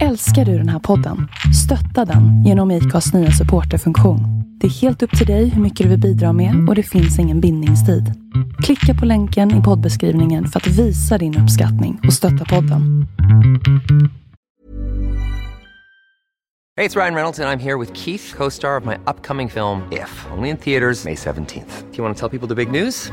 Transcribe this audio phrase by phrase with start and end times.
[0.00, 1.28] Älskar du den här podden?
[1.64, 4.20] Stötta den genom IKAs nya supporterfunktion.
[4.60, 7.18] Det är helt upp till dig hur mycket du vill bidra med och det finns
[7.18, 8.12] ingen bindningstid.
[8.62, 13.06] Klicka på länken i poddbeskrivningen för att visa din uppskattning och stötta podden.
[16.76, 19.50] Hej, det är Ryan Reynolds och jag är här med Keith, co-star of my upcoming
[19.50, 21.82] film If, only in theaters May 17th.
[21.90, 23.12] Do you want to tell people the big news?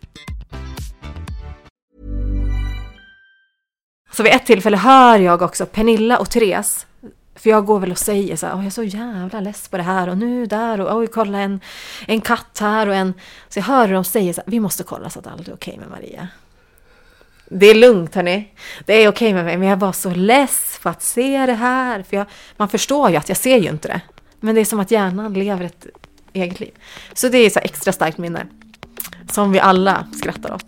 [4.11, 6.85] Så vid ett tillfälle hör jag också Pernilla och Therese.
[7.35, 9.83] För jag går väl och säger så här, jag är så jävla less på det
[9.83, 11.59] här och nu där och oj, kolla en,
[12.07, 13.13] en katt här och en...
[13.49, 15.53] Så jag hör hur de säger så här, vi måste kolla så att allt är
[15.53, 16.27] okej med Maria.
[17.49, 18.53] Det är lugnt hörni.
[18.85, 22.03] Det är okej med mig, men jag var så less på att se det här.
[22.03, 22.25] För jag,
[22.57, 24.01] man förstår ju att jag ser ju inte det.
[24.39, 25.85] Men det är som att hjärnan lever ett
[26.33, 26.71] eget liv.
[27.13, 28.47] Så det är så extra starkt minne.
[29.31, 30.65] Som vi alla skrattar åt.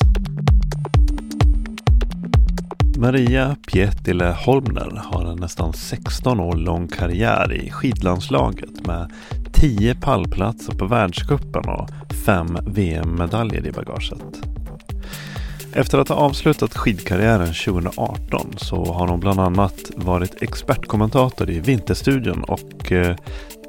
[2.97, 9.11] Maria Pietilä Holmner har en nästan 16 år lång karriär i skidlandslaget med
[9.53, 11.89] 10 pallplatser på världscupen och
[12.25, 14.41] 5 VM-medaljer i bagaget.
[15.73, 22.43] Efter att ha avslutat skidkarriären 2018 så har hon bland annat varit expertkommentator i Vinterstudion
[22.43, 23.15] och eh,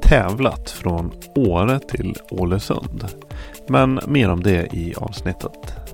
[0.01, 3.05] tävlat från Åre till Ålesund.
[3.67, 5.84] Men mer om det i avsnittet.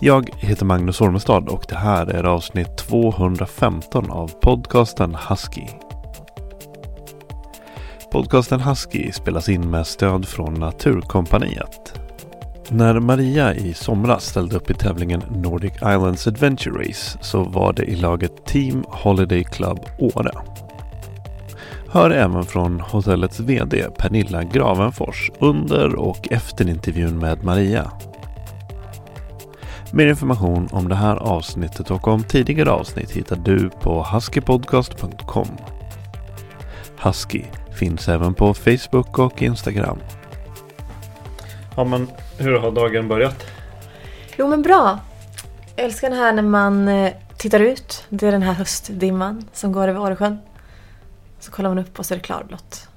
[0.00, 5.66] Jag heter Magnus Ormestad och det här är avsnitt 215 av podcasten Husky.
[8.12, 12.00] Podcasten Husky spelas in med stöd från Naturkompaniet.
[12.68, 17.84] När Maria i somras ställde upp i tävlingen Nordic Islands Adventure Race så var det
[17.84, 20.32] i laget Team Holiday Club Åre.
[21.88, 27.90] Hör även från hotellets VD Pernilla Gravenfors under och efter intervjun med Maria.
[29.92, 35.48] Mer information om det här avsnittet och om tidigare avsnitt hittar du på huskypodcast.com.
[36.98, 37.44] Husky
[37.74, 39.98] finns även på Facebook och Instagram.
[41.76, 43.46] Ja men hur har dagen börjat?
[44.36, 44.98] Jo men bra.
[45.76, 48.04] Jag älskar det här när man eh, tittar ut.
[48.08, 50.38] Det är den här höstdimman som går över Åresjön.
[51.40, 52.88] Så kollar man upp och så är det klarblått.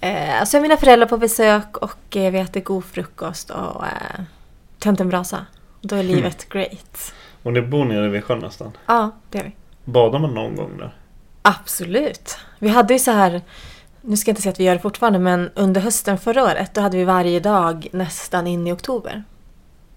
[0.00, 4.20] Eh, så är mina föräldrar på besök och eh, vi äter god frukost och eh,
[4.78, 5.46] tänt en brasa.
[5.80, 7.12] Då är livet great.
[7.42, 8.72] Och ni bor nere vid sjön nästan?
[8.86, 9.52] Ja, det gör vi.
[9.84, 10.94] Badar man någon gång där?
[11.42, 12.38] Absolut.
[12.58, 13.42] Vi hade ju så här,
[14.00, 16.74] nu ska jag inte säga att vi gör det fortfarande, men under hösten förra året
[16.74, 19.24] då hade vi varje dag nästan in i oktober.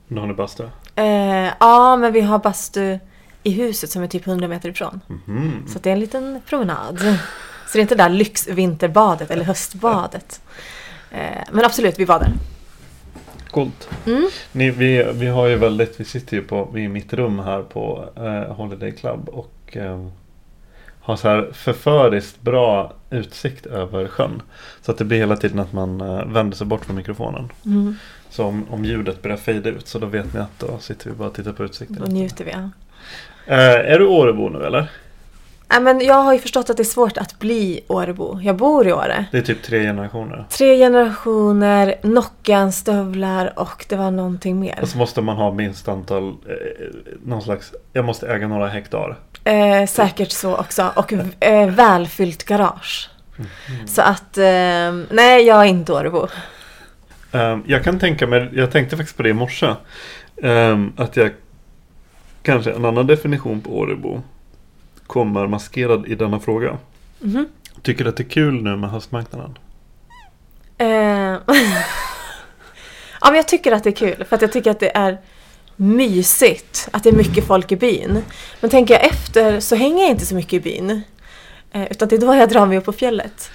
[0.08, 0.64] Då har ni bastu?
[0.96, 3.00] Eh, ja, men vi har bastu
[3.44, 5.02] i huset som är typ 100 meter ifrån.
[5.08, 5.66] Mhm.
[5.68, 7.00] Så det är en liten promenad.
[7.68, 10.42] Så det är inte det där lyxvinterbadet eller höstbadet.
[11.12, 12.28] Eh, men absolut, vi badar.
[13.54, 13.90] Coolt.
[14.06, 14.30] Mm.
[14.52, 17.40] Ni, vi, vi har ju väldigt, vi sitter ju på, vi är i mitt rum
[17.40, 20.08] här på eh, Holiday Club och eh,
[21.00, 24.42] har så här förföriskt bra utsikt över sjön.
[24.82, 27.52] Så att det blir hela tiden att man eh, vänder sig bort från mikrofonen.
[27.66, 27.96] Mm.
[28.30, 31.16] Så om, om ljudet börjar fejda ut så då vet ni att då sitter vi
[31.16, 31.98] bara och tittar på utsikten.
[32.00, 32.52] Då njuter vi.
[32.52, 32.70] Ja.
[33.48, 34.88] Eh, är du Årebo nu eller?
[35.70, 38.40] Nej, men jag har ju förstått att det är svårt att bli Årebo.
[38.42, 39.26] Jag bor i Åre.
[39.32, 40.46] Det är typ tre generationer.
[40.50, 44.80] Tre generationer, Nokian-stövlar och det var någonting mer.
[44.82, 46.34] Och så måste man ha minst antal, eh,
[47.26, 49.18] någon slags, jag måste äga några hektar.
[49.44, 50.92] Eh, säkert så också.
[50.96, 53.10] Och eh, välfyllt garage.
[53.88, 54.44] Så att, eh,
[55.12, 56.28] nej jag är inte Årebo.
[57.32, 59.68] Eh, jag kan tänka mig, jag tänkte faktiskt på det i morse.
[60.38, 61.32] eh, att jag
[62.44, 64.22] kanske en annan definition på Årebo
[65.14, 66.78] kommer maskerad i denna fråga.
[67.20, 67.46] Mhm.
[67.82, 69.58] Tycker du att det är kul nu med höstmarknaden?
[70.78, 70.88] Eh,
[73.22, 75.18] ja men jag tycker att det är kul för att jag tycker att det är
[75.76, 78.24] mysigt att det är mycket folk i byn.
[78.62, 81.02] Men tänker jag efter så hänger jag inte så mycket i byn.
[81.72, 83.52] Eh, utan det är då jag drar mig upp på fjället.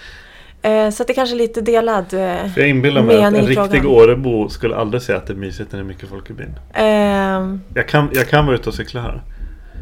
[0.63, 3.87] Eh, så det kanske är lite delad eh, jag inbillar mig att en riktig.
[3.87, 6.59] Årebo skulle aldrig säga att det är mysigt när det är mycket folk i byn.
[6.75, 9.23] Ehm, Jag kan, jag kan vara ute och cykla här.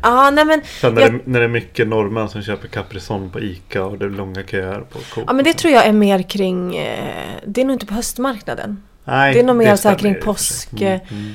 [0.03, 3.29] Ja, nej men, Sen när, jag, det, när det är mycket norrmän som köper Caprisonne
[3.29, 5.25] på Ica och det är långa köer på Coop.
[5.27, 8.83] ja, men det tror jag är mer kring, eh, det är nog inte på höstmarknaden.
[9.05, 11.35] Nej, det är nog mer så här kring påsk, Mm, mm.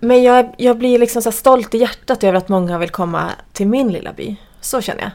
[0.00, 3.66] Men jag, jag blir liksom så stolt i hjärtat över att många vill komma till
[3.66, 4.36] min lilla by.
[4.60, 5.10] Så känner jag.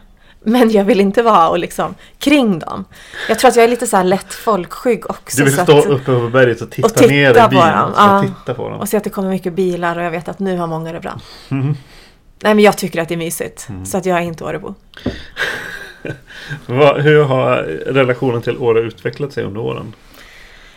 [0.45, 2.85] Men jag vill inte vara och liksom kring dem.
[3.29, 5.37] Jag tror att jag är lite så här lätt folkskygg också.
[5.37, 7.49] Du vill så stå att, uppe på berget och titta, och titta ner i på
[7.49, 8.23] bilen dem, och ja.
[8.23, 8.79] titta på dem.
[8.79, 10.99] och se att det kommer mycket bilar och jag vet att nu har många det
[10.99, 11.19] bra.
[12.43, 12.49] Mm.
[12.49, 13.67] Nej men jag tycker att det är mysigt.
[13.85, 14.73] Så att jag är inte Årebo.
[16.97, 19.95] Hur har relationen till Åre utvecklat sig under åren?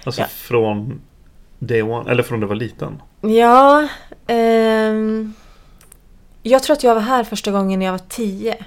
[0.05, 0.27] Alltså Ja.
[0.27, 1.01] från
[1.59, 3.03] day one, eller från du var liten?
[3.21, 3.89] Ja,
[4.27, 5.35] ehm,
[6.43, 8.65] jag tror att jag var här första gången när jag var tio.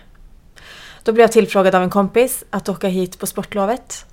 [1.04, 4.06] Då blev jag tillfrågad av en kompis att åka hit på sportlovet.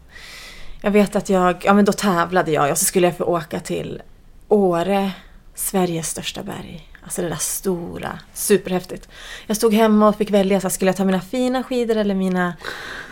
[0.80, 3.60] Jag vet att jag, ja men då tävlade jag och så skulle jag få åka
[3.60, 4.02] till
[4.48, 5.10] Åre,
[5.54, 6.88] Sveriges största berg.
[7.06, 9.08] Alltså det där stora, superhäftigt.
[9.46, 12.14] Jag stod hemma och fick välja, så här, skulle jag ta mina fina skidor eller
[12.14, 12.54] mina,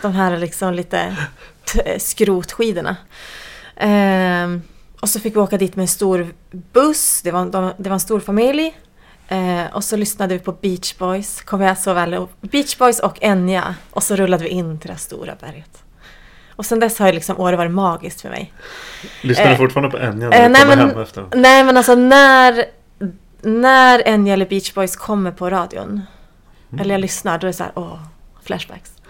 [0.01, 1.15] de här liksom lite
[1.73, 2.95] t- skrotskidorna.
[3.75, 4.61] Ehm,
[4.99, 7.93] och så fick vi åka dit med en stor buss, det var, de, det var
[7.93, 8.75] en stor familj.
[9.27, 12.27] Eh, och så lyssnade vi på Beach Boys, kommer jag så väl.
[12.41, 13.75] Beach Boys och Enya.
[13.91, 15.83] Och så rullade vi in till det här stora berget.
[16.55, 18.53] Och sen dess har ju liksom Åre varit magiskt för mig.
[19.21, 21.25] Lyssnar du Eh, fortfarande på Enya när Eh, du nej, kommer men, hem efter?
[21.35, 22.65] nej men alltså när,
[23.45, 26.01] när Enya eller Beach Boys kommer på radion.
[26.79, 27.99] Eller jag lyssnar, då är det så här, åh,
[28.43, 28.91] flashbacks.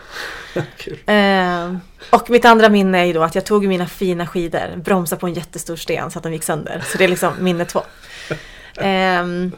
[1.05, 1.75] Eh,
[2.09, 5.27] och mitt andra minne är ju då att jag tog mina fina skidor, bromsade på
[5.27, 6.83] en jättestor sten så att de gick sönder.
[6.85, 7.81] Så det är liksom minne två.
[8.77, 9.51] Ehm,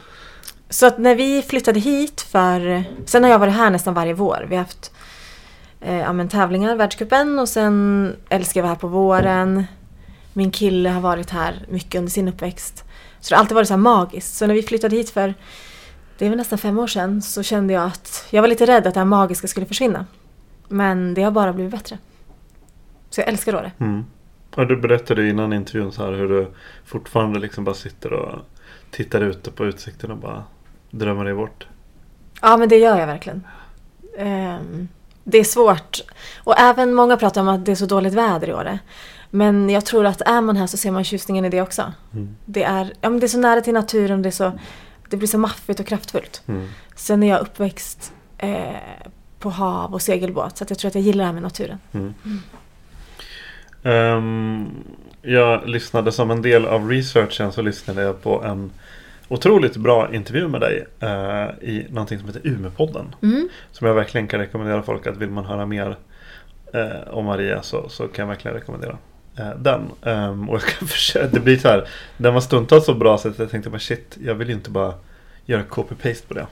[0.69, 2.83] så att när vi flyttade hit för...
[3.05, 4.45] Sen har jag varit här nästan varje vår.
[4.49, 4.91] Vi har haft
[5.81, 9.65] eh, ja, men tävlingar, världscupen och sen älskar jag att vara här på våren.
[10.33, 12.83] Min kille har varit här mycket under sin uppväxt.
[13.19, 14.35] Så det har alltid varit så här magiskt.
[14.35, 15.33] Så när vi flyttade hit för,
[16.17, 18.87] det är väl nästan fem år sedan, så kände jag att jag var lite rädd
[18.87, 20.05] att det här magiska skulle försvinna.
[20.67, 21.97] Men det har bara blivit bättre.
[23.09, 23.71] Så jag älskar Åre.
[23.79, 24.05] Mm.
[24.55, 26.47] Och du berättade innan intervjun så här hur du
[26.85, 28.39] fortfarande liksom bara sitter och
[28.91, 30.43] tittar ute på utsikten och bara
[30.91, 31.67] drömmer dig bort.
[32.41, 33.47] Ja, men det gör jag verkligen.
[34.17, 34.87] Ehm,
[35.23, 36.01] det är svårt.
[36.43, 38.79] Och även många pratar om att det är så dåligt väder i Åre.
[39.29, 41.93] Men jag tror att är man här så ser man tjusningen i det också.
[42.13, 42.35] Mm.
[42.45, 44.51] Det, är, ja, men det är så nära till naturen, det, är så,
[45.09, 46.41] det blir så maffigt och kraftfullt.
[46.47, 46.67] Mm.
[46.95, 48.59] Sen är jag uppväxt eh,
[49.39, 51.79] på hav och segelbåt så jag tror att jag gillar det här med naturen.
[53.83, 54.65] Ehm,
[55.21, 58.71] jag lyssnade som en del av researchen så lyssnade jag på en
[59.27, 63.15] otroligt bra intervju med dig eh, i någonting som heter Umepodden.
[63.23, 63.49] Mm.
[63.71, 65.97] Som jag verkligen kan rekommendera folk att vill man höra mer
[66.73, 68.97] eh, om Maria så, så kan jag verkligen rekommendera
[69.57, 69.91] den.
[70.01, 71.87] Ehm, och jag ska försöka, det blir så här,
[72.17, 74.69] den var stundtals så bra så att jag tänkte bara shit, jag vill ju inte
[74.69, 74.93] bara
[75.45, 76.47] göra copy-paste på det.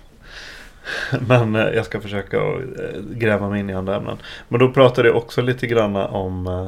[1.28, 4.18] Men eh, jag ska försöka eh, gräva mig in i andra ämnen.
[4.48, 6.68] Men då pratade jag också lite grann om eh,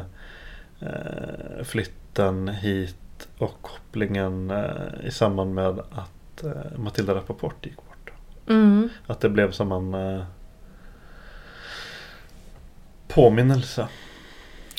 [0.90, 8.12] eh, flytten hit och kopplingen eh, i samband med att eh, Matilda Rappaport gick bort.
[8.48, 8.90] Mm.
[9.08, 10.24] Att det blev som en eh,
[13.08, 13.88] påminnelse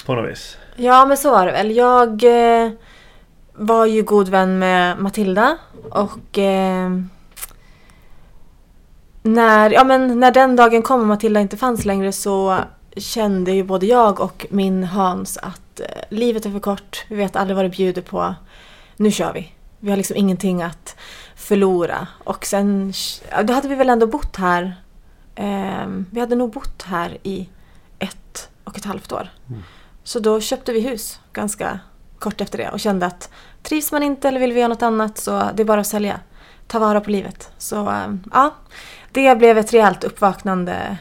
[0.06, 0.58] på något vis.
[0.80, 1.76] Ja, men så var det väl.
[1.76, 2.70] Jag eh,
[3.52, 5.58] var ju god vän med Matilda
[5.90, 6.90] och eh,
[9.22, 12.58] när, ja, men när den dagen kom och Matilda inte fanns längre så
[12.96, 17.36] kände ju både jag och min Hans att eh, livet är för kort, vi vet
[17.36, 18.34] aldrig vad det bjuder på.
[18.96, 19.52] Nu kör vi.
[19.78, 20.96] Vi har liksom ingenting att
[21.36, 22.06] förlora.
[22.24, 22.92] Och sen,
[23.44, 24.76] då hade vi väl ändå bott här.
[25.34, 27.48] Eh, vi hade nog bott här i
[27.98, 29.28] ett och ett halvt år.
[29.48, 29.62] Mm.
[30.08, 31.80] Så då köpte vi hus ganska
[32.18, 33.30] kort efter det och kände att
[33.62, 36.20] trivs man inte eller vill vi göra något annat så det är bara att sälja.
[36.66, 37.50] Ta vara på livet.
[37.58, 38.54] Så eh, ja,
[39.12, 40.96] det blev ett rejält uppvaknande.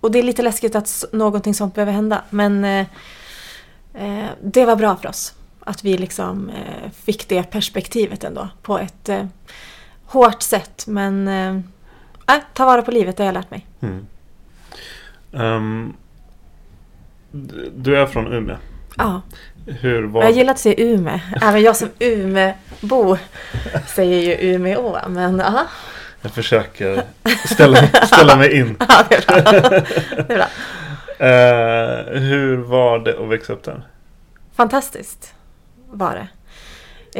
[0.00, 2.22] Och det är lite läskigt att någonting sånt behöver hända.
[2.30, 2.86] Men eh,
[3.94, 5.34] eh, det var bra för oss.
[5.60, 9.26] Att vi liksom eh, fick det perspektivet ändå på ett eh,
[10.06, 10.84] hårt sätt.
[10.86, 13.66] Men eh, äh, ta vara på livet, det har jag lärt mig.
[13.80, 14.06] Mm.
[15.30, 15.96] Um,
[17.76, 18.56] du är från Umeå.
[18.96, 19.22] Ja.
[19.66, 21.20] Hur var Jag gillar att säga Ume.
[21.42, 23.16] Även jag som Umebo
[23.86, 24.98] säger ju Umeå.
[25.08, 25.66] Men ja,
[26.22, 27.02] Jag försöker
[27.46, 28.76] ställa, ställa mig in.
[28.88, 29.52] ja det är bra.
[30.28, 30.46] Det är bra.
[31.26, 33.82] Eh, hur var det att växa upp där?
[34.56, 35.34] Fantastiskt
[35.90, 36.28] var det.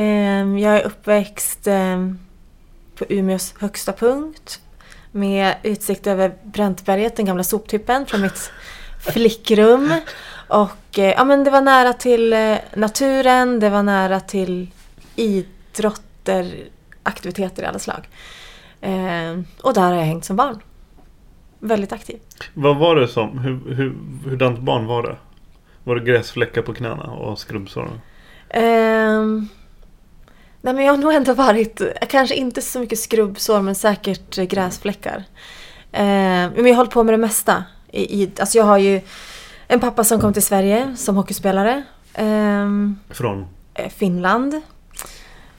[0.00, 2.18] Ehm, Jag är uppväxt ehm,
[2.98, 4.60] på Umeås högsta punkt
[5.12, 8.50] med utsikt över Bräntberget, den gamla soptippen från mitt
[9.02, 9.94] flickrum.
[10.48, 14.70] Och eh, ja, men det var nära till eh, naturen, det var nära till
[15.16, 16.54] idrotter,
[17.02, 18.08] aktiviteter i alla slag.
[18.80, 20.60] Eh, och där har jag hängt som barn.
[21.58, 22.18] Väldigt aktiv.
[22.54, 23.94] Vad var det som, hur, hur,
[24.24, 25.16] hurdant barn var det?
[25.84, 27.90] Var det gräsfläckar på knäna och skrubbsår?
[28.48, 29.48] Ehm,
[30.60, 35.24] nej men jag har nog ändå varit, kanske inte så mycket skrubbsår men säkert gräsfläckar.
[35.92, 37.64] Ehm, men jag har hållit på med det mesta.
[37.92, 39.00] I, alltså jag har ju
[39.68, 41.82] en pappa som kom till Sverige som hockeyspelare.
[42.14, 43.46] Ehm, Från?
[43.74, 44.60] eh, Finland.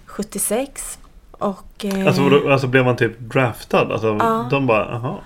[0.06, 0.98] 76.
[1.32, 3.92] Och, eh, Alltså, vadå- alltså blev man typ draftad?
[3.94, 4.48] Alltså Ja.
[4.50, 5.22] de bara, aha.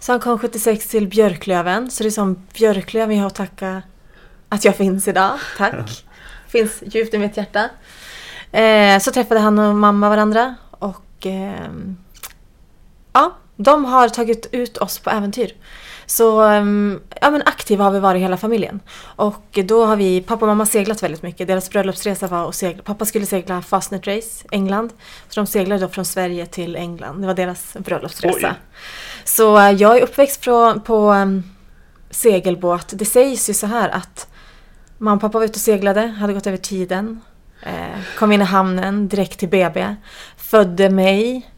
[0.00, 1.90] Så han kom 76 till Björklöven.
[1.90, 3.82] Så det är som Björklöven jag har att tacka
[4.48, 5.38] att jag finns idag.
[5.58, 6.04] Tack.
[6.48, 7.68] finns djupt i mitt hjärta.
[8.52, 10.54] Eh, så träffade han och mamma varandra.
[10.70, 11.96] Och ehm,
[13.12, 15.52] ja, de har tagit ut oss på äventyr.
[16.10, 18.80] Så ehm, ja, men aktiva har vi varit hela familjen.
[19.00, 21.46] Och då har vi, pappa och mamma seglat väldigt mycket.
[21.48, 22.82] Deras bröllopsresa var att segla.
[22.82, 24.92] Pappa skulle segla Fastnet Race, England.
[25.28, 27.20] Så de seglade då från Sverige till England.
[27.20, 28.48] Det var deras bröllopsresa.
[28.48, 28.54] Oj.
[29.24, 31.42] Så eh, jag är uppväxt på, på em,
[32.10, 32.92] segelbåt.
[32.92, 34.28] Det sägs ju så här att
[34.98, 37.20] mamma och pappa var ute och seglade, hade gått över tiden.
[37.62, 39.94] Eh, kom in i hamnen direkt till BB.
[40.36, 41.50] Födde mig.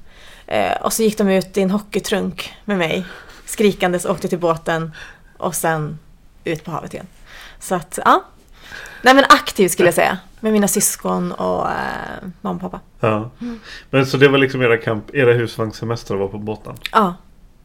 [0.46, 3.06] Eh, och så gick de ut i en hockeytrunk med mig.
[3.52, 4.92] Skrikandes åkte till båten.
[5.36, 5.98] Och sen
[6.44, 7.06] ut på havet igen.
[7.58, 8.24] Så att, ja.
[9.02, 10.18] Nej men aktiv skulle jag säga.
[10.40, 12.80] Med mina syskon och eh, mamma och pappa.
[13.00, 13.30] Ja.
[13.90, 16.76] Men så det var liksom era, camp, era husvagnssemester var på båten?
[16.92, 17.14] Ja,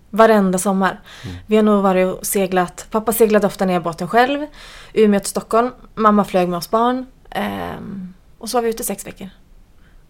[0.10, 1.00] varenda sommar.
[1.46, 2.88] Vi har nog varit och seglat.
[2.92, 4.46] Pappa seglade ofta ner båten själv.
[4.94, 5.72] Umeå till Stockholm.
[5.96, 7.06] Mamma flög med oss barn.
[7.30, 9.30] Ehm, och så var vi ute sex veckor.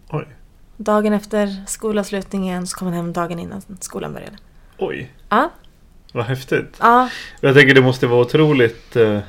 [0.10, 0.28] Oj.
[0.78, 4.38] Dagen efter skolavslutningen så kom han hem dagen innan skolan började.
[4.78, 5.12] Oj.
[5.30, 5.50] Ja,
[6.14, 6.78] Vad häftigt.
[6.80, 7.10] ja,
[7.42, 9.20] Jag tänker det måste vara otroligt eh,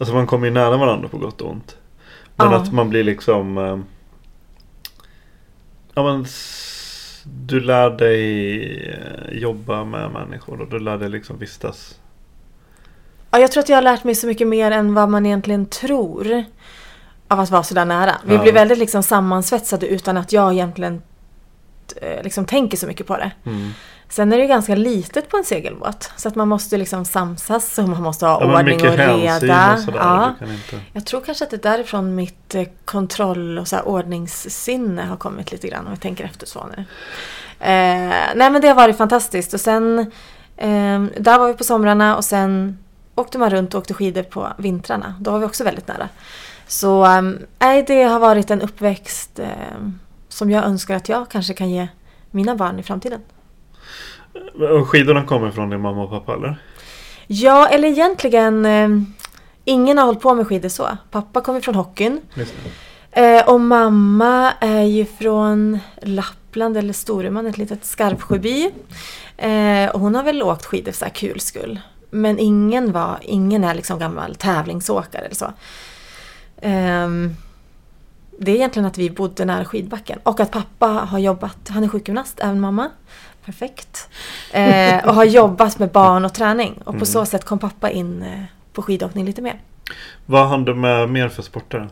[0.00, 1.76] Alltså man kommer ju nära varandra på gott och ont.
[2.36, 2.56] Men Ja.
[2.56, 3.78] att man blir liksom eh,
[5.94, 6.26] Ja men
[7.24, 11.98] Du lär dig eh, jobba med människor och du lär dig liksom vistas.
[13.30, 13.38] ja.
[13.38, 16.44] Jag tror att jag har lärt mig så mycket mer än vad man egentligen tror.
[17.28, 18.16] Av att vara sådär nära.
[18.24, 18.42] Vi Ja.
[18.42, 21.02] blir väldigt liksom sammansvetsade utan att jag egentligen
[22.02, 23.30] eh, liksom tänker så mycket på det.
[23.44, 23.70] Mm.
[24.10, 26.10] Sen är det ju ganska litet på en segelbåt.
[26.16, 29.74] Så att man måste liksom samsas och man måste ha Ja, ordning och reda.
[29.74, 29.96] och sådär.
[29.96, 30.34] Ja.
[30.40, 30.80] Inte...
[30.92, 35.52] Jag tror kanske att det är därifrån mitt eh, kontroll och så ordningssinne har kommit
[35.52, 36.84] lite grann om jag tänker efter så nu.
[37.60, 39.98] Eh, nej men det har varit fantastiskt och sen
[40.56, 42.78] eh, där var vi på somrarna och sen
[43.14, 45.14] åkte man runt och åkte skidor på vintrarna.
[45.20, 46.08] Då var vi också väldigt nära.
[46.66, 49.48] Så eh, det har varit en uppväxt eh,
[50.28, 51.88] som jag önskar att jag kanske kan ge
[52.30, 53.20] mina barn i framtiden.
[54.80, 56.58] Och skidorna kommer från din mamma och pappa eller?
[57.26, 58.88] Ja, eller egentligen eh,
[59.64, 60.88] ingen har hållit på med skidor så.
[61.10, 62.20] Pappa kommer från hockeyn.
[63.10, 68.70] Eh, och mamma är ju från Lappland eller Storuman, ett litet Skarpsjöby.
[69.36, 71.80] Eh, och hon har väl åkt skidor för så här kul skull.
[72.10, 75.52] Men ingen, var, ingen är liksom gammal tävlingsåkare eller så.
[76.60, 77.34] Ehm,
[78.38, 80.18] det är egentligen att vi bodde nära skidbacken.
[80.22, 82.90] Och att pappa har jobbat, han är sjukgymnast, även mamma.
[83.48, 84.08] Perfekt.
[84.52, 86.82] Eh, och har jobbat med barn och träning.
[86.84, 89.60] Och på så sätt kom pappa in eh, på skidåkning lite mer.
[90.26, 91.88] Vad hann du med mer för sporter?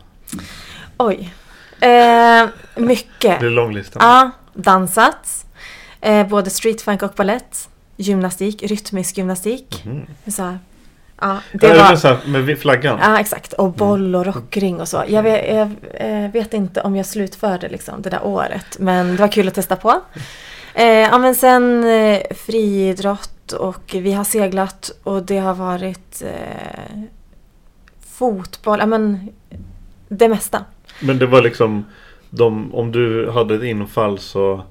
[0.97, 1.33] Oj.
[1.81, 3.39] Eh, mycket.
[3.39, 3.99] Det är lång lista.
[4.01, 5.45] Ja, dansat.
[6.01, 7.69] Eh, både streetfunk och ballett.
[7.95, 9.83] Gymnastik, rytmisk gymnastik.
[10.27, 10.59] Så här,
[11.21, 11.89] ja, det ja, det var...
[11.89, 11.95] var...
[11.95, 12.99] så här, med flaggan?
[13.01, 13.53] Ja, exakt.
[13.53, 15.03] Och boll och rockring och så.
[15.07, 18.79] Jag vet, jag eh, vet inte om jag slutförde liksom det där året.
[18.79, 20.01] Men det var kul att testa på.
[20.77, 27.01] Eh, ja, men sen eh, friidrott och vi har seglat och det har varit eh,
[27.99, 28.79] fotboll.
[28.79, 29.29] Ja, men
[30.07, 30.65] det mesta.
[31.01, 31.85] Men det var liksom
[32.29, 34.63] de, Om du hade ett infall så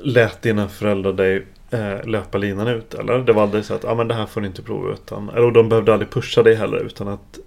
[0.00, 3.18] Lät dina föräldrar dig eh, löpa linan ut eller?
[3.18, 5.50] Det var aldrig så att ah, men det här får du inte prova utan Eller
[5.50, 7.38] de behövde aldrig pusha dig heller utan att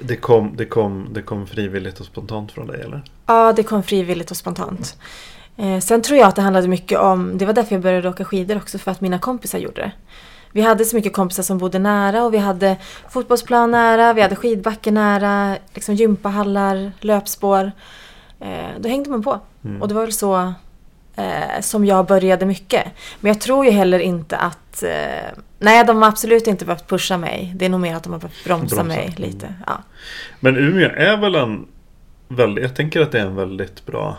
[0.00, 3.02] det kom, det, kom, det kom frivilligt och spontant från dig eller?
[3.26, 4.96] Ja, det kom frivilligt och spontant.
[5.56, 8.24] Eh, sen tror jag att det handlade mycket om, det var därför jag började åka
[8.24, 9.92] skidor också, för att mina kompisar gjorde det.
[10.52, 12.76] Vi hade så mycket kompisar som bodde nära och vi hade
[13.10, 17.72] fotbollsplan nära, vi hade skidbacke nära, liksom gympahallar, löpspår.
[18.40, 19.40] Eh, då hängde man på.
[19.80, 20.52] Och det var väl så
[21.16, 22.84] eh, som jag började mycket.
[23.20, 24.82] Men jag tror ju heller inte att...
[24.82, 27.52] Eh, nej, de har absolut inte behövt pusha mig.
[27.56, 28.82] Det är nog mer att de har behövt bromsa, Bromsa.
[28.84, 29.54] mig lite.
[29.66, 29.82] Ja.
[30.40, 31.66] Men Umeå är väl en
[32.28, 34.16] väldigt, Jag tänker att det är en väldigt bra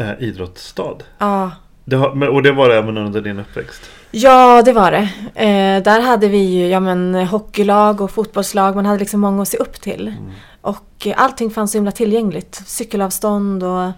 [0.00, 0.96] eh, idrottsstad.
[1.18, 1.50] ja,
[1.84, 3.90] Det har, och det var det även under din uppväxt?
[4.10, 5.08] Ja, det var det.
[5.34, 8.76] Eh, där hade vi ju ja, men, hockeylag och fotbollslag.
[8.76, 10.08] Man hade liksom många att se upp till.
[10.08, 10.30] Mm.
[10.60, 12.62] Och eh, allting fanns så himla tillgängligt.
[12.66, 13.92] Cykelavstånd och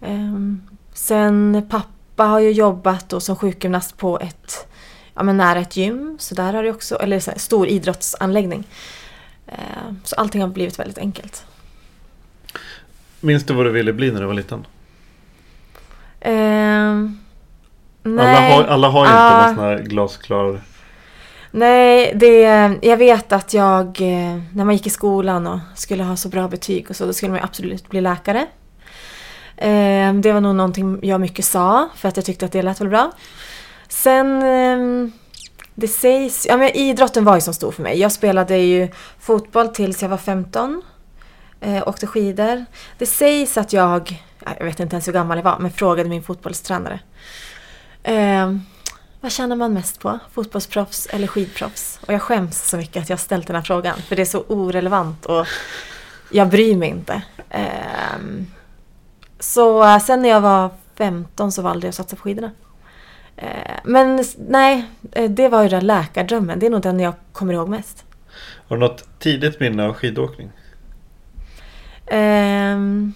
[0.00, 0.62] ehm,
[0.94, 4.66] sen pappa har ju jobbat då som sjukgymnast på ett,
[5.14, 6.16] ja men nära ett gym.
[6.20, 8.64] Så där har det också, eller här, stor idrottsanläggning.
[9.46, 9.54] Eh,
[10.04, 11.44] så allting har blivit väldigt enkelt.
[13.20, 14.66] Minns du vad du ville bli när du var liten?
[16.20, 17.18] Ehm,
[18.04, 20.60] Alla har, alla har ju inte någon sån här glasklar...
[21.52, 22.40] Nej, det,
[22.82, 26.48] jag vet att jag, eh, när man gick i skolan och skulle ha så bra
[26.48, 28.46] betyg och så, då skulle man absolut bli läkare.
[29.56, 32.80] Eh, Det var nog någonting jag mycket sa, för att jag tyckte att det lät
[32.80, 33.12] väl bra.
[33.88, 35.08] Sen, eh,
[35.74, 37.98] det sägs, ja men idrotten var ju som stor för mig.
[38.00, 38.88] Jag spelade ju
[39.20, 40.82] fotboll tills jag var 15.
[41.60, 42.64] Eh, åkte skidor.
[42.98, 44.16] Det sägs att jag, ja,
[44.58, 47.00] jag vet inte ens hur gammal jag var, men frågade min fotbollstränare.
[48.02, 48.54] Eh,
[49.20, 50.18] vad tjänar man mest på?
[50.32, 52.00] Fotbollsproffs eller skidproffs?
[52.06, 53.96] Och jag skäms så mycket att jag ställt den här frågan.
[53.96, 55.46] För det är så orelevant och
[56.30, 57.22] jag bryr mig inte.
[57.50, 58.46] Ehm,
[59.38, 62.50] så eh, sen när jag var 15 så valde jag att satsa på skidorna.
[63.36, 66.58] Eh, men nej, eh, det var ju den läkardrömmen.
[66.58, 68.04] Det är nog den jag kommer ihåg mest.
[68.68, 70.50] Har du något tidigt minne av skidåkning?
[72.06, 73.12] Ehm,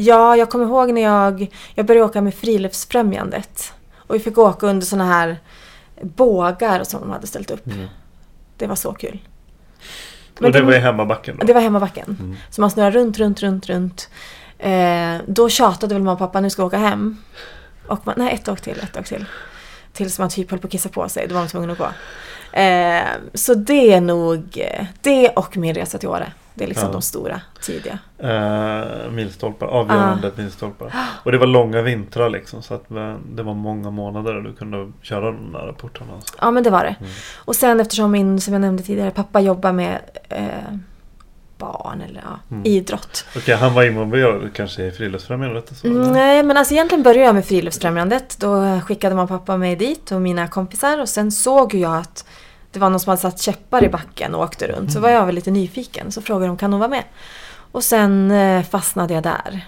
[0.00, 3.72] ja, jag kommer ihåg när jag, jag började åka med Friluftsfrämjandet.
[3.96, 5.36] Och vi fick åka under såna här
[6.02, 7.64] bågar som de hade ställt upp.
[8.56, 9.18] Det var så kul.
[10.38, 11.46] Men och det var i hemmabacken då?
[11.46, 12.16] Det var hemmabacken.
[12.20, 12.36] Mm.
[12.50, 14.10] Så man snurrade runt, runt, runt, runt.
[14.58, 17.16] Eh, då tjatade väl mamma och pappa, nu ska vi åka hem.
[17.86, 19.24] Och man, nej, ett dag till, ett dag till.
[19.92, 21.88] Tills man typ höll på att kissa på sig, då var man tvungen att gå.
[22.58, 23.04] Eh,
[23.34, 26.32] så det är nog, eh, det och min resa till Åre.
[26.54, 26.92] Det är liksom Ja.
[26.92, 27.98] de stora, tidiga.
[28.18, 30.92] Eh, milstolpar, avgörande milstolpar.
[31.24, 34.92] Och det var långa vintrar liksom så att eh, det var många månader du kunde
[35.02, 36.12] köra de där portarna.
[36.14, 36.34] Alltså.
[36.40, 36.96] Ja men det var det.
[37.00, 37.10] Mm.
[37.44, 40.44] Och sen eftersom min, som jag nämnde tidigare, pappa jobbar med eh,
[41.58, 42.66] barn eller ja, Mm.
[42.66, 43.24] idrott.
[43.36, 45.86] Okej, han var involverad kanske i Friluftsfrämjandet så?
[45.86, 48.36] Mm, Nej, men alltså egentligen började jag med Friluftsfrämjandet.
[48.40, 52.24] Då skickade man pappa mig dit och mina kompisar och sen såg jag att
[52.72, 54.92] det var någon som hade satt käppar i backen och åkte runt.
[54.92, 57.04] Så var jag väl lite nyfiken så frågade de kan hon vara med?
[57.72, 59.60] Och sen eh, fastnade jag där.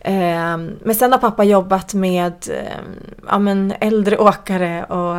[0.00, 2.78] Eh, men sen har pappa jobbat med eh,
[3.26, 5.18] ja, men äldre åkare och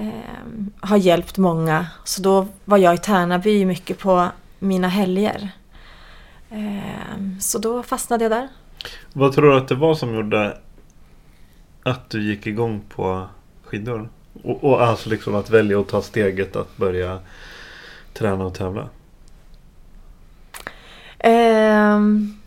[0.00, 0.08] eh,
[0.80, 1.86] har hjälpt många.
[2.04, 4.28] Så då var jag i Tärnaby mycket på
[4.58, 5.48] mina helger.
[6.50, 8.48] Eh, så då fastnade jag där.
[9.12, 10.58] Vad tror du att det var som gjorde
[11.82, 13.26] att du gick igång på
[13.64, 14.08] skidor?
[14.42, 17.18] Och, och alltså liksom att välja att ta steget att börja
[18.14, 18.88] träna och tävla?
[21.24, 22.40] Um,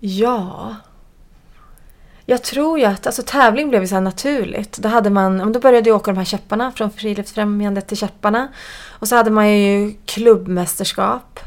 [0.00, 0.76] ja.
[2.26, 4.78] Jag tror ju att alltså, tävling blev så här naturligt.
[4.78, 8.48] Då, hade man, då började jag åka de här käpparna från Friluftsfrämjandet till käpparna.
[8.88, 11.40] Och så hade man ju klubbmästerskap.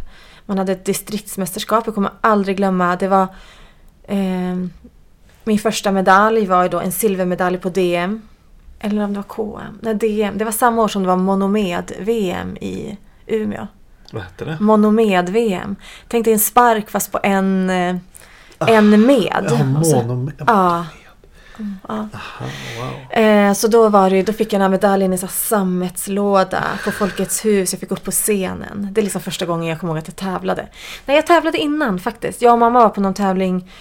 [0.45, 1.85] Man hade ett distriktsmästerskap.
[1.85, 2.95] Jag kommer aldrig glömma.
[2.95, 3.27] Det var
[4.07, 4.55] Eh,
[5.43, 8.21] min första medalj var ju då en silvermedalj på DM.
[8.79, 9.23] Eller om det var
[9.59, 9.79] KM.
[9.81, 10.37] Nej, DM.
[10.37, 13.67] Det var samma år som det var monomed-VM i Umeå.
[14.11, 14.57] Vad hette det?
[14.59, 15.75] Monomed-VM.
[16.07, 17.95] Tänk dig en spark fast på en, eh,
[18.59, 19.45] en med.
[19.49, 20.31] Ja, Och så- monom...
[20.47, 20.85] Ja.
[21.87, 22.07] Ja.
[22.13, 22.45] Aha,
[22.79, 23.23] wow.
[23.23, 26.91] Eh, så då, var det, då fick jag den här medaljen i en sammetslåda på
[26.91, 27.73] Folkets hus.
[27.73, 28.89] Jag fick upp på scenen.
[28.91, 30.67] Det är liksom första gången jag kommer ihåg att jag tävlade.
[31.05, 32.41] Nej, jag tävlade innan faktiskt.
[32.41, 33.71] Jag och mamma var på någon tävling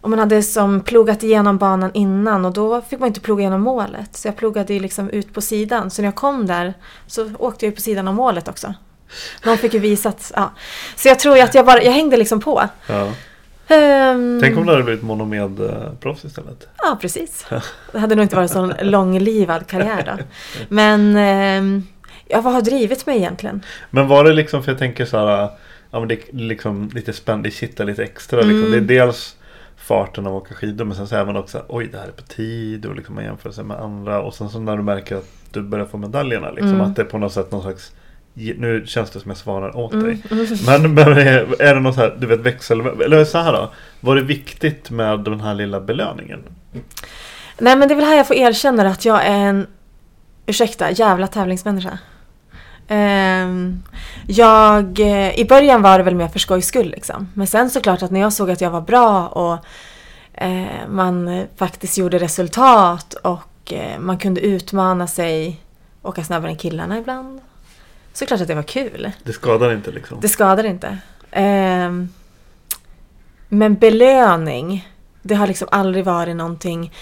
[0.00, 3.60] och man hade som plogat igenom banan innan och då fick man inte ploga igenom
[3.60, 4.16] målet.
[4.16, 5.90] Så jag plogade ju liksom ut på sidan.
[5.90, 6.74] Så när jag kom där
[7.06, 8.74] så åkte jag ju på sidan av målet också.
[9.44, 10.52] Någon fick ju visa att, ja.
[10.96, 12.68] Så jag tror ju att jag bara, jag hängde liksom på.
[12.86, 13.12] Ja.
[13.74, 16.68] Ehm, Tänk om du hade blivit monomed-proffs istället?
[16.78, 17.46] Ja, precis.
[17.92, 20.24] Det hade nog inte varit en sån långlivad karriär då.
[20.68, 21.82] Men ehm,
[22.26, 23.64] ja, vad har drivit mig egentligen?
[23.90, 25.48] Men var det liksom, för jag tänker så här,
[25.90, 28.66] ja men det är liksom lite spännande, det kittar lite extra liksom.
[28.66, 28.70] Mm.
[28.70, 29.36] Det är dels
[29.90, 32.10] farten av att åka skidor men sen så är man också oj det här är
[32.12, 35.16] på tid och liksom man jämför sig med andra och sen så när du märker
[35.16, 36.80] att du börjar få medaljerna liksom Mm.
[36.80, 37.92] att det är på något sätt någon slags
[38.34, 40.04] nu känns det som jag svarar åt Mm.
[40.06, 40.22] dig.
[40.66, 41.08] Men, men
[41.58, 43.70] är det något så här, du vet växel, eller så här då.
[44.00, 46.40] Var det viktigt med den här lilla belöningen?
[47.58, 49.66] Nej, men det är väl här jag får erkänna att jag är en,
[50.46, 51.98] ursäkta, jävla tävlingsmänniska.
[52.92, 53.82] Ehm,
[54.26, 57.28] jag, eh, I början var det väl mer för skojs skull liksom.
[57.34, 59.58] Men sen såklart att när jag såg att jag var bra och
[60.42, 65.60] eh, man faktiskt gjorde resultat och eh, man kunde utmana sig,
[66.02, 67.40] åka snabbare än killarna ibland.
[68.12, 69.12] Så klart att det var kul.
[69.22, 70.18] Det skadar inte liksom?
[70.20, 70.98] Det skadar inte.
[71.30, 72.08] Ehm,
[73.48, 74.88] men belöning,
[75.22, 76.92] det har liksom aldrig varit någonting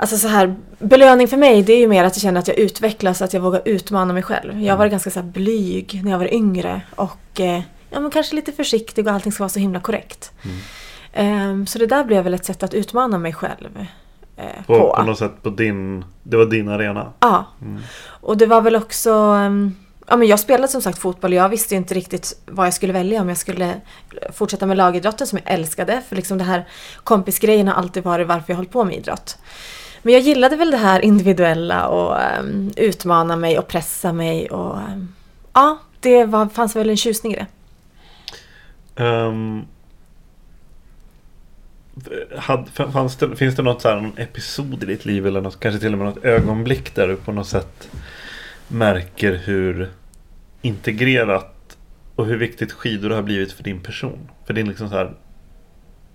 [0.00, 2.58] Alltså så här, belöning för mig det är ju mer att jag känner att jag
[2.58, 4.62] utvecklas, att jag vågar utmana mig själv.
[4.62, 8.52] Jag var ganska så blyg när jag var yngre och eh, ja, men kanske lite
[8.52, 10.32] försiktig och allting ska vara så himla korrekt.
[11.12, 13.86] Ehm, så det där blev väl ett sätt att utmana mig själv.
[14.36, 14.94] eh, På, på.
[14.96, 17.12] på något sätt på din, det var din arena.
[17.20, 17.44] Ja.
[18.06, 19.10] Och det var väl också...
[19.12, 19.74] ehm,
[20.10, 22.92] Ja, men jag spelade som sagt fotboll och jag visste inte riktigt vad jag skulle
[22.92, 23.20] välja.
[23.20, 23.74] Om jag skulle
[24.32, 26.02] fortsätta med lagidrotten som jag älskade.
[26.08, 26.68] För liksom det här
[27.04, 29.38] kompisgrejen har alltid varit varför jag hållit på med idrott.
[30.08, 34.50] Men jag gillade väl det här individuella och um, utmana mig och pressa mig.
[34.50, 35.14] Och, um,
[35.52, 37.46] ja, det var, fanns väl en tjusning i det.
[39.04, 39.66] Um,
[42.36, 45.60] had, fanns det, finns det något så här, någon episod i ditt liv eller något,
[45.60, 47.90] kanske till och med något ögonblick där du på något sätt
[48.68, 49.90] märker hur
[50.62, 51.78] integrerat
[52.14, 54.30] och hur viktigt skidor har blivit för din person?
[54.46, 55.14] För din liksom så här,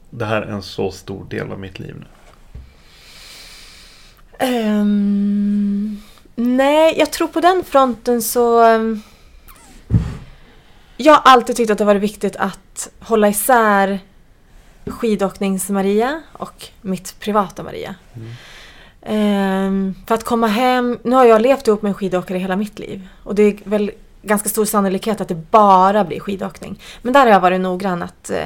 [0.10, 2.06] det här är en så stor del av mitt liv nu.
[4.40, 6.02] Um,
[6.36, 8.74] nej, jag tror på den fronten så...
[8.76, 9.02] Um,
[10.98, 14.00] jag har alltid tyckt att det varit viktigt att hålla isär
[14.86, 17.96] skidåknings-Maria och mitt privata Maria.
[19.02, 21.00] Ehm, för att komma hem...
[21.04, 23.08] Nu har jag levt ihop med en skidåkare hela mitt liv.
[23.24, 23.92] Och det är väl
[24.22, 26.80] ganska stor sannolikhet att det bara blir skidåkning.
[27.02, 28.30] Men där har jag varit noggrann att...
[28.30, 28.46] Eh,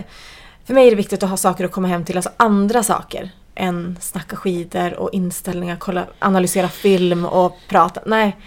[0.65, 3.31] för mig är det viktigt att ha saker att komma hem till, alltså andra saker
[3.57, 8.01] än snacka skidor och inställningar, kolla, analysera film och prata.
[8.05, 8.37] Nej,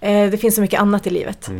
[0.00, 1.50] eh, det finns så mycket annat i livet.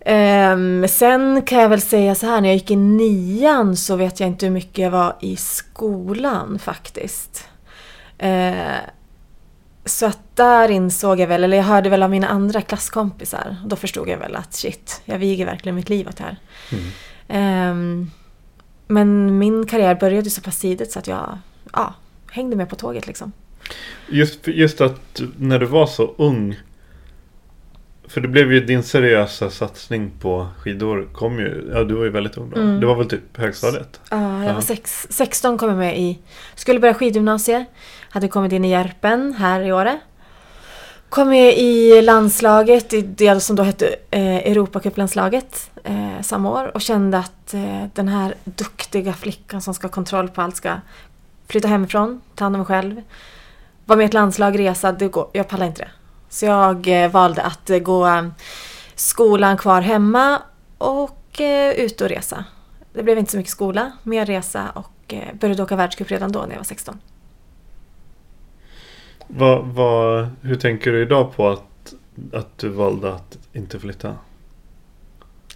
[0.00, 4.20] Ehm, sen kan jag väl säga så här, när jag gick i nian så vet
[4.20, 7.48] jag inte hur mycket jag var i skolan faktiskt.
[8.18, 8.76] Eh,
[9.84, 13.76] så att där insåg jag väl, eller jag hörde väl av mina andra klasskompisar, då
[13.76, 16.36] förstod jag väl att shit, jag viger verkligen mitt liv åt det här.
[17.28, 18.10] Ehm,
[18.86, 21.38] men min karriär började så pass tidigt så att jag
[21.72, 21.94] ja,
[22.30, 23.32] hängde med på tåget liksom.
[24.08, 26.56] Just, just att när du var så ung
[28.08, 32.10] För det blev ju din seriösa satsning på skidor kom ju, ja du var ju
[32.10, 32.60] väldigt ung då.
[32.60, 32.80] Mm.
[32.80, 34.00] Det var väl typ högstadiet?
[34.10, 34.54] Ja, jag Ja.
[34.54, 36.18] var sex, 16 kom jag med i...
[36.54, 37.66] Skulle börja skidgymnasiet.
[38.10, 40.00] Hade kommit in i Järpen här i Åre.
[41.08, 46.70] Kom med i landslaget, i det som då hette eh, Europacuplandslaget eh, samma år.
[46.74, 50.74] Och kände att eh, den här duktiga flickan som ska ha kontroll på allt ska
[51.48, 53.02] flytta hemifrån, ta hand om mig själv.
[53.84, 55.90] Vara med i ett landslag, resa, det går, jag pallar inte det.
[56.28, 58.26] Så jag eh, valde att eh, gå eh,
[58.94, 60.42] skolan kvar hemma
[60.78, 61.14] och
[61.76, 62.44] ut och resa.
[62.92, 66.50] Det blev inte så mycket skola, mer resa och började åka världscup redan då när
[66.50, 66.98] jag var 16.
[69.26, 71.94] Vad, vad, hur tänker du idag på att,
[72.32, 74.16] att du valde att inte flytta?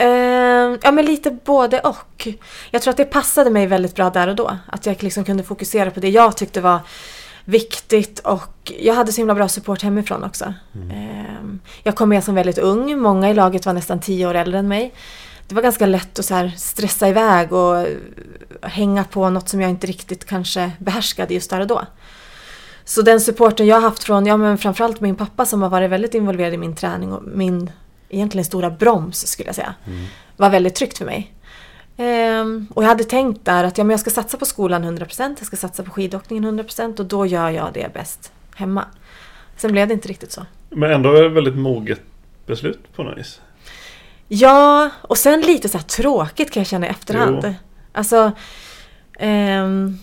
[0.03, 2.29] Eh, ja men lite både och.
[2.71, 4.57] Jag tror att det passade mig väldigt bra där och då.
[4.67, 6.79] Att jag liksom kunde fokusera på det jag tyckte var
[7.45, 10.45] viktigt och jag hade så himla bra support hemifrån också.
[10.91, 11.45] Eh,
[11.83, 14.69] jag kom med som väldigt ung, många i laget var nästan tio år äldre än
[14.69, 14.95] mig.
[15.49, 17.87] Det var ganska lätt att så stressa iväg och
[18.63, 21.83] hänga på något som jag inte riktigt kanske behärskade just där och då.
[22.85, 25.91] Så den supporten jag har haft från, ja men framförallt min pappa som har varit
[25.91, 27.71] väldigt involverad i min träning och min
[28.13, 29.75] egentligen stora broms skulle jag säga.
[30.37, 31.33] Var väldigt tryggt för mig.
[31.97, 35.35] Ehm, och jag hade tänkt där att ja, men jag ska satsa på skolan 100%,
[35.39, 38.85] jag ska satsa på skidåkningen 100% och då gör jag det bäst hemma.
[39.57, 40.47] Sen blev det inte riktigt så.
[40.69, 42.01] Men ändå är det väldigt moget
[42.47, 43.41] beslut på något vis.
[44.29, 47.41] Ja, och sen lite så tråkigt kan jag känna i efterhand.
[47.45, 47.55] Jo.
[47.93, 48.33] Alltså,
[49.19, 49.99] ehm,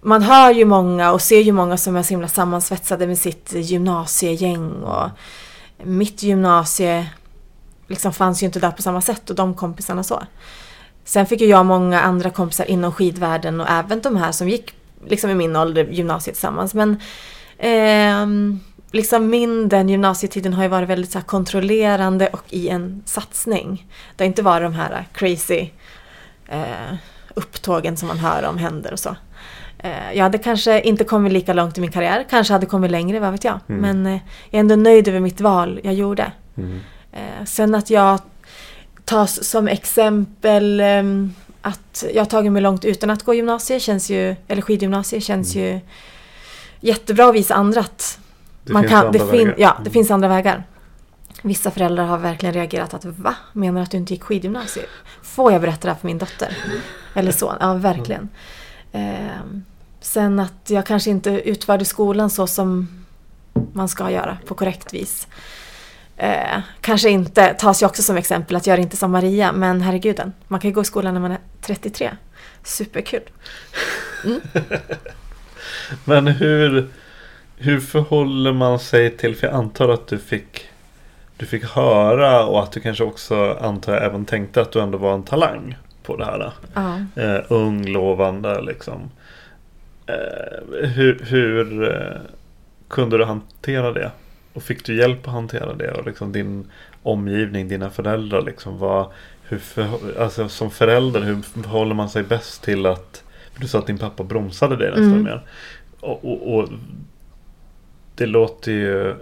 [0.00, 3.52] man hör ju många och ser ju många som är så himla sammansvetsade med sitt
[3.52, 5.08] gymnasiegäng och
[5.82, 7.06] mitt gymnasie
[7.90, 10.22] liksom fanns ju inte där på samma sätt och de kompisarna så.
[11.04, 14.74] Sen fick ju jag många andra kompisar inom skidvärlden och även de här som gick
[15.06, 16.74] liksom i min ålder gymnasiet tillsammans.
[16.74, 17.00] Men
[17.58, 18.60] ehm,
[18.92, 23.86] liksom min, den gymnasietiden har ju varit väldigt så kontrollerande och i en satsning.
[24.16, 25.68] Det har inte varit de här crazy
[26.48, 26.94] eh,
[27.34, 29.16] upptågen som man hör om händer och så.
[29.78, 33.20] Eh, jag hade kanske inte kommit lika långt i min karriär, kanske hade kommit längre,
[33.20, 33.60] vad vet jag.
[33.66, 34.12] Men eh,
[34.50, 36.32] jag är ändå nöjd över mitt val jag gjorde.
[36.56, 36.64] Eh,
[37.46, 38.20] sen att jag
[39.04, 44.10] tas som exempel ehm, att jag har tagit mig långt utan att gå gymnasiet känns
[44.10, 45.80] ju, eller skidgymnasiet känns ju
[46.80, 48.18] jättebra att visa andra att
[48.64, 49.54] Det man finns kan, andra det, fin, vägar.
[49.58, 50.64] ja, det finns andra vägar.
[51.42, 53.34] Vissa föräldrar har verkligen reagerat att va?
[53.52, 54.86] Menar du att du inte gick skidgymnasiet?
[55.22, 56.56] Får jag berätta det här för min dotter?
[57.14, 57.54] Eller son?
[57.60, 58.28] Ja, verkligen.
[58.92, 59.64] Ehm,
[60.00, 62.88] sen att jag kanske inte utförde skolan så som
[63.72, 65.26] man ska göra på korrekt vis.
[66.22, 70.32] Eh, kanske inte tas ju också som exempel att göra inte som Maria, men herreguden,
[70.48, 72.10] man kan ju gå i skolan när man är 33.
[72.64, 73.22] Superkul.
[76.04, 76.88] Men hur,
[77.56, 80.64] Hur förhåller man sig till, för jag antar att du fick
[81.36, 84.98] du fick höra och att du kanske också antar jag även tänkte att du ändå
[84.98, 86.52] var en talang på det här.
[86.74, 86.98] Ja.
[87.22, 89.10] Eh, ung, lovande liksom.
[90.06, 92.20] Eh, hur hur eh,
[92.88, 94.10] kunde du hantera det?
[94.52, 95.90] Och fick du hjälp att hantera det?
[95.92, 96.70] Och liksom din
[97.02, 98.78] omgivning, dina föräldrar liksom.
[98.78, 99.06] Vad,
[99.42, 99.88] hur för,
[100.20, 103.22] alltså som förälder, hur förhåller man sig bäst till att
[103.58, 105.22] Du sa att din pappa bromsade dig nästan Mm.
[105.24, 105.42] mer.
[106.00, 106.68] Och, och, och
[108.14, 109.14] Det låter ju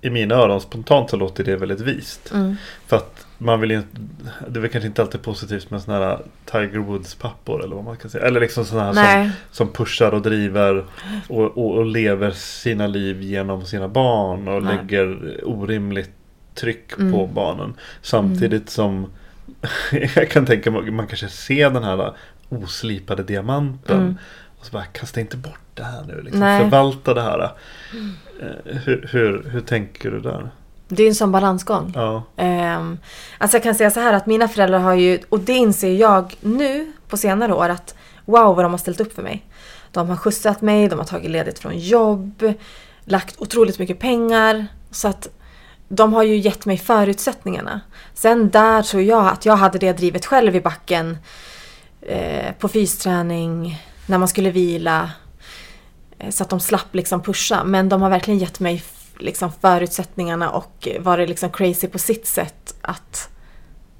[0.00, 2.32] I mina öron spontant så låter det väldigt vist.
[2.32, 2.56] Mm.
[2.86, 3.88] För att man vill inte
[4.48, 7.84] Det är väl kanske inte alltid positivt med sådana här Tiger Woods pappor eller vad
[7.84, 8.24] man kan säga.
[8.24, 10.84] Eller liksom sådana här som, som pushar och driver
[11.28, 14.76] och, och, och lever sina liv genom sina barn och Nej.
[14.76, 16.10] lägger orimligt
[16.54, 17.12] tryck Mm.
[17.12, 17.74] på barnen.
[18.02, 19.06] Samtidigt som
[20.14, 22.12] jag kan tänka mig man kanske ser den här
[22.48, 24.00] oslipade diamanten.
[24.00, 24.18] Mm.
[24.58, 26.22] Och så bara kasta inte bort det här nu.
[26.22, 26.40] Liksom.
[26.40, 27.40] Förvalta det här.
[27.42, 30.50] Eh, Hur, hur, hur tänker du där?
[30.88, 31.92] Det är en sån balansgång.
[31.94, 32.22] Ja.
[32.36, 32.98] Um,
[33.38, 36.36] alltså jag kan säga så här att mina föräldrar har ju, och det inser jag
[36.40, 39.46] nu på senare år att wow vad de har ställt upp för mig.
[39.92, 42.54] De har skjutsat mig, de har tagit ledigt från jobb,
[43.04, 44.66] lagt otroligt mycket pengar.
[44.90, 45.28] Så att
[45.88, 47.80] de har ju gett mig förutsättningarna.
[48.14, 51.18] Sen där tror jag att jag hade det drivet själv i backen.
[52.00, 55.10] Eh, på fysträning, när man skulle vila.
[56.18, 57.64] Eh, så att de slapp liksom pusha.
[57.64, 58.82] Men de har verkligen gett mig
[59.18, 63.28] liksom förutsättningarna och varit liksom crazy på sitt sätt att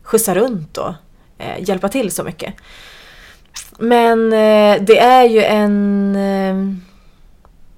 [0.03, 0.95] skjutsa runt och
[1.39, 2.55] eh, hjälpa till så mycket.
[3.79, 6.17] Men eh, det är ju en...
[6.17, 6.75] Eh,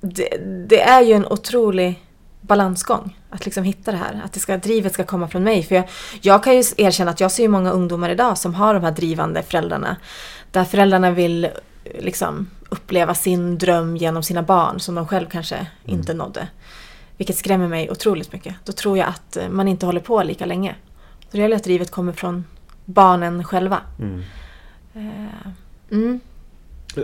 [0.01, 0.29] det,
[0.69, 2.05] det är ju en otrolig
[2.41, 3.17] balansgång.
[3.31, 4.23] Att liksom hitta det här.
[4.25, 5.63] Att det ska, drivet ska komma från mig.
[5.63, 5.85] För jag,
[6.21, 8.91] jag kan ju erkänna att jag ser ju många ungdomar idag som har de här
[8.91, 9.97] drivande föräldrarna.
[10.51, 11.51] Där föräldrarna vill eh,
[11.99, 16.49] liksom uppleva sin dröm genom sina barn som de själv kanske inte nådde.
[17.21, 18.55] Vilket skrämmer mig otroligt mycket.
[18.65, 20.75] Då tror jag att eh, man inte håller på lika länge.
[21.21, 22.45] Så det gäller att drivet kommer från
[22.85, 23.81] barnen själva.
[23.99, 24.23] Mm.
[24.95, 25.51] Eh,
[25.91, 26.21] Mm.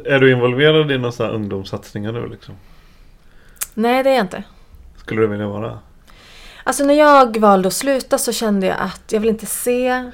[0.04, 2.28] Är du involverad i några ungdomssatsningar nu?
[2.28, 2.54] Liksom?
[3.74, 4.42] Nej, det är jag inte.
[4.96, 5.78] Skulle du vilja vara?
[6.64, 10.10] Alltså när jag valde att sluta så kände jag att jag vill inte se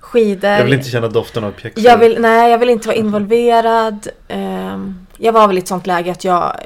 [0.00, 0.50] skidor.
[0.50, 1.84] Jag vill inte känna doften av pjäxor.
[1.84, 4.08] Jag vill, nej, jag vill inte vara involverad.
[4.28, 6.56] Ehm, jag var väl i ett sånt läge att jag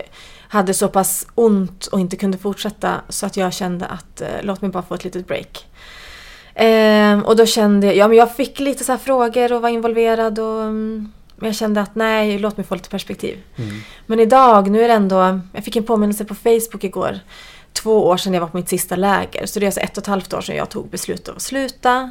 [0.52, 4.62] hade så pass ont och inte kunde fortsätta så att jag kände att eh, låt
[4.62, 5.66] mig bara få ett litet break.
[6.54, 9.68] Ehm, och då kände jag, ja men jag fick lite så här frågor och var
[9.68, 10.72] involverad och
[11.36, 13.38] men jag kände att nej, låt mig få lite perspektiv.
[13.56, 13.80] Mm.
[14.06, 17.20] Men idag, nu är det ändå, jag fick en påminnelse på Facebook igår.
[17.72, 19.46] Två år sedan jag var på mitt sista läger.
[19.46, 22.10] Så det är alltså ett och ett halvt år sedan jag tog beslutet att sluta.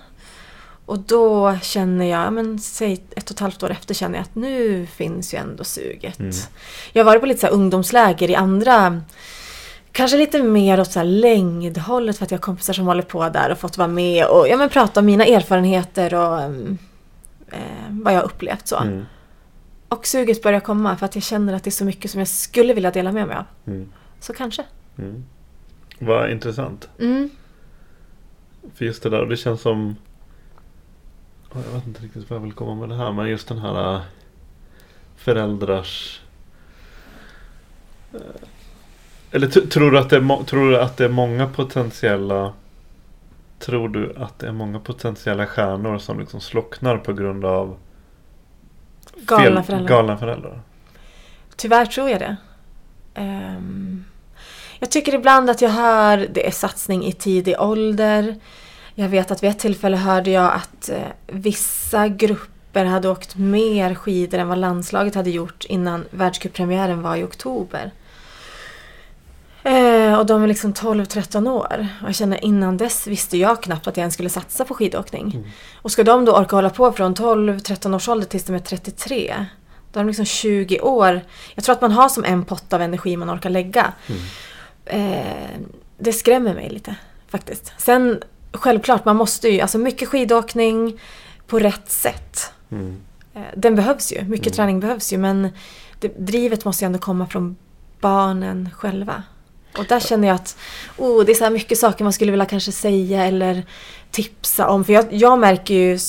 [0.91, 4.23] Och då känner jag, ja, men säg ett och ett halvt år efter känner jag
[4.23, 6.19] att nu finns ju ändå suget.
[6.19, 6.32] Mm.
[6.93, 9.01] Jag har varit på lite så ungdomsläger i andra,
[9.91, 13.30] kanske lite mer åt så här längdhållet för att jag har kompisar som håller på
[13.30, 16.41] där och fått vara med och ja, men prata om mina erfarenheter och
[17.51, 18.77] eh, vad jag har upplevt så.
[18.77, 19.06] Mm.
[19.88, 22.27] Och suget börjar komma för att jag känner att det är så mycket som jag
[22.27, 23.45] skulle vilja dela med mig av.
[23.67, 23.91] Mm.
[24.19, 24.63] Så kanske.
[24.97, 25.23] Mm.
[25.99, 26.89] Vad intressant.
[26.99, 27.30] Mm.
[28.75, 29.95] För just det där, och det känns som...
[31.53, 33.57] Ja, Jag vet inte riktigt vad jag vill komma med det här, men just den
[33.57, 34.01] här äh,
[35.15, 36.21] föräldrars...
[38.13, 38.19] äh,
[39.31, 42.53] Eller tror, du att det är tror du att det är många potentiella...
[43.59, 47.77] Tror du att det är många potentiella stjärnor som liksom slocknar på grund av
[49.15, 49.87] Galna föräldrar.
[49.87, 50.61] galna föräldrar?
[51.55, 52.35] Tyvärr tror jag det.
[53.13, 54.05] Ehm,
[54.79, 58.35] jag tycker ibland att jag hör det är satsning i tidig ålder.
[58.95, 63.95] Jag vet att vid ett tillfälle hörde jag att eh, vissa grupper hade åkt mer
[63.95, 67.91] skidor än vad landslaget hade gjort innan världscuppremiären var i oktober.
[69.63, 71.88] Eh, och de är liksom 12-13 år.
[72.01, 75.54] Och jag känner innan dess visste jag knappt att jag ens skulle satsa på skidåkning.
[75.75, 79.45] Och ska de då orka hålla på från 12-13 års ålder tills de är 33.
[79.91, 81.21] Då är de liksom 20 år.
[81.56, 83.93] Jag tror att man har som en pott av energi man orkar lägga.
[84.86, 85.60] Eh,
[85.97, 86.95] det skrämmer mig lite
[87.27, 87.73] faktiskt.
[87.77, 90.99] Sen självklart, man måste ju, alltså mycket skidåkning
[91.47, 92.53] på rätt sätt.
[92.71, 92.97] Mm.
[93.33, 95.49] Eh, Den behövs ju, mycket träning behövs ju men
[95.99, 97.55] det, drivet måste ju ändå komma från
[97.99, 99.23] barnen själva.
[99.77, 100.57] Och där känner jag att
[100.97, 103.65] oh, det är så mycket saker man skulle vilja kanske säga eller
[104.11, 104.85] tipsa om.
[104.85, 105.99] För jag, jag märker ju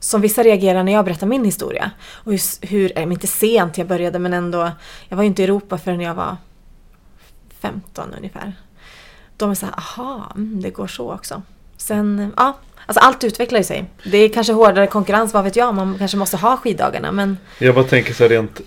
[0.00, 1.90] som vissa reagerar när jag berättar min historia.
[2.00, 4.70] Och hur, hur inte sent jag började men ändå,
[5.08, 6.36] jag var ju inte i Europa förrän jag var
[7.60, 8.52] 15 ungefär.
[9.36, 11.42] De är så här, aha, mm, det går så också.
[11.80, 13.84] Sen, ja, alltså allt utvecklar ju sig.
[14.04, 17.74] Det är kanske hårdare konkurrens, vad vet jag, man kanske måste ha skiddagarna men Jag
[17.74, 18.60] bara tänker så här rent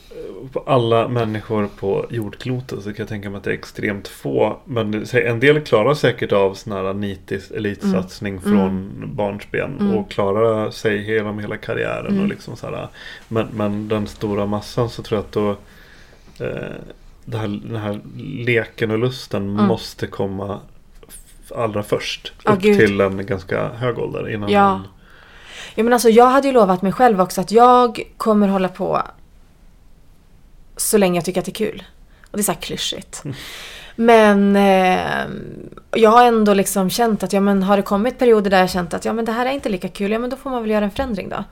[0.52, 4.60] på alla människor på jordklotet så kan jag tänka mig att det är extremt få.
[4.66, 9.94] Men en del klarar säkert av sån här nitisk elitsatsning från barnsben.
[9.96, 12.22] Och klarar sig genom hela karriären.
[12.22, 12.88] Och liksom så här,
[13.28, 15.50] men, men den stora massan så tror jag att då
[16.46, 16.76] eh,
[17.26, 18.00] det här, den här
[18.46, 20.60] leken och lusten måste komma
[21.52, 22.34] allra först.
[22.44, 22.80] Ja, upp gud.
[22.80, 24.30] till en ganska hög ålder.
[24.30, 24.72] Innan Ja.
[24.72, 24.88] man,
[25.76, 29.02] Ja, men alltså, jag hade ju lovat mig själv också att jag kommer hålla på
[30.78, 31.84] så länge jag tycker att det är kul.
[32.32, 33.24] Och det är så här klyschigt.
[33.96, 35.26] Men eh,
[35.92, 38.94] jag har ändå liksom känt att ja, men har det kommit perioder där jag känt
[38.94, 40.72] att ja, men det här är inte lika kul, ja men då får man väl
[40.72, 41.44] göra en förändring då.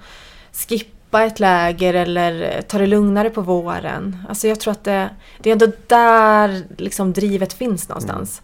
[0.52, 4.18] Skippa ett läger eller ta det lugnare på våren.
[4.30, 8.42] Alltså jag tror att det, det är ändå där liksom drivet finns någonstans.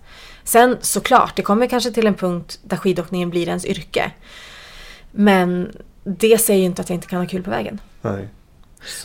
[0.48, 4.12] Sen såklart, det kommer kanske till en punkt där skidåkningen blir ens yrke.
[5.12, 5.72] Men
[6.04, 7.80] det säger ju inte att jag inte kan ha kul på vägen.
[8.02, 8.28] nej.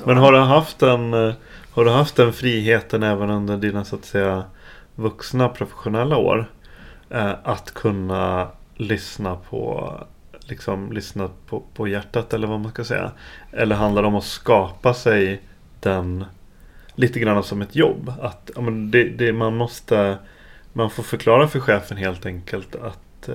[0.04, 1.34] Men har du haft den eh,
[1.72, 4.44] Har du haft den friheten även under dina så att säga
[4.94, 6.50] vuxna professionella år?
[7.10, 9.92] Eh, att kunna lyssna på
[10.40, 13.12] liksom lyssna på, på hjärtat eller vad man ska säga.
[13.52, 15.42] Eller handlar det om att skapa sig
[15.80, 16.24] den
[16.94, 18.12] lite grann som ett jobb?
[18.20, 20.18] Att ja, men det, det, man måste
[20.72, 23.34] man får förklara för chefen helt enkelt att eh,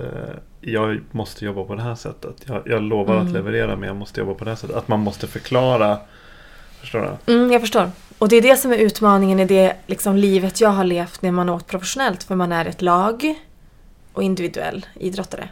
[0.60, 2.36] jag måste jobba på det här sättet.
[2.46, 4.76] Jag, jag lovar att leverera men jag måste jobba på det här sättet.
[4.76, 5.98] Att man måste förklara.
[6.80, 7.34] Förstår du?
[7.34, 7.90] Mm, jag förstår.
[8.18, 11.30] Och det är det som är utmaningen i det liksom, livet jag har levt när
[11.30, 12.22] man åkt professionellt.
[12.22, 13.34] För man är ett lag
[14.12, 15.48] och individuell idrottare.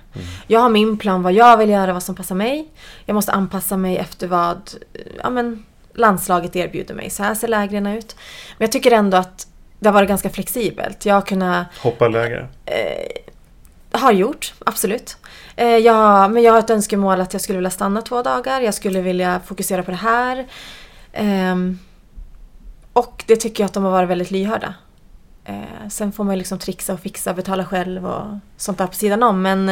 [0.46, 2.68] Jag har min plan vad jag vill göra, vad som passar mig.
[3.04, 4.70] Jag måste anpassa mig efter vad
[5.22, 7.10] ja, men, landslaget erbjuder mig.
[7.10, 8.16] Så här ser lägren ut.
[8.58, 9.46] Men jag tycker ändå att
[9.78, 11.06] det har varit ganska flexibelt.
[11.06, 12.48] Jag har kunnat Hoppa läger.
[13.90, 15.16] har gjort, absolut.
[15.56, 18.60] Eh, jag, men jag har ett önskemål att jag skulle vilja stanna två dagar.
[18.60, 20.46] Jag skulle vilja fokusera på det här.
[21.12, 21.78] Ehm,
[22.92, 24.74] och det tycker jag att de har varit väldigt lyhörda.
[25.44, 28.94] Eh, sen får man ju liksom trixa och fixa, betala själv och sånt där på
[28.94, 29.42] sidan om.
[29.42, 29.68] Men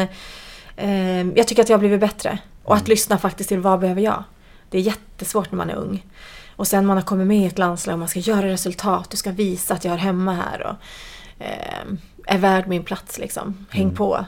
[0.76, 2.38] eh, jag tycker att jag har blivit bättre.
[2.64, 4.24] Och att lyssna faktiskt till vad behöver jag.
[4.70, 6.04] Det är jättesvårt när man är ung.
[6.56, 9.10] Och sen man har kommit med i ett landslag och man ska göra resultat.
[9.10, 10.66] Du ska visa att jag hör hemma här.
[10.66, 10.76] Och,
[11.44, 11.84] eh,
[12.26, 13.66] är värd min plats liksom.
[13.70, 14.26] Häng på.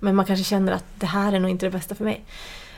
[0.00, 2.24] Men man kanske känner att det här är nog inte det bästa för mig.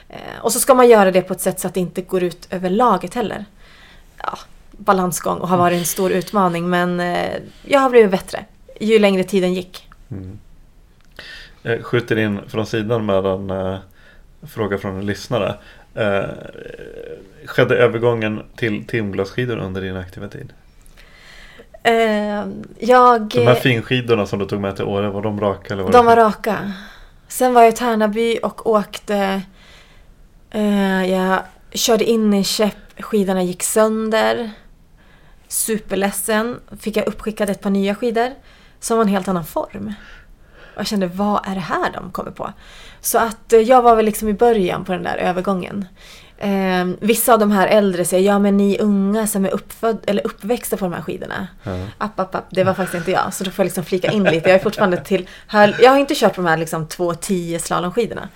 [0.08, 2.22] Eh, och så ska man göra det på ett sätt så att det inte går
[2.22, 3.44] ut över laget heller.
[4.22, 4.38] Ja,
[4.70, 8.44] balansgång och har varit en stor utmaning men eh, jag har blivit bättre
[8.80, 9.88] ju längre tiden gick.
[11.62, 13.78] Jag skjuter in från sidan med en eh,
[14.42, 15.54] fråga från en lyssnare.
[15.94, 16.24] Eh,
[17.46, 20.52] skedde övergången till timglasskidor under din aktiva tid?
[21.82, 22.46] Eh,
[22.78, 25.74] jag, De här finskidorna som du tog med till Åre, var de raka?
[25.74, 26.72] Eller var de det var raka.
[27.28, 29.42] Sen var jag i Tärnaby och åkte...
[30.50, 34.50] Eh, jag körde in i käpp, skidorna gick sönder.
[35.48, 36.60] Superledsen.
[36.80, 38.30] Fick jag uppskickade ett par nya skidor
[38.80, 39.94] som var en helt annan form.
[40.74, 42.52] Och jag kände, vad är det här de kommer på?
[43.00, 45.86] Så att eh, jag var väl liksom i början på den där övergången.
[46.38, 50.26] Eh, vissa av de här äldre säger, ja men ni unga som är uppföd, eller
[50.26, 51.48] uppväxta på de här skidorna.
[51.98, 52.44] App, app, app.
[52.50, 54.48] Det var faktiskt inte jag, så då får jag liksom flika in lite.
[54.48, 58.28] Jag är fortfarande till, här, jag har inte kört på de här liksom 2.10 slalomskidorna.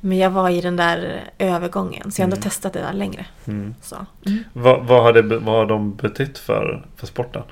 [0.00, 3.26] Men jag var i den där övergången, så jag har ändå testat det där längre.
[3.82, 3.96] Så.
[4.52, 7.42] Vad, vad, har det, vad har de betytt för, för sporten?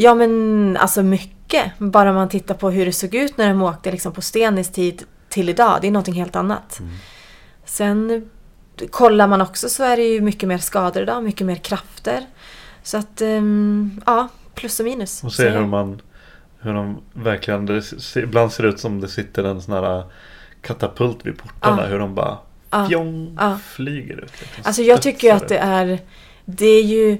[0.00, 1.78] Ja men alltså mycket.
[1.78, 5.02] Bara man tittar på hur det såg ut när de åkte liksom på Stenis tid
[5.28, 5.78] till idag.
[5.80, 6.80] Det är någonting helt annat.
[7.64, 8.30] Sen
[8.90, 12.26] kollar man också så är det ju mycket mer skador idag, mycket mer krafter.
[12.82, 15.24] Så att ehm, ja, plus och minus.
[15.24, 16.00] Och se hur man
[16.60, 17.82] hur de verkligen, det
[18.16, 20.04] ibland ser det ut som det sitter en sån här
[20.62, 21.82] katapult vid portarna.
[21.82, 21.88] Ja.
[21.88, 22.38] Hur de bara
[22.88, 23.58] fjong, Ja.
[23.68, 24.32] flyger ut.
[24.40, 25.98] liksom, Alltså jag tycker ju att det är...
[26.44, 27.18] Det är ju...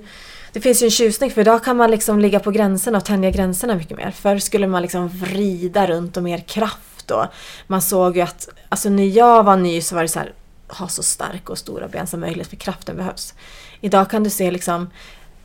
[0.53, 3.31] Det finns ju en tjusning för idag kan man liksom ligga på gränserna och tänja
[3.31, 4.11] gränserna mycket mer.
[4.11, 7.25] Förr skulle man liksom vrida runt och mer kraft och
[7.67, 10.33] man såg ju att, alltså när jag var ny så var det så här,
[10.69, 13.35] ha så starka och stora ben som möjligt för kraften behövs.
[13.81, 14.91] Idag kan du se liksom,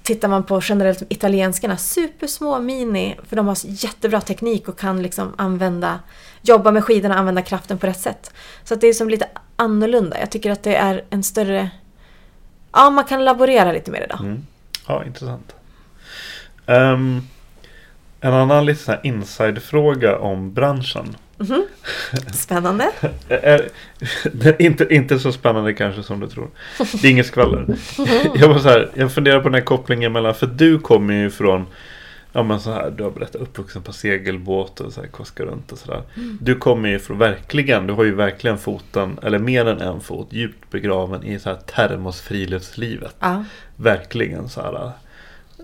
[0.04, 5.34] tittar man på generellt italienskarna, supersmå mini, för de har jättebra teknik och kan liksom
[5.38, 6.00] använda,
[6.42, 8.34] jobba med skidorna och använda kraften på rätt sätt.
[8.64, 10.20] Så att det är som lite annorlunda.
[10.20, 11.70] Jag tycker att det är en större
[12.76, 14.20] Ja, man kan laborera lite mer idag.
[14.20, 14.46] Mm.
[14.88, 15.56] Ja, intressant.
[16.66, 17.22] Ehm,
[18.22, 21.16] en annan lite sån inside-fråga om branschen.
[22.34, 22.92] Spännande.
[23.30, 23.70] Är,
[24.44, 26.50] är inte, inte så spännande kanske som du tror.
[27.02, 27.66] Det är inget skvaller.
[28.36, 31.30] Jag, var så här, jag funderar på den här kopplingen mellan, för du kommer ju
[31.30, 31.66] från
[32.36, 35.72] Ja men så här, du har berättat uppvuxen på segelbåt och så här koska runt
[35.72, 36.02] och sådär.
[36.42, 40.28] Du kommer ju från verkligen, du har ju verkligen foten, eller mer än en fot,
[40.34, 43.16] djupt begraven i så här termosfriluftslivet.
[43.20, 43.46] Ja.
[43.76, 44.92] Verkligen så här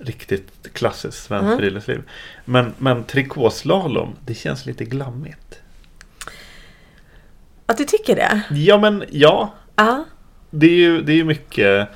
[0.01, 1.57] riktigt klassiskt svenskt Mm.
[1.57, 2.01] friluftsliv.
[2.45, 5.59] Men, men trikåslalom, det känns lite glammigt.
[7.65, 8.41] Att du tycker det?
[8.51, 10.05] Ja men ja, Ja.
[10.49, 11.89] det är ju, det är ju mycket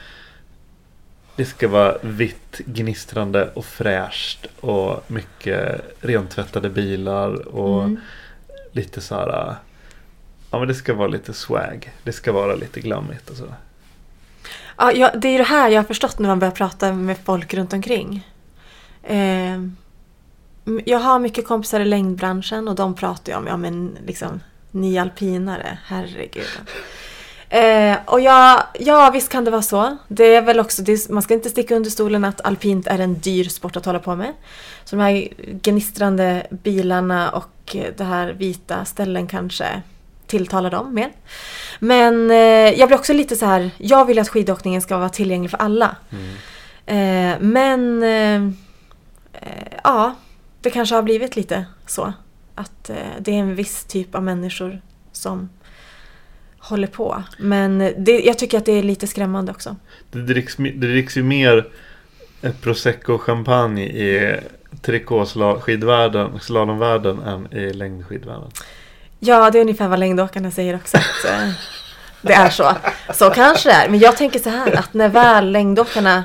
[1.35, 7.99] Det ska vara vitt, gnistrande och fräscht och mycket rentvättade bilar och Mm.
[8.71, 9.55] lite så här
[10.51, 11.91] Ja men det ska vara lite swag.
[12.03, 13.53] Det ska vara lite glammigt och så.
[14.77, 17.53] Ja, ja, det är det här jag har förstått när man börjar prata med folk
[17.53, 18.27] runt omkring.
[19.03, 19.61] Eh,
[20.85, 24.39] jag har mycket kompisar i längdbranschen och de pratar ju om, ja men liksom,
[24.71, 26.47] ni alpinare, herregud.
[27.53, 29.97] Eh, och ja, ja, visst kan det vara så.
[30.07, 33.19] Det är väl också, det, man ska inte sticka under stolen att alpint är en
[33.19, 34.33] dyr sport att hålla på med.
[34.83, 35.27] Så de här
[35.61, 39.81] gnistrande bilarna och det här vita ställen kanske
[40.27, 41.11] tilltalar dem mer.
[41.79, 45.51] Men eh, jag blir också lite så här, jag vill att skidåkningen ska vara tillgänglig
[45.51, 45.95] för alla.
[46.85, 48.43] Eh, men eh,
[49.33, 50.15] eh, ja,
[50.61, 52.13] det kanske har blivit lite så.
[52.55, 54.81] Att eh, det är en viss typ av människor
[55.11, 55.49] som
[56.63, 57.23] håller på.
[57.37, 59.75] Men det, jag tycker att det är lite skrämmande också.
[60.11, 61.67] Det dricks, det dricks ju mer
[62.61, 64.39] prosecco och champagne i
[64.81, 68.51] trikåskidvärlden, slalomvärlden än i längdskidvärlden.
[69.19, 70.97] Ja, det är ungefär vad längdåkarna säger också.
[70.97, 71.49] Att, eh,
[72.21, 72.71] det är så.
[73.13, 73.89] Så kanske det är.
[73.89, 76.23] Men jag tänker så här att när väl längdåkarna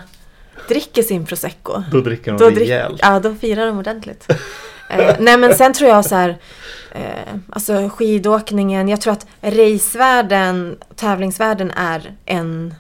[0.69, 1.83] dricker sin prosecco.
[1.93, 3.01] Då dricker de Då, drick, rejält.
[3.03, 4.27] ja, då firar de ordentligt.
[4.91, 6.37] eh, nej men sen tror jag så här.
[6.99, 8.89] Eh, alltså skidåkningen.
[8.89, 12.75] Jag tror att racevärlden, tävlingsvärlden är en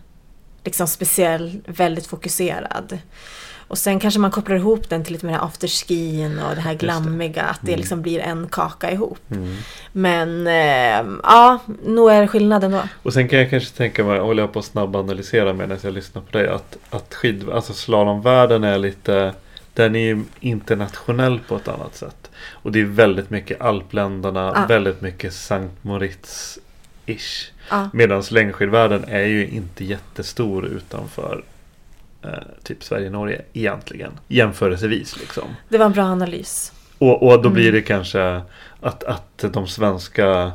[0.64, 2.98] liksom speciell, väldigt fokuserad.
[3.68, 6.60] Och sen kanske man kopplar ihop den till lite med det här afterskin och det
[6.60, 7.42] här glammiga.
[7.42, 9.30] Att det liksom blir en kaka ihop.
[9.30, 9.56] Mm.
[9.92, 12.82] Men eh, ja, nog är det skillnad ändå.
[13.02, 16.22] Och sen kan jag kanske tänka mig, håller jag på att snabbanalysera medan jag lyssnar
[16.22, 19.34] på dig, att, att skid, alltså slalomvärlden är lite
[19.74, 22.27] den är ju internationell på ett annat sätt.
[22.50, 24.66] Och det är väldigt mycket alpländerna, Ja.
[24.66, 27.50] väldigt mycket Sankt Moritz-ish.
[27.70, 27.90] Ja.
[27.92, 31.44] Medan längdskidvärlden är ju inte jättestor utanför
[32.24, 32.30] eh,
[32.62, 34.12] typ Sverige-Norge egentligen.
[34.28, 35.44] Jämförelsevis liksom.
[35.68, 36.72] Det var en bra analys.
[36.98, 37.52] Och, och då Mm.
[37.52, 38.40] blir det kanske
[38.80, 40.52] att, att de svenska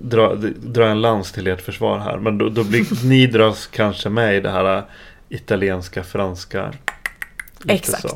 [0.00, 2.16] dra, dra en lans till ert försvar här.
[2.18, 4.82] Men då, då blir, ni dras kanske med i det här äh,
[5.28, 6.72] italienska, franska.
[7.62, 8.08] lite så.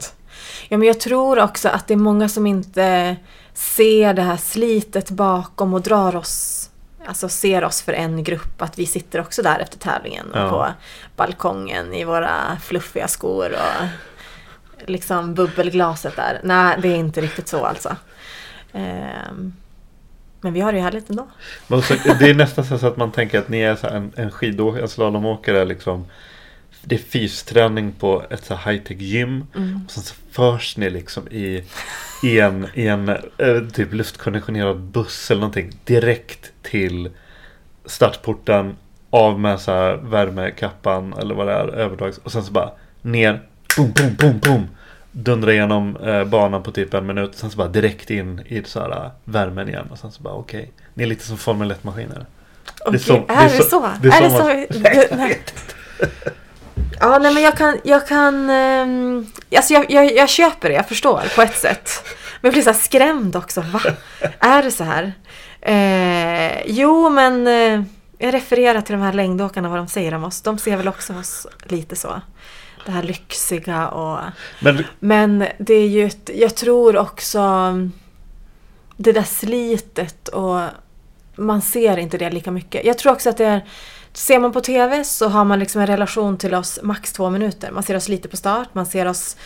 [0.75, 3.17] Ja, men jag tror också att det är många som inte
[3.53, 6.71] ser det här slitet bakom och drar oss,
[7.07, 8.63] alltså ser oss för en grupp.
[8.63, 10.49] Att vi sitter också där efter tävlingen Ja.
[10.51, 10.67] på
[11.17, 12.31] balkongen i våra
[12.63, 13.87] fluffiga skor och
[14.91, 16.41] liksom bubbelglaset där.
[16.45, 17.97] Nej, det är inte riktigt så alltså.
[18.73, 19.53] Ehm,
[20.41, 21.27] men vi har det ju härligt ändå.
[22.19, 25.65] Det är nästan så att man tänker att ni är en, en skidåkare, en slalomåkare
[25.65, 26.07] liksom.
[26.85, 29.47] Det är fysträning på ett så high-tech gym.
[29.85, 31.65] Och sen så förs ni liksom i,
[32.23, 35.71] i en, i en eh, typ luftkonditionerad buss eller någonting.
[35.85, 37.11] Direkt till
[37.87, 38.77] startporten.
[39.11, 41.69] Av med så här värmekappan eller vad det är.
[41.69, 42.19] Överdrags.
[42.19, 42.71] Och sen så bara
[43.03, 43.43] ner.
[43.77, 44.69] Boom, boom, boom, boom.
[45.13, 47.35] Dundra igenom eh, banan på typ en minut.
[47.35, 49.87] Sen så bara direkt in i så här eh, värmen igen.
[49.91, 50.73] Och sen så bara okej.
[50.95, 52.25] Ni är lite som Formel 1-maskiner.
[52.87, 53.91] Okej, så- är, det är det så- så?
[54.03, 54.79] det är är det så så?
[54.83, 55.39] det, nej.
[57.01, 59.27] Ja, nej men jag kan, jag kan, ehm,
[59.57, 61.91] alltså jag, jag, jag köper det, jag förstår på ett sätt.
[62.41, 63.81] Men jag blir så här skrämd också, va?
[64.39, 65.13] Är det så här?
[65.61, 67.83] Eh, jo, men eh,
[68.19, 70.43] jag refererar till de här längdåkarna, vad de säger om oss.
[70.43, 72.21] De ser väl också oss lite så.
[72.87, 74.19] Det här lyxiga och...
[74.61, 77.73] Men Men det är ju ett, jag tror också
[78.97, 80.61] det där slitet och
[81.37, 82.85] man ser inte det lika mycket.
[82.85, 83.65] Jag tror också att det är,
[84.15, 87.71] ser man på TV så har man liksom en relation till oss max två minuter.
[87.71, 89.37] Man ser oss lite på start, man ser oss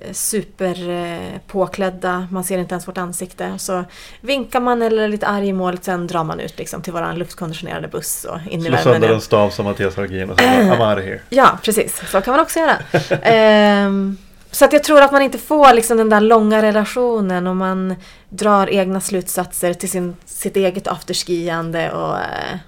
[0.00, 3.58] eh, super eh, man ser inte ens vårt ansikte.
[3.58, 3.84] Så
[4.20, 7.18] vinkar man eller är lite arg i målet, sen drar man ut liksom till våran
[7.18, 10.90] luftkonditionerade buss och in i slå sönder en stav som Mattias Hargin och bara, I'm
[10.90, 11.20] out of here.
[11.28, 12.02] Ja, precis.
[12.10, 12.76] Så kan man också göra.
[13.22, 14.16] Ehm,
[14.50, 17.94] så att jag tror att man inte får liksom den där långa relationen och man
[18.28, 22.58] drar egna slutsatser till sin, sitt eget afterskiande och eh,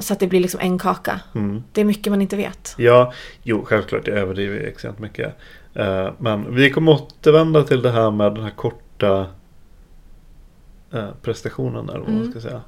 [0.00, 1.20] så att det blir liksom en kaka.
[1.34, 1.62] Mm.
[1.72, 2.74] Det är mycket man inte vet.
[2.78, 3.12] Ja,
[3.42, 5.34] jo självklart jag överdriver extremt mycket.
[5.74, 9.26] Eh, men vi kommer återvända till det här med den här korta
[10.92, 11.88] eh, prestationen.
[11.88, 12.30] Eller vad man Mm.
[12.30, 12.60] ska säga.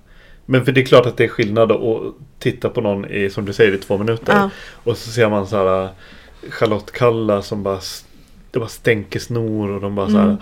[0.47, 3.45] Men för det är klart att det är skillnad att titta på någon i, som
[3.45, 4.33] du säger, i två minuter.
[4.37, 4.51] Ja.
[4.85, 5.91] Och så ser man så här eh,
[6.51, 7.81] Charlotte Kalla som bara
[8.51, 10.37] det bara stänker snor och de bara så här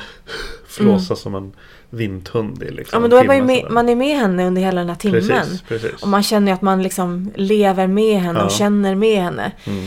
[0.66, 1.53] flåsar som en
[1.91, 2.97] vinthund i liksom.
[2.97, 4.89] Ja men en då är man ju med, man är med henne under hela den
[4.89, 5.20] här timmen.
[5.28, 6.03] Precis, precis.
[6.03, 8.51] Och man känner ju att man liksom lever med henne och Ja.
[8.51, 9.53] känner med henne.
[9.64, 9.84] Mm.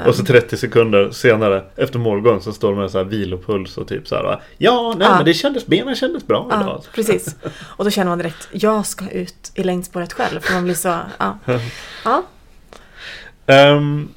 [0.00, 3.88] Eh, Och så 30 sekunder senare efter målgång så står med så här vilopuls och
[3.88, 5.16] typ så här Ja, nej Ja.
[5.16, 6.82] men det kändes, benen kändes bra ja, idag.
[6.94, 7.36] precis.
[7.76, 10.40] Och då känner man direkt, jag ska ut i längdspåret själv.
[10.40, 11.38] För man blir så, ja.
[12.04, 12.22] ja.
[13.46, 14.08] Ehm,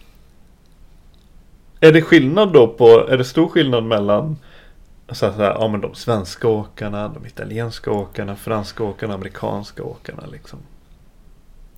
[1.80, 4.38] är det skillnad då på, är det stor skillnad mellan
[5.12, 10.60] så att ja, men de svenska åkarna, de italienska åkarna, franska åkarna, amerikanska åkarna liksom?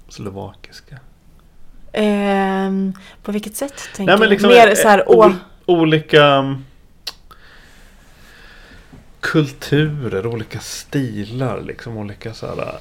[0.09, 0.99] Slovakiska.
[1.93, 4.30] Ehm, på vilket sätt tänker Nej men du?
[4.30, 6.65] liksom Mer eh, så här, ol- åh, olika mm,
[9.19, 12.80] kulturer, olika stilar liksom, olika så här.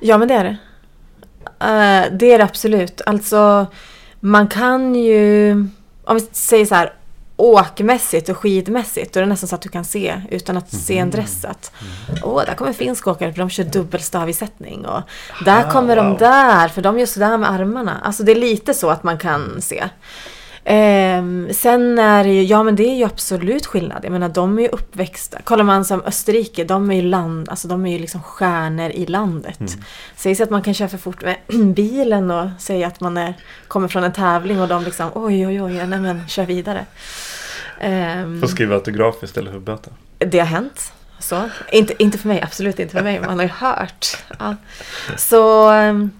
[0.00, 0.56] Ja, men det är det.
[1.60, 3.00] Eh, det är det absolut.
[3.06, 3.66] Alltså,
[4.20, 5.50] man kan ju...
[6.04, 6.92] Om vi säger så här,
[7.36, 10.98] åkmässigt och skidmässigt, då är det nästan så att du kan se utan att se
[10.98, 11.72] en dress att
[12.22, 15.00] åh, där kommer finsk åkare för de kör dubbelstavisättning och
[15.44, 16.18] där Ah, kommer de wow.
[16.18, 18.00] där för de gör sådär med armarna.
[18.04, 19.84] Alltså det är lite så att man kan se.
[20.68, 24.04] Ehm, sen är det ju, ja men det är ju absolut skillnad.
[24.04, 25.38] Jag menar de är ju uppväxta.
[25.44, 29.06] Kollar man som Österrike, de är ju land, alltså de är ju liksom stjärnor i
[29.06, 29.58] landet.
[30.16, 31.36] Sägs att man kan köra för fort med
[31.74, 33.34] bilen och säga att man är,
[33.68, 36.86] kommer från en tävling och de liksom oj oj oj, nej men kör vidare.
[37.80, 39.92] Ehm, Får skriva autograf istället för böter.
[40.18, 40.92] det har hänt.
[41.18, 41.48] Så.
[41.72, 43.20] Inte, inte för mig, absolut inte för mig.
[43.20, 44.16] Man har ju hört.
[44.38, 44.56] Ja.
[45.16, 46.10] Så ehm,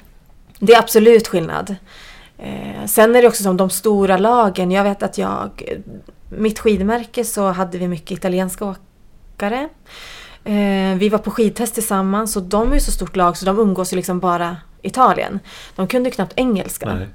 [0.58, 1.76] det är absolut skillnad.
[2.38, 4.70] Eh, sen är det också som de stora lagen.
[4.70, 5.62] Jag vet att jag,
[6.28, 8.64] mitt skidmärke så hade vi mycket italienska
[9.34, 9.68] åkare.
[10.44, 13.58] Eh, vi var på skidtest tillsammans och de är ju så stort lag så de
[13.58, 15.40] umgås ju liksom bara Italien.
[15.76, 16.94] De kunde ju knappt engelska.
[16.94, 17.08] Nej.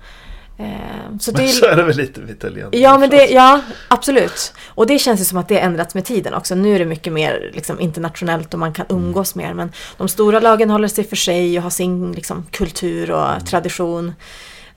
[0.58, 2.78] Eh, så det Men är, så är det väl lite med italienare.
[2.78, 4.54] Ja, men det, ja, absolut.
[4.68, 6.56] Och det känns ju som att det har ändrats med tiden också.
[6.56, 9.54] Nu är det mycket mer liksom, internationellt och man kan umgås mer.
[9.54, 14.14] Men de stora lagen håller sig för sig och har sin liksom, kultur och tradition.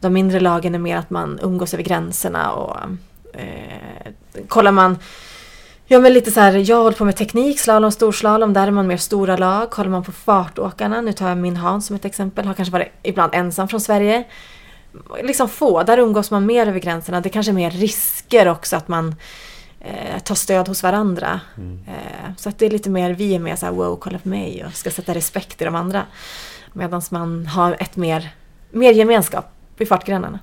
[0.05, 2.77] De mindre lagen är mer att man umgås över gränserna och
[3.33, 4.13] eh,
[4.49, 4.99] kollar man
[5.87, 8.87] Ja men lite så här, jag håller på med teknik, slalom, storslalom, där är man
[8.87, 9.71] mer stora lag.
[9.71, 12.89] Kollar man på fartåkarna, nu tar jag min Hans som ett exempel, har kanske varit
[13.03, 14.25] ibland ensam från Sverige
[15.23, 17.21] liksom få, där umgås man mer över gränserna.
[17.21, 19.15] Det kanske är mer risker också att man
[19.81, 21.41] eh, tar stöd hos varandra.
[21.87, 24.29] Eh, så att det är lite mer, vi är mer så här wow, kolla på
[24.29, 26.03] mig och ska sätta respekt i de andra.
[26.73, 28.31] Medan man har ett mer,
[28.71, 30.39] mer gemenskap i fartgrenarna.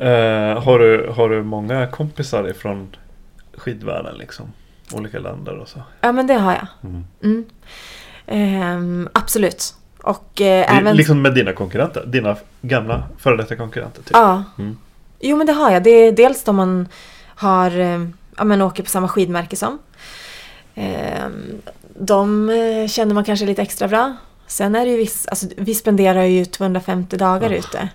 [0.00, 2.96] Eh, har, du, har du många kompisar ifrån
[3.56, 4.52] skidvärlden liksom?
[4.92, 5.82] Olika länder och så?
[6.00, 6.66] Ja men det har jag.
[6.90, 7.04] Mm.
[7.22, 7.44] Mm.
[8.26, 9.74] Ehm, absolut.
[10.02, 10.96] Och är även...
[10.96, 12.04] Liksom med dina konkurrenter?
[12.06, 14.02] Dina gamla före detta konkurrenter?
[14.02, 14.10] Typ.
[14.12, 14.44] Ja.
[14.58, 14.76] Mm.
[15.20, 15.82] Jo men det har jag.
[15.82, 16.88] Det är dels de man
[17.26, 19.78] har, eh, ja men åker på samma skidmärke som.
[20.74, 21.28] Eh,
[21.94, 22.48] De
[22.90, 24.16] känner man kanske lite extra bra.
[24.50, 27.56] Sen är det ju viss, alltså vi spenderar ju 250 dagar Ja.
[27.56, 27.88] ute.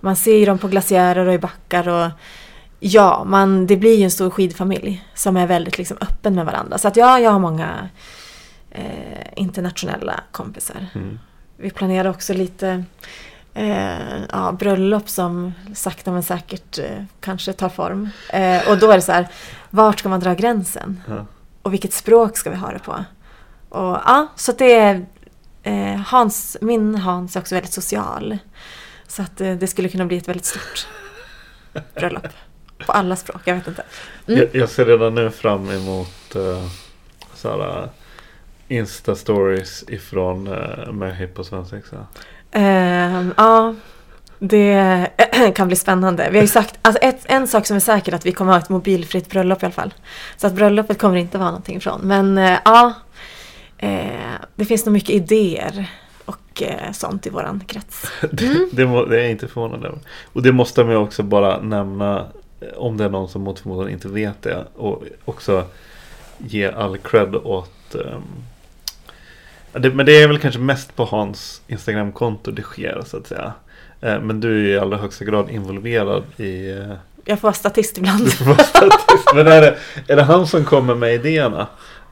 [0.00, 2.10] Man ser ju dem på glaciärer och i backar och
[2.80, 6.78] ja, man, det blir ju en stor skidfamilj som är väldigt liksom öppen med varandra.
[6.78, 7.88] Så att ja, jag har många
[8.70, 10.86] eh, internationella kompisar.
[10.94, 11.18] Mm.
[11.56, 12.84] Vi planerar också lite
[13.54, 18.08] eh, ja, bröllop som sakta men säkert eh, kanske tar form.
[18.32, 19.28] Eh, och då är det så här,
[19.70, 21.00] vart ska man dra gränsen?
[21.08, 21.26] Ja.
[21.62, 23.04] Och vilket språk ska vi ha det på?
[23.68, 25.06] Och ja, så det är
[25.62, 28.38] eh, Hans, min Hans är också väldigt social.
[29.06, 30.86] Så att eh, det skulle kunna bli ett väldigt stort
[31.94, 32.26] bröllop.
[32.86, 33.82] På alla språk, jag vet inte.
[34.26, 34.40] Mm.
[34.40, 36.66] Jag, jag ser redan nu fram emot uh,
[37.34, 37.88] såhär,
[38.68, 42.06] Insta-stories ifrån uh, Möhip på svensexa.
[42.52, 43.74] Ehm, ja,
[44.38, 45.08] det
[45.54, 46.28] kan bli spännande.
[46.30, 48.58] Vi har ju sagt, alltså ett, en sak som är säker att vi kommer ha
[48.58, 49.94] ett mobilfritt bröllop i alla fall.
[50.36, 52.00] Så att bröllopet kommer inte vara någonting ifrån.
[52.04, 52.92] Men eh, ja,
[53.82, 55.90] eh, det finns nog mycket idéer
[56.24, 58.06] och eh, sånt i våran krets.
[58.30, 59.98] Det, det, må, det är jag inte förvånad över.
[60.32, 62.26] Och det måste man också bara nämna
[62.60, 64.64] eh, om det är någon som mot förmodan inte vet det.
[64.76, 65.64] Och också
[66.38, 67.96] ge all cred åt
[69.72, 73.26] ja, det, Men det är väl kanske mest på Hans Instagramkonto det sker så att
[73.26, 73.52] säga.
[74.00, 76.92] Eh, Men du är ju i allra högsta grad involverad i eh,
[77.24, 78.32] Jag får vara statist ibland.
[78.32, 79.28] Får vara statist.
[79.34, 79.78] Men är det,
[80.08, 81.66] är det han som kommer med idéerna?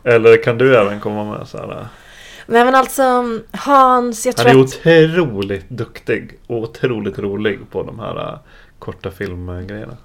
[0.05, 1.89] Eller kan du även komma med så här?
[2.47, 3.03] Nej men alltså
[3.53, 4.77] Hans, jag Han tror är att...
[4.77, 8.39] otroligt duktig och otroligt rolig på de här äh,
[8.79, 9.97] korta filmgrejerna.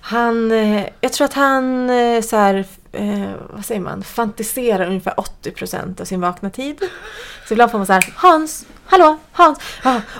[0.00, 5.14] Han, eh, jag tror att han eh, så här, eh, vad säger man, fantiserar ungefär
[5.42, 6.78] 80% av sin vakna tid.
[7.48, 9.58] Så ibland får man så här, Hans, hallå, Hans,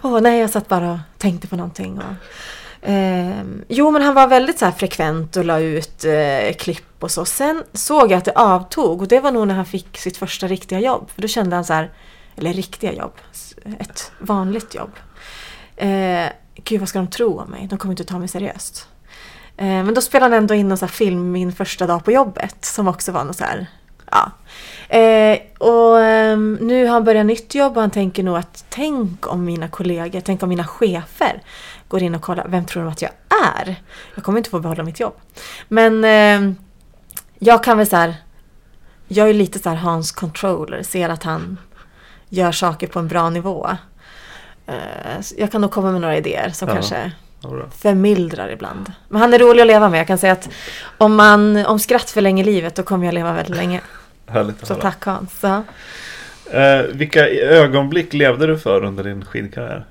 [0.03, 1.99] åh nej jag satt bara och tänkte på någonting.
[1.99, 2.15] Och,
[2.83, 7.11] Eh, jo, men han var väldigt så här frekvent och la ut eh, klipp och
[7.11, 7.25] så.
[7.25, 10.47] Sen såg jag att det avtog och det var nog när han fick sitt första
[10.47, 11.11] riktiga jobb.
[11.11, 11.91] För då kände han så här,
[12.37, 13.13] eller riktiga jobb,
[13.79, 14.91] ett vanligt jobb.
[15.77, 17.67] Eh, Gud, vad ska de tro om mig?
[17.71, 18.89] De kommer inte ta mig seriöst.
[19.57, 22.65] Eh, men då spelade han ändå in någon så film min första dag på jobbet
[22.65, 23.67] som också var något så här,
[24.11, 24.31] ja.
[24.97, 29.27] Eh, och ehm, nu har han börjat nytt jobb och han tänker nog att tänk
[29.33, 31.43] om mina kollegor, tänk om mina chefer
[31.89, 33.11] går in och kollar, vem tror de att jag
[33.57, 33.77] är?
[34.15, 35.15] Jag kommer inte få behålla mitt jobb.
[35.69, 36.57] Men ehm,
[37.39, 38.15] jag kan väl så här,
[39.09, 41.59] jag är lite så här Hans controller, ser att han
[42.29, 43.69] gör saker på en bra nivå.
[44.67, 46.75] Eh, jag kan nog komma med några idéer som Ja.
[46.75, 47.13] kanske.
[47.79, 48.93] Förmildrar ibland.
[49.09, 50.01] Men han är rolig att leva med.
[50.01, 50.49] Jag kan säga att
[50.99, 53.81] om, man, om skratt förlänger livet då kommer jag leva väldigt länge.
[54.27, 54.83] Härligt att Så höra.
[54.83, 55.39] tack Hans.
[55.43, 55.63] Ja.
[56.51, 59.85] Eh, vilka ögonblick levde du för under din skidkarriär?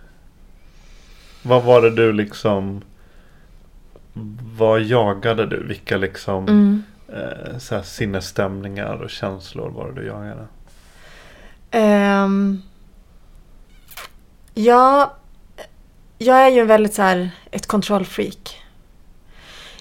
[1.44, 2.82] Vad var det du liksom
[4.58, 5.64] Vad jagade du?
[5.68, 6.84] Vilka liksom Mm.
[7.08, 10.46] eh, så här sinnesstämningar och känslor var det du jagade?
[11.72, 12.62] Ehm,
[14.54, 15.14] ja,
[16.18, 18.64] jag är ju väldigt så här, ett kontrollfreak.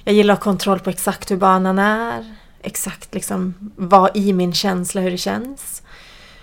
[0.04, 2.36] Jag gillar att ha kontroll på exakt hur banan är.
[2.62, 5.82] Exakt liksom vad i min känsla, hur det känns.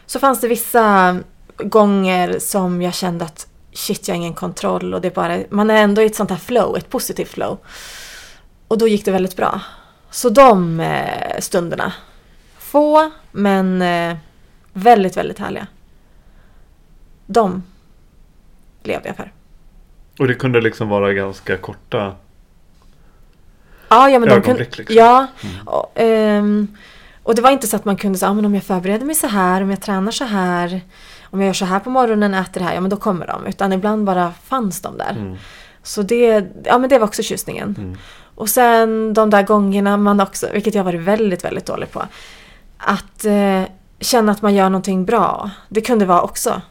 [0.06, 1.20] Så fanns det vissa
[1.58, 5.70] gånger som jag kände att shit, jag har ingen kontroll och det är bara, man
[5.70, 7.58] är ändå i ett sånt här flow, ett positivt flow.
[8.68, 9.62] Och då gick det väldigt bra.
[10.12, 11.94] Så de eh, stunderna,
[12.58, 14.18] få men eh,
[14.74, 15.68] väldigt, väldigt härliga.
[17.26, 17.64] De
[18.84, 19.34] levde jag för.
[20.20, 22.16] Och det kunde liksom vara ganska korta
[23.94, 24.50] Ja, ja men de kunde...
[24.50, 24.98] ögonblick liksom.
[24.98, 25.28] Ja.
[25.66, 26.68] Och, ehm,
[27.24, 29.16] och det var inte så att man kunde säga, ah, men om jag förbereder mig
[29.16, 30.82] så här, om jag tränar så här,
[31.24, 33.46] om jag gör så här på morgonen, äter det här, ja men då kommer de.
[33.46, 35.12] Utan ibland bara fanns de där.
[35.12, 35.38] Mm.
[35.84, 37.76] Så det, ja, men det var också tjusningen.
[37.78, 37.98] Mm.
[38.36, 42.04] Och sen de där gångerna man också, vilket jag varit väldigt, väldigt dålig på,
[42.78, 43.64] att eh,
[44.00, 45.50] känna att man gör någonting bra.
[45.70, 46.62] Det kunde vara också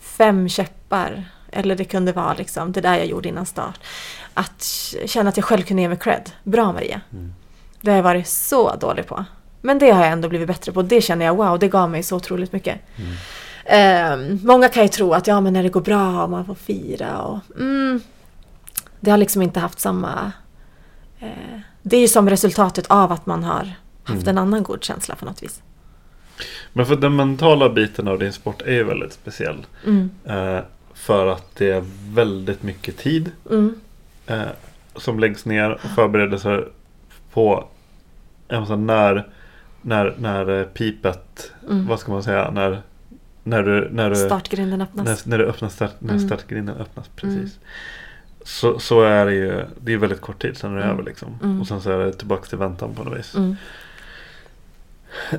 [0.00, 1.24] fem käppar.
[1.52, 3.80] Eller det kunde vara liksom det där jag gjorde innan start.
[4.34, 4.62] Att
[5.06, 6.30] känna att jag själv kunde ge mig cred.
[6.42, 7.00] Bra Maria.
[7.12, 7.34] Mm.
[7.80, 9.24] Det har jag varit så dålig på.
[9.60, 10.82] Men det har jag ändå blivit bättre på.
[10.82, 12.80] Det känner jag, wow, det gav mig så otroligt mycket.
[13.64, 16.54] Eh, många kan ju tro att ja, men när det går bra och man får
[16.54, 17.38] fira och...
[17.58, 18.00] Mm,
[19.00, 20.32] det har liksom inte haft samma...
[21.18, 23.72] Eh, det är ju som resultatet av att man har
[24.04, 25.62] haft en annan god känsla på något vis.
[26.72, 29.66] Men för den mentala biten av din sport är ju väldigt speciell.
[29.86, 30.10] Mm.
[30.24, 30.60] Eh,
[31.10, 31.84] för att det är
[32.14, 33.74] väldigt mycket tid Mm.
[34.26, 34.42] eh,
[34.96, 36.68] som läggs ner och förberedelser
[37.32, 37.64] på
[38.78, 39.28] när,
[39.82, 41.86] när, när eh, pipet, Mm.
[41.86, 42.82] vad ska man säga, när,
[43.44, 45.26] när du, när du, Startgrinden öppnas.
[45.26, 46.26] när, när du öppnar start, när Mm.
[46.26, 47.08] startgrinden öppnas.
[47.16, 47.58] Precis.
[48.44, 50.94] Så, så är det ju, det är väldigt kort tid sen är det Mm.
[50.94, 51.38] över liksom.
[51.42, 51.60] Mm.
[51.60, 53.34] Och sen så är det tillbaka till väntan på något vis.
[53.34, 53.56] Mm.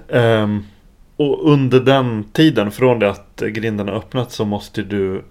[0.07, 0.63] Ehm,
[1.17, 5.21] och under den tiden, från det att grinden har öppnat så måste du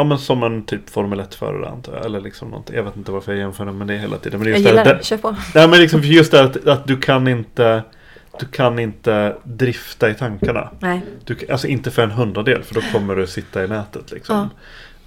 [0.00, 2.04] Ja men som en typ Formel 1-förare antar jag.
[2.04, 2.76] Eller liksom någonting.
[2.76, 4.38] Jag vet inte varför jag jämför med det hela tiden.
[4.38, 5.36] Men Jag just gillar det, det, kör på.
[5.54, 7.82] Nej men liksom just det att, att du kan inte
[8.38, 10.70] Du kan inte drifta i tankarna.
[10.78, 11.00] Nej.
[11.24, 14.50] Du, alltså inte för en hundradel för då kommer du sitta i nätet liksom.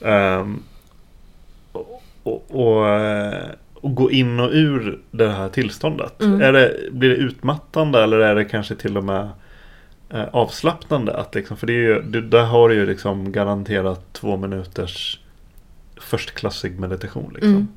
[0.02, 0.64] Ehm,
[1.72, 6.22] och, och, och, eh, och gå in och ur det här tillståndet.
[6.22, 6.42] Mm.
[6.42, 9.30] Är det, blir det utmattande eller är det kanske till och med
[10.14, 11.18] Eh, avslappnande?
[11.18, 15.20] Att liksom, för det är ju, du, där har du ju liksom garanterat två minuters
[16.02, 17.32] förstklassig meditation.
[17.34, 17.50] Liksom.
[17.50, 17.68] Mm.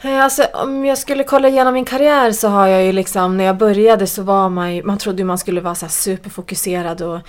[0.00, 3.44] Eh, alltså, om jag skulle kolla igenom min karriär så har jag ju liksom, när
[3.44, 7.02] jag började så var man ju, man trodde ju man skulle vara så här superfokuserad
[7.02, 7.20] och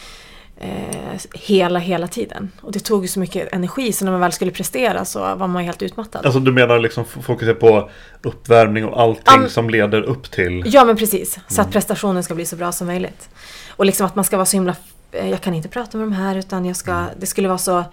[0.62, 2.52] eh, hela, hela tiden.
[2.62, 5.48] Och det tog ju så mycket energi så när man väl skulle prestera så var
[5.48, 6.26] man helt utmattad.
[6.26, 7.90] Alltså du menar liksom fokusera på
[8.22, 12.36] uppvärmning och allting men- som leder upp till Ja men precis, så att prestationen ska
[12.36, 13.30] bli så bra som möjligt.
[13.70, 14.76] Och liksom att man ska vara så himla,
[15.12, 17.84] eh, jag kan inte prata med de här utan jag ska, det skulle vara så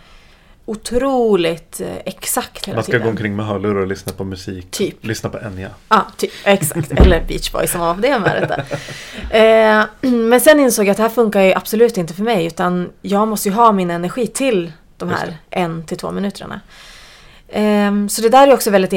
[0.67, 3.05] otroligt eh, exakt hela Man ska tiden.
[3.05, 4.71] gå omkring med hörlurar och lyssna på musik.
[4.71, 5.05] Typ.
[5.05, 5.71] Lyssna på Enya.
[5.89, 6.93] Ja, typ, exakt.
[6.93, 8.62] Eller Beach Boys som var det med detta.
[9.39, 12.91] Eh, men sen insåg jag att det här funkar ju absolut inte för mig utan
[13.03, 16.61] jag måste ju ha min energi till de här en till två minuterna.
[17.49, 18.93] Eh, så det där är också väldigt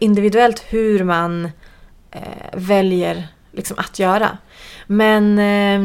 [0.00, 1.44] individuellt hur man
[2.10, 2.20] eh,
[2.52, 4.38] väljer liksom att göra.
[4.86, 5.80] Men eh,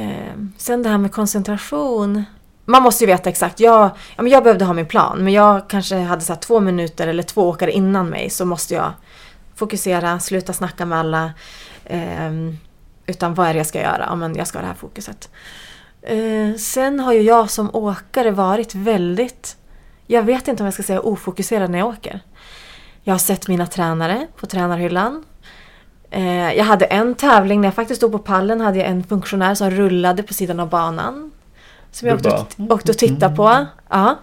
[0.00, 2.24] eh, sen det här med koncentration.
[2.68, 3.60] Man måste ju veta exakt.
[3.60, 6.60] Jag, ja, men jag behövde ha min plan men jag kanske hade så här två
[6.60, 8.92] minuter eller två åkare innan mig så måste jag
[9.54, 11.32] fokusera, sluta snacka med alla.
[11.84, 12.32] Eh,
[13.06, 14.04] utan vad är det jag ska göra?
[14.08, 15.30] Ja, men jag ska ha det här fokuset.
[16.02, 19.56] Eh, sen har ju jag som åkare varit väldigt
[20.10, 22.20] jag vet inte om jag ska säga ofokuserad när jag åker.
[23.02, 25.24] Jag har sett mina tränare på tränarhyllan.
[26.10, 29.54] Eh, jag hade en tävling när jag faktiskt stod på pallen hade jag en funktionär
[29.54, 31.30] som rullade på sidan av banan.
[31.90, 33.66] Som jag åkte, och, åkte och tittade på.
[33.88, 34.18] Ja.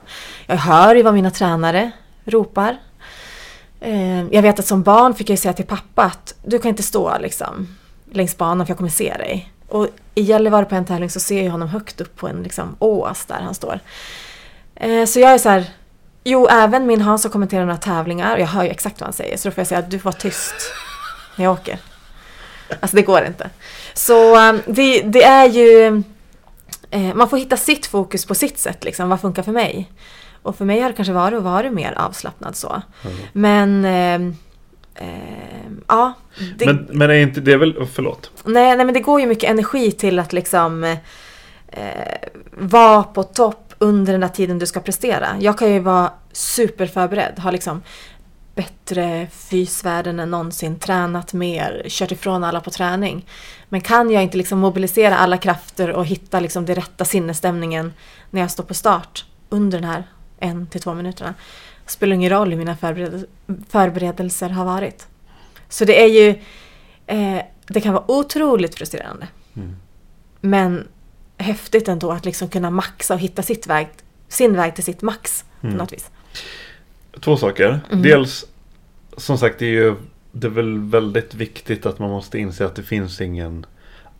[0.47, 1.91] Jag hör ju vad mina tränare
[2.25, 2.77] ropar.
[3.79, 6.83] Eh, jag vet att som barn fick jag säga till pappa att du kan inte
[6.83, 7.77] stå liksom,
[8.11, 9.51] längs banan för jag kommer se dig.
[9.67, 12.75] Och i Gällivare på en tävling så ser jag honom högt upp på en liksom,
[12.79, 13.79] ås där han står.
[14.75, 15.65] Eh, så jag är så här,
[16.23, 19.13] jo även min Hans har kommenterat några tävlingar och jag hör ju exakt vad han
[19.13, 20.55] säger så då får jag säga att du får vara tyst
[21.35, 21.79] när jag åker.
[22.79, 23.49] Alltså det går inte.
[23.93, 26.03] Så eh, det, det är ju,
[27.15, 29.91] man får hitta sitt fokus på sitt sätt liksom, vad funkar för mig?
[30.41, 32.81] Och för mig har det kanske varit att vara mer avslappnad så.
[33.33, 34.33] Men eh,
[34.95, 36.13] eh, ja.
[36.57, 38.31] Det, Men, men är inte det väl, oh, förlåt.
[38.43, 40.83] Nej, nej men det går ju mycket energi till att liksom
[41.67, 41.83] eh,
[42.51, 45.27] vara på topp under den här tiden du ska prestera.
[45.39, 47.81] Jag kan ju vara superförberedd, ha liksom
[48.55, 53.25] bättre fysvärden än någonsin, tränat mer, kört ifrån alla på träning.
[53.69, 57.93] Men kan jag inte liksom mobilisera alla krafter och hitta liksom det rätta sinnesstämningen
[58.31, 60.03] när jag står på start under den här
[60.39, 61.33] en till två minuterna
[61.85, 63.27] spelar ingen roll hur mina förberedel-
[63.69, 65.07] förberedelser har varit.
[65.69, 66.29] Så det är ju
[67.07, 69.27] eh, det kan vara otroligt frustrerande.
[70.41, 70.87] Men
[71.37, 73.87] häftigt ändå att liksom kunna maxa och hitta sitt väg,
[74.27, 76.09] sin väg till sitt max på något vis.
[77.19, 77.79] Två saker.
[77.91, 78.01] Mm.
[78.01, 78.45] Dels,
[79.17, 79.95] som sagt, det är ju
[80.37, 83.65] det är väl väldigt viktigt att man måste inse att det finns ingen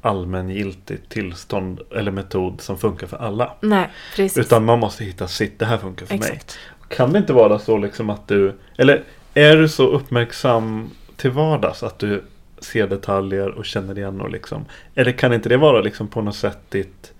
[0.02, 3.54] allmängiltigt tillstånd eller metod som funkar för alla.
[3.62, 4.38] Nej, precis.
[4.38, 6.30] Utan man måste hitta sitt, det här funkar för mig.
[6.30, 6.58] Exakt.
[6.90, 11.84] Kan det inte vara så liksom att du, eller är du så uppmärksam till vardags
[11.84, 12.24] att du
[12.60, 14.66] ser detaljer och känner igen och liksom,
[14.96, 17.14] eller kan inte det vara liksom på något sätt ditt,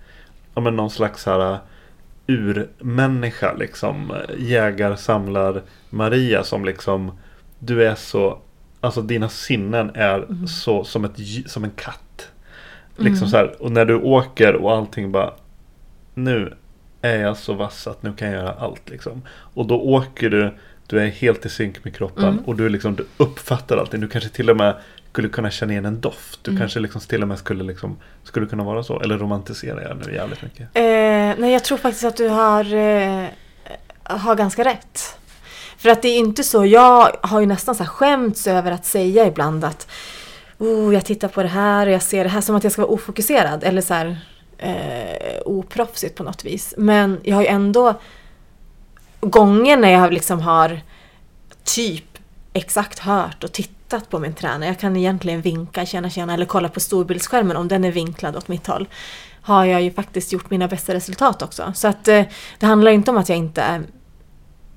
[0.54, 1.58] ja men någon slags här
[2.26, 7.18] urmänniska liksom, jägar, samlar Maria som liksom,
[7.58, 8.38] du är så,
[8.80, 11.16] alltså dina sinnen är så som, ett,
[11.46, 12.28] som en katt.
[12.96, 15.32] Liksom så här, och när du åker och allting bara,
[16.14, 16.54] nu
[17.02, 19.22] är jag så vass att nu kan jag göra allt liksom.
[19.28, 20.54] Och då åker du,
[20.86, 24.00] du är helt i synk med kroppen och du, liksom, du uppfattar allting.
[24.00, 24.74] Du kanske till och med
[25.16, 26.44] skulle kunna känna igen en doft.
[26.44, 29.00] Du kanske liksom till och med skulle, liksom, skulle kunna vara så.
[29.00, 30.60] Eller romantiserar jag nu jävligt mycket.
[30.60, 30.82] Eh,
[31.40, 33.24] nej, jag tror faktiskt att du har, eh,
[34.02, 35.18] har ganska rätt.
[35.78, 38.84] För att det är inte så, jag har ju nästan så här skämts över att
[38.84, 39.90] säga ibland att
[40.58, 42.82] oh, jag tittar på det här och jag ser det här som att jag ska
[42.82, 44.18] vara ofokuserad eller så här
[44.58, 46.74] eh, oproffsigt på något vis.
[46.76, 48.00] Men jag har ju ändå
[49.20, 50.80] gånger när jag liksom har
[51.64, 52.18] typ
[52.52, 53.75] exakt hört och tittat
[54.10, 54.66] på min tränare.
[54.66, 58.48] Jag kan egentligen vinka, känna känna eller kolla på storbildsskärmen om den är vinklad åt
[58.48, 58.88] mitt håll.
[59.42, 61.72] Har jag ju faktiskt gjort mina bästa resultat också.
[61.74, 62.24] Så att eh,
[62.58, 63.82] det handlar inte om att jag inte är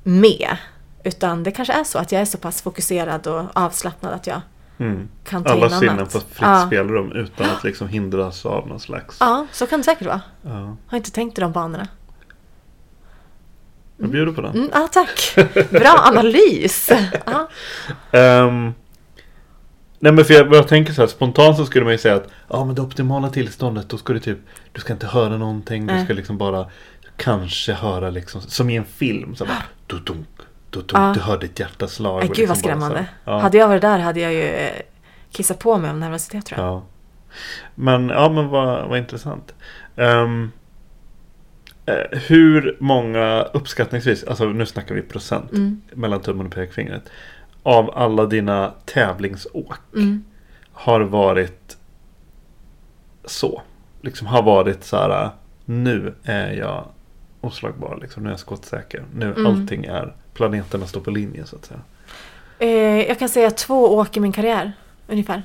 [0.03, 0.57] med.
[1.03, 4.41] Utan det kanske är så att jag är så pass fokuserad och avslappnad att jag
[4.81, 5.07] Mm.
[5.23, 6.11] kan ta Alla in sinnen annat.
[6.11, 6.63] får fritt ja.
[6.67, 9.17] spelrum utan att liksom hindras av någon slags...
[9.19, 10.21] ja, så kan det säkert vara.
[10.41, 10.75] Ja.
[10.87, 11.87] Har inte tänkt i de banorna.
[13.97, 14.55] Jag bjuder på den.
[14.55, 15.35] Mm, ja, tack.
[15.71, 16.89] Bra analys.
[17.25, 17.47] Ja.
[19.99, 22.27] Nej men för jag, jag tänker så här, spontant så skulle man ju säga att
[22.49, 24.37] ja men det optimala tillståndet då ska du typ
[24.71, 26.05] Du ska inte höra någonting, du Nej.
[26.05, 26.65] ska liksom bara
[27.17, 30.27] Kanske höra liksom som i en film så bara du dunk,
[30.69, 31.11] du dunk, Ja.
[31.15, 32.19] du hör ditt hjärtas slag.
[32.19, 32.97] Nej, och gud vad liksom bara så skrämmande.
[32.97, 33.33] här.
[33.33, 34.71] Ja, Hade jag varit där hade jag ju eh,
[35.31, 36.67] kissat på mig av nervositet tror jag.
[36.69, 36.83] ja.
[37.75, 39.53] Men ja men vad, vad intressant.
[39.95, 40.27] Eh,
[42.27, 45.81] hur många uppskattningsvis, alltså nu snackar vi procent Mm.
[45.93, 47.03] mellan tummen och pekfingret.
[47.63, 50.23] Av alla dina tävlingsåk Mm.
[50.73, 51.77] har varit
[53.25, 53.61] så.
[54.01, 55.29] Liksom har varit så här.
[55.65, 56.85] Nu är jag
[57.41, 57.99] oslagbar.
[58.01, 59.03] Liksom, nu är jag skottsäker.
[59.15, 59.45] Nu Mm.
[59.45, 60.13] allting är.
[60.33, 61.79] Planeterna står på linje så att säga.
[62.59, 64.71] Eh, jag kan säga två åk i min karriär,
[65.07, 65.43] ungefär.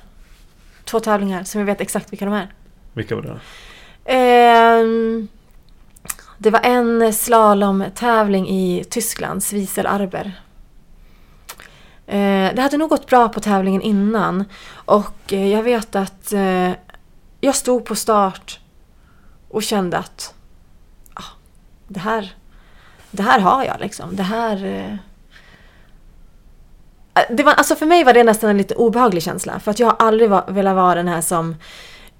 [0.85, 2.49] Två tävlingar som jag vet exakt vilka de är.
[2.93, 3.41] Vilka var det?
[4.05, 5.29] Ehm,
[6.39, 10.33] det var en slalomtävling i Tyskland, Swiesel Arber.
[12.07, 14.45] Eh, det hade nog gått bra på tävlingen innan.
[14.75, 16.71] Och eh, jag vet att eh,
[17.41, 18.61] jag stod på start
[19.51, 20.35] och kände att
[21.15, 21.23] ah,
[21.89, 22.35] det, här,
[23.11, 24.17] det här har jag liksom.
[24.17, 24.65] Det här...
[24.65, 24.93] Eh,
[27.15, 29.61] eh, det var, alltså för mig var det nästan en lite obehaglig känsla.
[29.61, 31.57] För att jag har aldrig va- velat vara den här som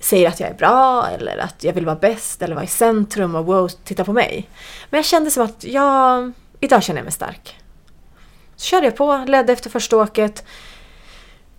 [0.01, 3.35] säger att jag är bra eller att jag vill vara bäst eller vara i centrum
[3.35, 4.49] och wow, titta på mig.
[4.91, 7.61] Men jag kände som att jag, idag känner jag mig stark.
[8.57, 10.45] Så körde jag på, ledde efter första åket.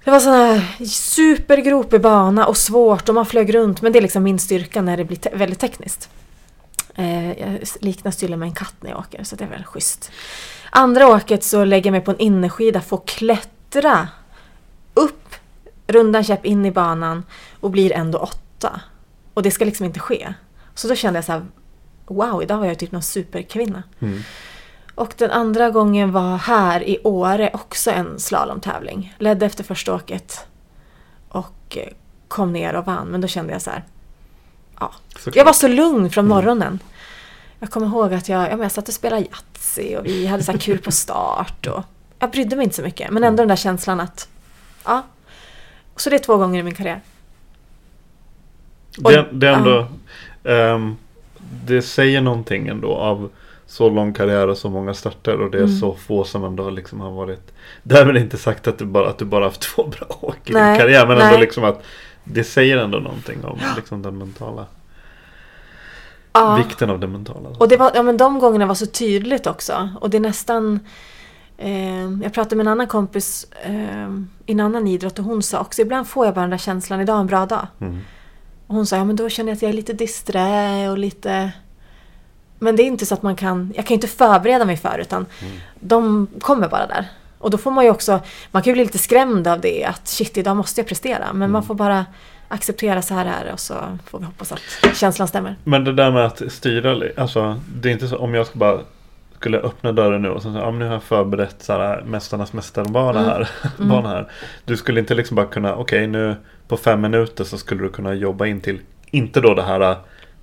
[0.03, 4.01] Det var sån här supergropig bana och svårt och man flög runt men det är
[4.01, 6.09] liksom min styrka när det blir te- väldigt tekniskt.
[6.95, 10.11] Eh, jag liknar stilen med en katt när jag åker, så det är väl schysst.
[10.69, 14.07] Andra åket så lägger jag mig på en innerskida, får klättra
[14.93, 15.35] upp,
[15.87, 17.23] rundan käpp in i banan
[17.59, 18.81] och blir ändå åtta.
[19.33, 20.33] Och det ska liksom inte ske.
[20.75, 21.45] Så då kände jag så här,
[22.05, 23.83] wow, idag var jag typ någon superkvinna.
[23.99, 24.23] Mm.
[24.95, 29.13] Och den andra gången var här i Åre, också en slalomtävling.
[29.19, 30.47] Ledde efter första åket
[31.29, 31.93] och eh,
[32.27, 33.07] kom ner och vann.
[33.07, 33.83] Men då kände jag så här,
[34.79, 34.91] ja.
[35.15, 35.35] Såklart.
[35.35, 36.79] Jag var så lugn från morgonen.
[37.59, 40.57] Jag kommer ihåg att jag, ja, jag satt och spelade Yatzy och vi hade så
[40.57, 41.67] kul på start.
[41.67, 41.83] Och
[42.19, 44.27] jag brydde mig inte så mycket, men ändå den där känslan att,
[44.85, 45.03] ja.
[45.95, 47.01] Så det är två gånger i min karriär.
[49.03, 49.87] Och- Det, det ändå
[50.43, 50.95] ehm,
[51.65, 53.29] Det säger någonting ändå av
[53.75, 55.77] så lång karriär och så många starter och det är Mm.
[55.79, 57.53] så få som ändå liksom har varit
[57.83, 60.71] Därmed inte sagt att du bara, att du bara haft två bra åk i Nej,
[60.71, 61.39] din karriär men ändå nej.
[61.39, 61.83] liksom att
[62.23, 64.65] Det säger ändå någonting om liksom den mentala
[66.33, 66.55] Ja.
[66.55, 69.89] Vikten av det mentala Och det var, ja, men de gångerna var så tydligt också.
[70.01, 70.79] Och det är nästan...
[71.57, 74.09] Eh, jag pratade med en annan kompis eh,
[74.45, 77.01] i en annan idrott och hon sa också ibland får jag bara den där känslan,
[77.01, 77.67] idag är en bra dag.
[77.81, 77.99] Mm.
[78.67, 81.51] Och hon sa, ja men då känner jag att jag är lite disträ och lite...
[82.59, 85.25] Men det är inte så att man kan, jag kan inte förbereda mig för utan
[85.79, 87.05] de kommer bara där.
[87.37, 88.19] Och då får man ju också,
[88.51, 91.33] man kan ju bli lite skrämd av det att shit idag måste jag prestera.
[91.33, 92.05] Men man får bara
[92.47, 93.75] acceptera så här är det och så
[94.05, 94.59] får vi hoppas att
[94.95, 95.55] känslan stämmer.
[95.63, 98.79] Men det där med att styra, alltså det är inte så om jag ska bara
[99.35, 102.01] skulle öppna dörren nu och sen så, ja, men nu har jag förberett så här,
[102.05, 103.29] Mästarnas mästarbana Mm.
[103.31, 103.47] här,
[103.77, 104.31] bana här.
[104.65, 106.35] Du skulle inte liksom bara kunna, okej nu
[106.67, 108.79] på fem minuter så skulle du kunna jobba in till,
[109.11, 109.95] inte då det här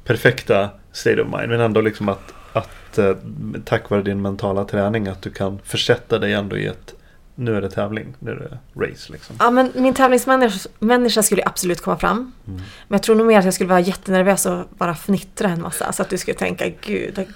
[0.04, 3.16] perfekta state of mind, men ändå liksom att, att eh,
[3.64, 6.94] tack vare din mentala träning att du kan försätta dig ändå i ett,
[7.34, 9.36] nu är det tävling, nu är det race liksom.
[9.38, 12.16] Ja, men min tävlingsmänniska människa skulle absolut komma fram.
[12.18, 12.56] Mm.
[12.88, 15.92] Men jag tror nog mer att jag skulle vara jättenervös och bara fnittra en massa.
[15.92, 17.26] Så att du skulle tänka, gud,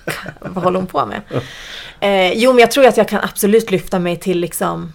[0.41, 1.21] vad håller hon på med?
[2.01, 4.93] Eh, jo, men jag tror att jag kan absolut lyfta mig till liksom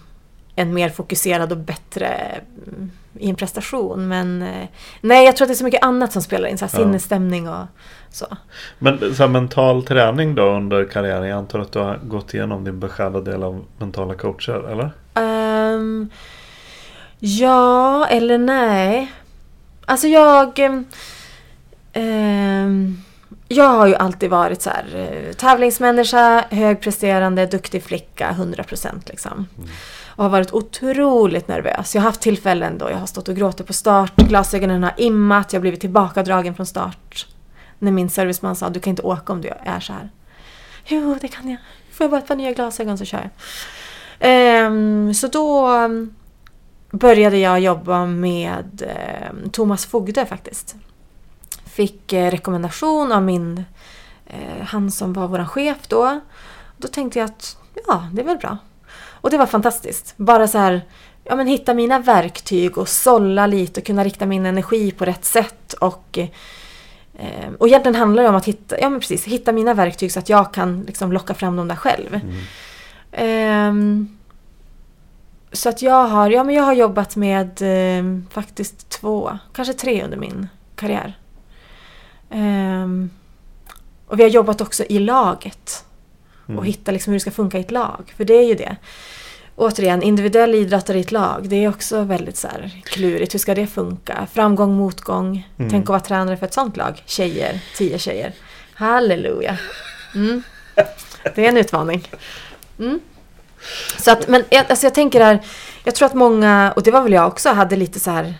[0.56, 2.06] en mer fokuserad och bättre
[2.66, 4.08] mm, i en prestation.
[4.08, 4.68] Men eh,
[5.00, 6.58] nej, jag tror att det är så mycket annat som spelar in.
[6.58, 6.78] Så här, Ja.
[6.84, 7.64] sinnesstämning och
[8.10, 8.26] så.
[8.78, 12.64] Men så här, mental träning då under karriären, jag antar att du har gått igenom
[12.64, 14.90] din beskärda del av mentala coacher, eller?
[15.14, 16.10] Ehm,
[17.18, 19.12] ja, eller nej.
[19.84, 20.58] Alltså jag...
[21.92, 23.02] ehm,
[23.48, 29.46] jag har ju alltid varit så här, eh, tävlingsmänniska, högpresterande, duktig flicka, 100% liksom.
[30.22, 31.94] Och har varit otroligt nervös.
[31.94, 35.52] Jag har haft tillfällen då jag har stått och gråtit på start, glasögonen har immat,
[35.52, 37.26] jag har blivit tillbakadragen från start.
[37.78, 40.10] När min serviceman sa du kan inte åka om du är så här.
[40.86, 41.58] Jo, det kan jag.
[41.92, 43.30] Får jag bara ett par nya glasögon så kör
[44.20, 44.66] jag.
[44.66, 46.14] Um, så då ehm,
[46.90, 48.82] började jag jobba med
[49.30, 50.74] um, Thomas Fogde faktiskt.
[51.64, 53.64] Fick uh, rekommendation av min,
[54.26, 56.20] uh, han som var vår chef då.
[56.76, 57.56] Då tänkte jag att
[57.86, 58.58] ja, det är väl bra.
[59.22, 60.14] Och det var fantastiskt.
[60.16, 60.82] Bara så här,
[61.24, 65.24] ja men hitta mina verktyg och sålla lite och kunna rikta min energi på rätt
[65.24, 65.72] sätt.
[65.72, 66.18] Och,
[67.14, 70.18] eh, och egentligen handlar det om att hitta, ja men precis, hitta mina verktyg så
[70.18, 72.20] att jag kan liksom locka fram dem där själv.
[73.12, 74.18] Ehm,
[75.52, 80.04] så att jag har, ja, men jag har jobbat med ehm, faktiskt två, kanske tre
[80.04, 81.18] under min karriär.
[82.30, 83.10] Ehm,
[84.06, 85.84] och vi har jobbat också i laget.
[86.46, 88.12] Och hitta liksom hur det ska funka i ett lag.
[88.16, 88.76] För det är ju det.
[89.56, 91.48] Återigen, individuell idrottare i ett lag.
[91.48, 93.34] Det är också väldigt så här klurigt.
[93.34, 94.26] Hur ska det funka?
[94.32, 95.48] Framgång, motgång.
[95.56, 97.02] Tänk att vara tränare för ett sånt lag.
[97.06, 98.32] Tjejer, tio tjejer.
[98.74, 99.58] Halleluja.
[100.14, 100.42] Mm.
[101.34, 102.08] Det är en utmaning.
[102.78, 103.00] Mm.
[103.98, 105.38] Så att, men jag- alltså jag tänker här,
[105.84, 108.34] jag tror att många, och det var väl jag också, hade lite så här,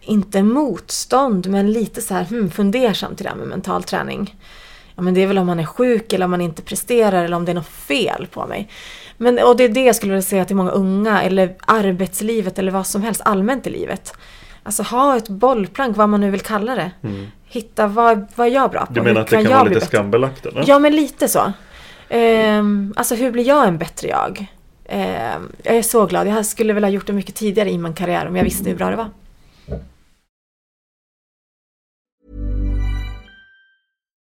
[0.00, 4.36] inte motstånd, men lite så här, hmm, fundersam till det här med mental träning.
[5.00, 7.36] Ja, men det är väl om man är sjuk eller om man inte presterar eller
[7.36, 8.68] om det är något fel på mig.
[9.16, 12.72] Men, och det är det jag skulle vilja säga till många unga, eller arbetslivet eller
[12.72, 14.12] vad som helst allmänt i livet.
[14.62, 16.90] Alltså ha ett bollplank, vad man nu vill kalla det.
[17.46, 18.92] Hitta vad, vad är jag bra på?
[18.92, 20.64] Du menar att det kan jag vara lite skambelagt eller?
[20.66, 21.52] Ja, men lite så.
[22.08, 24.46] Ehm, alltså hur blir jag en bättre jag?
[24.88, 26.26] Ehm, jag är så glad.
[26.26, 28.76] Jag skulle väl ha gjort det mycket tidigare i min karriär om jag visste hur
[28.76, 29.10] bra det var.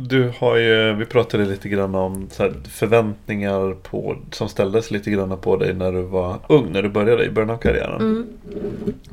[0.00, 2.28] Du har ju, vi pratade lite grann om
[2.68, 7.24] förväntningar på, som ställdes lite grann på dig när du var ung, när du började
[7.24, 8.26] i början av karriären.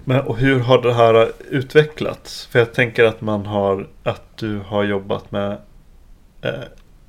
[0.04, 2.46] Men, och hur har det här utvecklats?
[2.46, 5.58] För jag tänker att man har, att du har jobbat med
[6.42, 6.52] eh,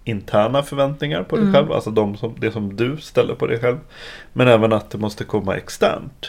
[0.04, 3.78] interna förväntningar på dig själv, alltså de som, det som du ställer på dig själv.
[4.32, 6.28] Men även att det måste komma externt.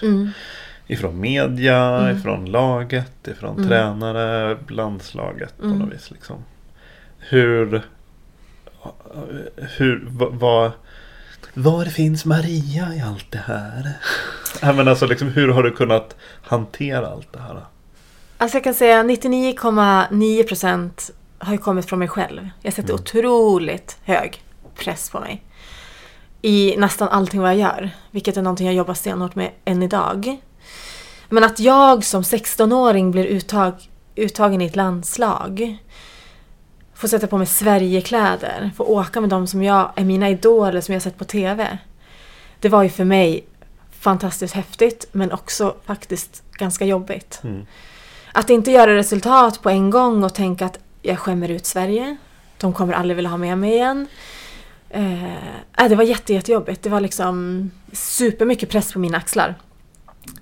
[0.88, 6.12] Ifrån media, ifrån laget, ifrån tränare, landslaget på något vis.
[6.12, 6.36] Liksom
[7.30, 7.84] hur,
[9.78, 10.72] hur, vad,
[11.54, 13.94] var finns Maria i allt det här?
[14.62, 17.66] Ja, men alltså liksom, hur har du kunnat hantera allt det här?
[18.38, 22.50] Alltså jag kan säga 99,9% har ju kommit från mig själv.
[22.62, 24.44] Jag sätter otroligt hög
[24.76, 25.44] press på mig.
[26.42, 27.90] I nästan allting vad jag gör.
[28.12, 30.38] Vilket är någonting jag jobbar stenhårt med än idag.
[31.30, 33.74] Men att jag som 16-åring blir uttag,
[34.16, 35.78] uttagen i ett landslag.
[36.98, 38.72] Får sätta på mig Sverigekläder.
[38.76, 41.78] Får åka med dem som jag är mina idoler som jag sett på TV.
[42.60, 43.46] Det var ju för mig
[44.00, 47.42] fantastiskt häftigt men också faktiskt ganska jobbigt.
[48.32, 52.18] Att inte göra resultat på en gång och tänka att jag skämmer ut Sverige.
[52.58, 54.08] De kommer aldrig vilja ha med mig igen.
[54.90, 55.34] Eh,
[55.78, 56.84] äh, det var jätte, jättejobbigt.
[56.84, 59.56] Det var liksom supermycket press på mina axlar.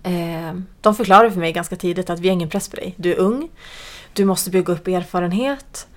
[0.04, 2.94] Eh, de förklarade för mig ganska tidigt att vi har ingen press på dig.
[2.98, 3.50] Du är ung.
[4.14, 5.88] Du måste bygga upp erfarenhet.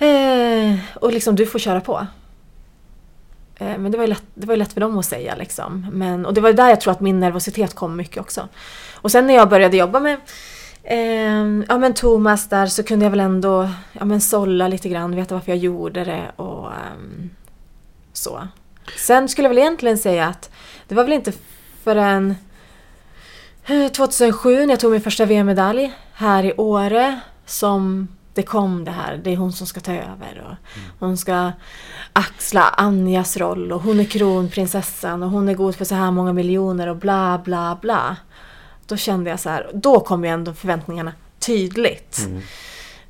[0.00, 2.06] Eh, och liksom du får köra på.
[3.56, 5.86] Eh, men det var, ju lätt, det var ju lätt för dem att säga liksom.
[5.92, 8.48] Men, och det var där jag tror att min nervositet kom mycket också.
[8.94, 10.16] Och sen när jag började jobba med
[10.82, 15.16] eh, ja, men Thomas där så kunde jag väl ändå ja, men sålla lite grann,
[15.16, 17.30] veta varför jag gjorde det och ehm,
[18.12, 18.48] så.
[18.96, 20.50] Sen skulle jag väl egentligen säga att
[20.88, 21.32] det var väl inte
[21.84, 22.34] förrän
[23.66, 28.90] eh, 2007 när jag tog min första VM-medalj här i Åre som det kom det
[28.90, 30.56] här, det är hon som ska ta över
[30.98, 31.52] och hon ska
[32.12, 36.32] axla Anjas roll och hon är kronprinsessan och hon är god för så här många
[36.32, 38.16] miljoner och bla bla bla.
[38.86, 42.28] Då kände jag så här, då kom ju ändå förväntningarna tydligt.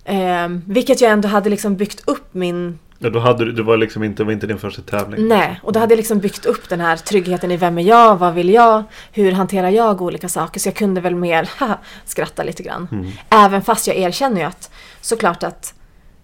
[0.05, 3.77] Eh, vilket jag ändå hade liksom byggt upp min Ja, då hade du, det var
[3.77, 5.29] liksom inte, var inte din första tävling.
[5.29, 8.17] Nej, och då hade jag liksom byggt upp den här tryggheten i vem är jag,
[8.17, 8.83] vad vill jag,
[9.13, 10.61] hur hanterar jag olika saker.
[10.61, 11.51] Så jag kunde väl mer
[12.05, 13.13] skratta lite grann.
[13.31, 14.71] Även fast jag erkänner ju att
[15.01, 15.75] såklart att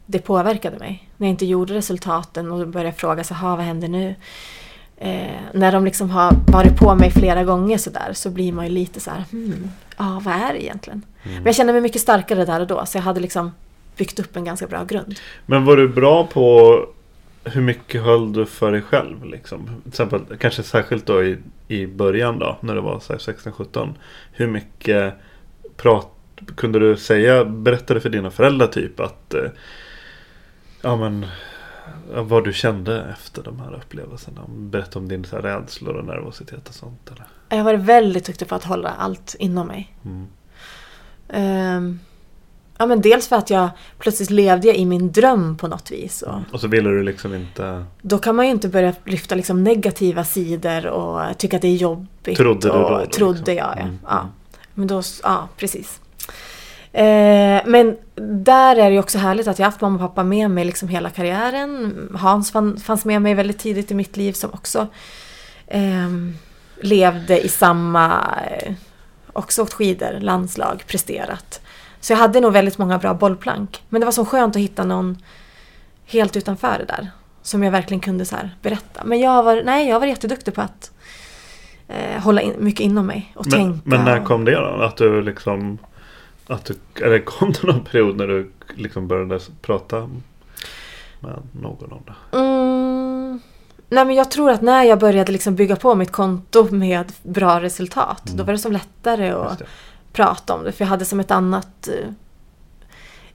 [0.06, 1.08] det påverkade mig.
[1.16, 4.14] När jag inte gjorde resultaten och började fråga så här, vad händer nu?
[4.96, 8.66] Eh, när de liksom har varit på mig flera gånger så där så blir man
[8.66, 11.02] ju lite så här, hmm, ja vad är det egentligen?
[11.22, 13.52] Men jag kände mig mycket starkare där och då så jag hade liksom
[13.96, 15.14] byggt upp en ganska bra grund.
[15.46, 16.86] Men var du bra på
[17.44, 19.24] hur mycket höll du för dig själv?
[19.24, 19.66] Liksom?
[19.82, 21.38] Till exempel, kanske särskilt då i,
[21.68, 23.94] i början då, när du var 16-17.
[24.32, 25.14] Hur mycket
[25.76, 26.12] prat,
[26.56, 29.50] kunde du säga, berättade för dina föräldrar typ att eh,
[30.82, 31.26] ja men
[32.14, 34.40] vad du kände efter de här upplevelserna?
[34.48, 37.10] Berätta om din så här, rädslor och nervositet och sånt.
[37.10, 37.26] Eller?
[37.48, 39.96] Jag varit väldigt duktig på att hålla allt inom mig.
[40.04, 40.26] Mm.
[41.28, 41.98] Ehm,
[42.78, 43.68] ja, men dels för att jag
[43.98, 46.22] plötsligt levde jag i min dröm på något vis.
[46.22, 47.84] Och Och så ville du liksom inte...
[48.02, 51.76] då kan man ju inte börja lyfta liksom negativa sidor och tycka att det är
[51.76, 52.36] jobbigt.
[52.36, 53.56] Trodde du då, då, Trodde liksom?
[53.56, 53.82] jag, ja.
[53.82, 54.28] Mm, ja.
[54.74, 56.00] Men då, ja, precis.
[56.92, 57.96] Eh, men
[58.42, 60.88] där är det ju också härligt att jag haft mamma och pappa med mig liksom
[60.88, 62.08] hela karriären.
[62.14, 64.86] Hans fann, fanns med mig väldigt tidigt i mitt liv som också
[65.66, 66.10] eh,
[66.80, 68.72] levde i samma, eh,
[69.32, 71.60] också åkt skidor, landslag, presterat.
[72.06, 73.82] Så jag hade nog väldigt många bra bollplank.
[73.88, 75.16] Men det var så skönt att hitta någon
[76.04, 77.10] helt utanför det där.
[77.42, 79.04] som jag verkligen kunde så berätta.
[79.04, 80.90] Men jag var, nej, jag var jätteduktig på att
[81.88, 83.80] eh, hålla in, mycket inom mig och Men, tänka.
[83.84, 84.82] men när kom det då?
[84.82, 85.78] Att du liksom
[86.46, 90.10] att du, eller kom det någon period när du liksom började prata
[91.20, 92.38] med någon om det?
[92.38, 93.40] Mm,
[93.88, 97.60] nej men jag tror att när jag började liksom bygga på mitt konto med bra
[97.60, 98.22] resultat.
[98.24, 99.42] Då var det som lättare Mm.
[99.42, 99.62] Att.
[100.16, 100.72] Prata om det.
[100.72, 101.88] För jag hade som ett annat...
[101.88, 102.08] eh,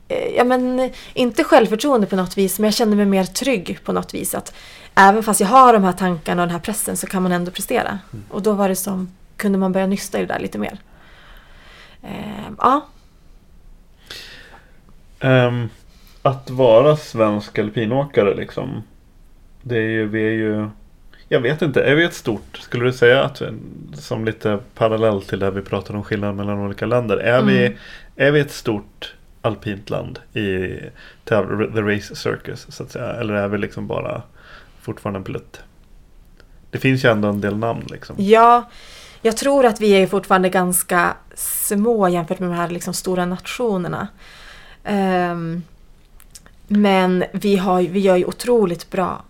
[0.07, 3.93] eh, Ja men inte självförtroende på något vis men jag kände mig mer trygg på
[3.93, 4.35] något vis.
[4.35, 4.53] Att
[4.95, 7.51] även fast jag har de här tankarna och den här pressen så kan man ändå
[7.51, 7.99] prestera.
[8.13, 8.25] Mm.
[8.29, 10.77] Och då var det som, kunde man börja nysta i det där lite mer.
[12.03, 12.81] Eh, ja,
[15.21, 15.69] Ehm,
[16.21, 18.83] att vara svensk alpinåkare liksom.
[19.61, 20.69] Det är ju, vi är ju
[21.31, 23.41] Jag vet inte, är vi ett stort, skulle du säga att
[23.93, 27.17] som lite parallell till det vi pratade om skillnaden mellan olika länder.
[27.17, 27.77] Är, vi,
[28.15, 30.67] är vi ett stort alpint land i
[31.25, 33.13] the race circus så att säga?
[33.13, 34.21] Eller är vi liksom bara
[34.81, 35.59] fortfarande en plutt?
[36.71, 38.15] Det finns ju ändå en del namn liksom.
[38.19, 38.69] Ja,
[39.21, 44.07] jag tror att vi är fortfarande ganska små jämfört med de här liksom stora nationerna.
[44.83, 45.63] Ehm,
[46.67, 49.23] men vi, har, vi gör ju otroligt bra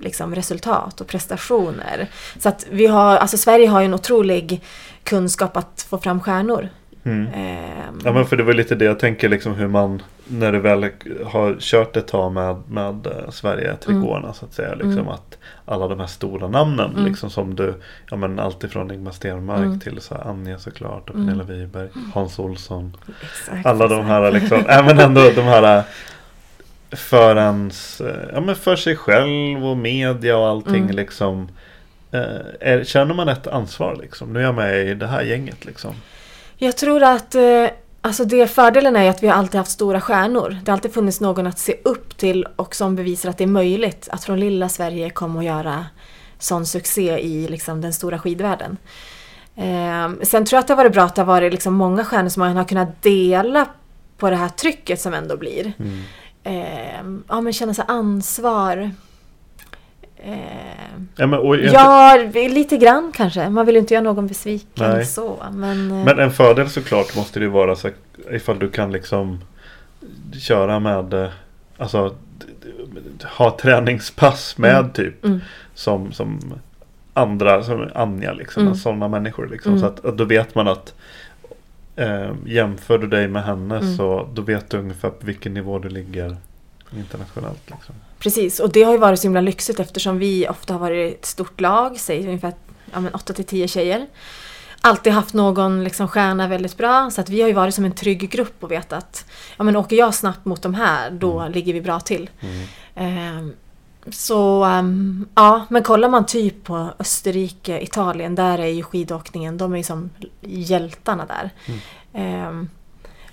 [0.00, 2.08] liksom, resultat och prestationer.
[2.38, 4.64] Så att vi har, alltså Sverige har ju en otrolig
[5.04, 6.68] kunskap att få fram stjärnor.
[7.04, 7.26] Mm.
[7.34, 10.58] Ehm, Ja men för det var lite det jag tänker liksom hur man När du
[10.58, 10.90] väl
[11.26, 16.00] har kört ett tag med, med eh, Sverige-trikåerna så att säga liksom att Alla de
[16.00, 17.74] här stora namnen liksom som du
[18.10, 22.96] Ja men alltifrån Ingmar Stenmark till så här Anja såklart och Pernilla Wiberg Hans Olsson
[23.22, 24.08] exakt, Alla de exakt.
[24.08, 25.82] här liksom Även ändå de här
[26.90, 31.48] För ens eh, Ja men för sig själv och media och allting liksom
[32.12, 32.20] eh,
[32.60, 35.94] är, Känner man ett ansvar liksom Nu är jag med i det här gänget liksom
[36.56, 37.66] Jag tror att eh,
[38.00, 40.56] alltså det fördelen är att vi har alltid haft stora stjärnor.
[40.62, 43.48] Det har alltid funnits någon att se upp till och som bevisar att det är
[43.48, 45.86] möjligt att från lilla Sverige komma och göra
[46.38, 48.76] sån succé i liksom, den stora skidvärlden.
[49.56, 52.04] Eh, sen tror jag att det har varit bra att det har varit liksom många
[52.04, 53.66] stjärnor som man har kunnat dela
[54.16, 55.72] på det här trycket som ändå blir.
[56.48, 58.90] Eh, ja men känna sig ansvar.
[60.16, 60.38] Eh,
[61.16, 63.48] Ja, men, och, ja, lite grann kanske.
[63.48, 65.04] Man vill ju inte göra någon besviken Nej.
[65.06, 65.36] så.
[65.52, 67.90] Men, eh, Men en fördel såklart måste det vara så
[68.30, 69.40] ifall du kan liksom
[70.40, 71.28] köra med eh,
[71.80, 72.14] Alltså
[73.38, 75.40] ha träningspass med typ Mm.
[75.74, 76.40] som, som
[77.14, 78.74] andra, som Anja liksom, Mm.
[78.74, 79.72] sådana människor liksom.
[79.72, 79.80] Mm.
[79.80, 80.94] Så att, att då vet man att
[81.98, 83.96] eh, jämför du dig med henne Mm.
[83.96, 86.36] så då vet du ungefär på vilken nivå du ligger
[86.96, 87.70] internationellt.
[87.70, 87.94] Liksom.
[88.18, 91.26] Precis, och det har ju varit så himla lyxigt eftersom vi ofta har varit ett
[91.26, 92.52] stort lag, säg ungefär
[92.92, 94.06] ja, men 8-10 tjejer.
[94.80, 97.92] Alltid haft någon liksom stjärna väldigt bra, så att vi har ju varit som en
[97.92, 99.24] trygg grupp och vet att
[99.56, 102.30] ja, men åker jag snabbt mot de här, då ligger vi bra till.
[102.94, 103.52] Ehm,
[104.10, 109.72] så ehm, ja, men kollar man typ på Österrike, Italien, där är ju skidåkningen, de
[109.72, 111.50] är ju som hjältarna där.
[112.12, 112.68] Ehm,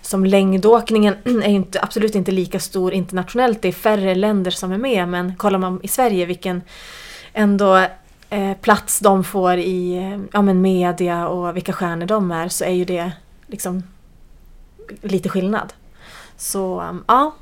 [0.01, 3.61] som längdåkningen är inte, absolut inte lika stor internationellt.
[3.61, 5.07] Det är färre länder som är med.
[5.07, 6.61] Men kollar man i Sverige vilken
[7.33, 7.87] ändå
[8.29, 12.63] eh, plats de får i eh, ja, men media och vilka stjärnor de är så
[12.63, 13.11] är ju det
[13.47, 13.83] liksom
[15.01, 15.73] lite skillnad.
[16.37, 17.35] Så um, ja.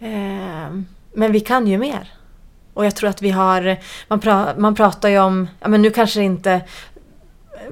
[0.00, 2.17] Ehm, men vi kan ju mer.
[2.78, 3.76] Och jag tror att vi har,
[4.08, 6.60] man, pra, man pratar ju om, ja men nu kanske inte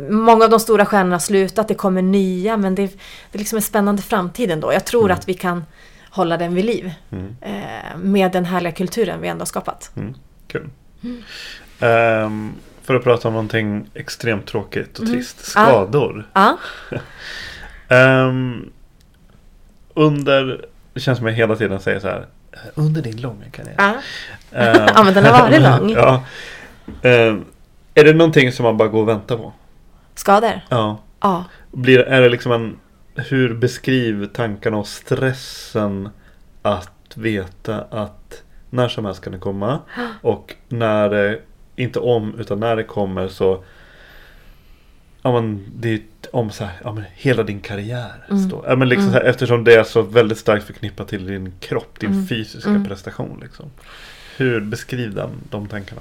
[0.08, 3.56] Många av de stora stjärnorna har slutat, det kommer nya men det, det är liksom
[3.56, 4.72] en spännande framtid ändå.
[4.72, 5.64] Jag tror att vi kan
[6.10, 6.92] hålla den vid liv.
[7.10, 7.36] Mm.
[7.40, 9.90] Eh, med den härliga kulturen vi ändå har skapat.
[9.96, 10.14] Mm.
[10.46, 10.70] Kul.
[11.80, 12.52] Ehm,
[12.82, 15.44] för att prata om någonting extremt tråkigt och trist.
[15.44, 16.28] Skador.
[16.32, 16.58] Ja,
[17.88, 18.70] Ehm,
[19.94, 22.26] under, det känns som jag hela tiden säger så här.
[22.64, 23.74] "Eh, Under din långa karriär.
[23.78, 23.94] ja.
[24.58, 25.90] Ehm, ja men den har varit lång.
[25.90, 26.24] ja.
[27.02, 27.44] Ehm,
[27.94, 29.52] är det någonting som man bara går och väntar på?
[30.14, 30.60] Skador?
[30.68, 30.98] Ja.
[31.20, 31.44] Ja.
[31.72, 32.76] Blir, är det liksom en,
[33.14, 36.08] hur beskriv tankarna och stressen
[36.62, 39.78] att veta att när som helst kan det komma
[40.22, 41.40] och när det,
[41.76, 43.64] inte om utan när det kommer så
[45.26, 46.00] Ja men det är
[46.30, 48.64] om så här, ja men hela din karriär står.
[48.68, 52.00] Ja, men liksom så här, eftersom det är så väldigt starkt förknippat till din kropp,
[52.00, 53.70] din fysiska prestation liksom.
[54.36, 56.00] Hur beskriv den, de tankarna?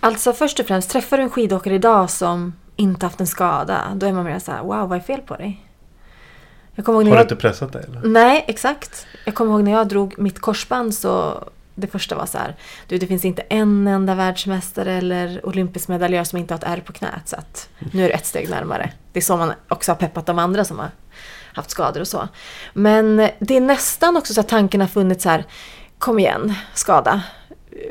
[0.00, 4.06] Alltså först och främst, träffar du en skidåkare idag som inte haft en skada, då
[4.06, 5.66] är man mer såhär, wow vad är fel på dig?
[6.86, 7.20] Har du jag...
[7.20, 8.08] inte pressat dig eller?
[8.08, 9.06] Nej, exakt.
[9.24, 11.44] Jag kommer ihåg när jag drog mitt korsband så
[11.80, 16.24] det första var så här, du det finns inte en enda världsmästare eller olympisk medaljör
[16.24, 18.92] som inte har ett ärr på knät så att nu är det ett steg närmare.
[19.12, 20.90] Det är så man också har peppat de andra som har
[21.52, 22.28] haft skador och så.
[22.72, 25.44] Men det är nästan också så att tanken har funnits så här,
[25.98, 27.22] kom igen, skada.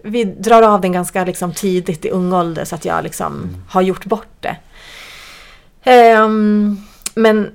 [0.04, 3.82] vi drar av den ganska liksom tidigt i ung ålder så att jag liksom har
[3.82, 4.58] gjort bort det.
[5.84, 6.78] Ehm,
[7.16, 7.52] men mm,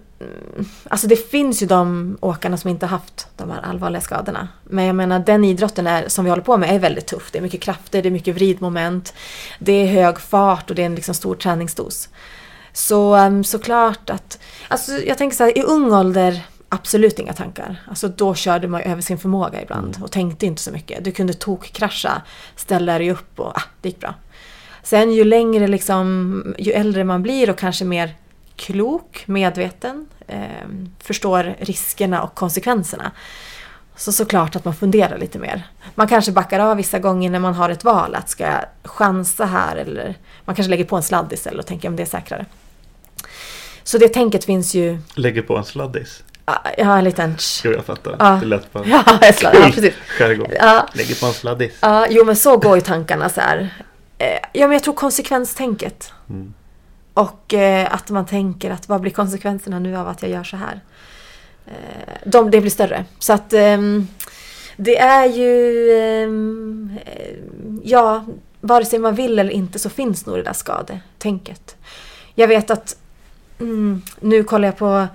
[0.89, 4.49] alltså det finns ju de åkarna som inte haft de här allvarliga skadorna.
[4.65, 7.31] Men jag menar den idrotten är, som vi håller på med är väldigt tuff.
[7.33, 9.15] Det är mycket krafter, det är mycket vridmoment,
[9.59, 12.09] det är hög fart och det är en liksom stor träningsdos.
[12.73, 14.39] Så um, såklart att,
[14.69, 17.77] alltså jag tänker så här, i ung ålder absolut inga tankar.
[17.89, 21.05] Alltså då körde man ju över sin förmåga ibland och tänkte inte så mycket.
[21.05, 22.23] Du kunde tokkrascha,
[22.57, 24.15] ställa dig upp och ah, det gick bra.
[24.83, 28.15] Sen ju längre liksom, ju äldre man blir och kanske mer
[28.57, 30.69] klok, medveten, eh,
[31.03, 33.13] förstår riskerna och konsekvenserna.
[33.97, 35.63] Så såklart att man funderar lite mer.
[35.95, 38.15] Man kanske backar av vissa gånger när man har ett val.
[38.15, 40.15] Att ska jag chansa här eller
[40.45, 42.47] man kanske lägger på en sladd istället och tänker om det är säkrare.
[43.83, 44.99] Så det tänket finns ju.
[45.15, 46.23] Lägger på en sladdis.
[46.47, 47.37] Ja, Jag en liten...
[47.65, 48.17] Jo, jag fattar.
[48.19, 48.39] Ja.
[48.41, 49.95] Det lät bara Ja, en sladd, ja precis.
[50.09, 50.53] skärgård.
[50.61, 50.89] Ja.
[50.95, 51.73] Lägger på en sladdis.
[51.81, 53.85] Ja, jo men så går ju tankarna så här.
[54.19, 56.13] Eh, Ja men jag tror konsekvenstänket.
[56.31, 56.55] Mm.
[57.15, 60.57] Och eh, att man tänker att vad blir konsekvenserna nu av att jag gör så
[60.57, 60.81] här?
[61.66, 63.05] Eh, de, det blir större.
[63.19, 63.78] Så att eh,
[64.77, 67.36] det är ju, ehm, eh,
[67.82, 68.24] ja,
[68.61, 71.77] vare sig man vill eller inte så finns nog det där skadetänket.
[72.35, 72.97] Jag vet att,
[73.61, 75.07] mm, nu kollar jag på,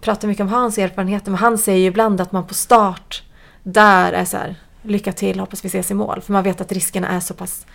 [0.00, 3.22] pratar mycket om Hans erfarenheter, men han säger ju ibland att man på start,
[3.62, 6.20] där är så här, lycka till, hoppas vi ses i mål.
[6.20, 7.66] För man vet att riskerna är så pass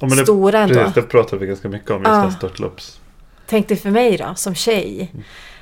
[0.00, 0.74] Ja, det, stora ändå.
[0.74, 2.22] Precis, det pratar vi ganska mycket om just Ja.
[2.22, 3.00] den störtlopps.
[3.46, 5.12] Tänk dig för mig då, som tjej.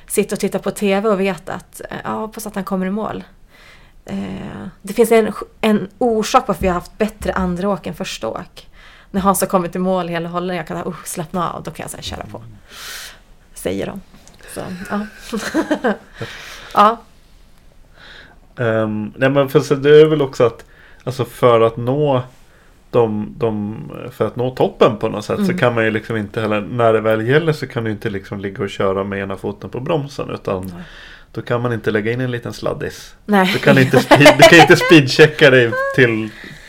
[0.07, 2.89] Sitta och titta på TV och veta att, eh, ja, hoppas att han kommer i
[2.89, 3.23] mål.
[4.05, 4.15] Eh,
[4.81, 8.67] det finns en, en orsak varför jag har haft bättre andra åk än första åk.
[9.11, 11.87] När Hans har kommit i mål hela hållen, jag kan uh, slappna av, då kan
[11.91, 12.43] jag här, köra på.
[13.53, 14.01] Säger de.
[14.53, 15.07] Så, ja.
[16.73, 16.97] ja.
[18.55, 20.65] Um, nej men för det är väl också att
[21.05, 22.21] Alltså för att nå
[22.99, 23.77] de, de,
[24.11, 25.47] För att nå toppen på något sätt Mm.
[25.47, 28.09] så kan man ju liksom inte heller När det väl gäller så kan du inte
[28.09, 30.71] liksom ligga och köra med ena foten på bromsen utan
[31.31, 33.49] Då kan man inte lägga in en liten sladdis Nej.
[33.53, 36.23] Du kan inte, speed, du kan inte speedchecka dig till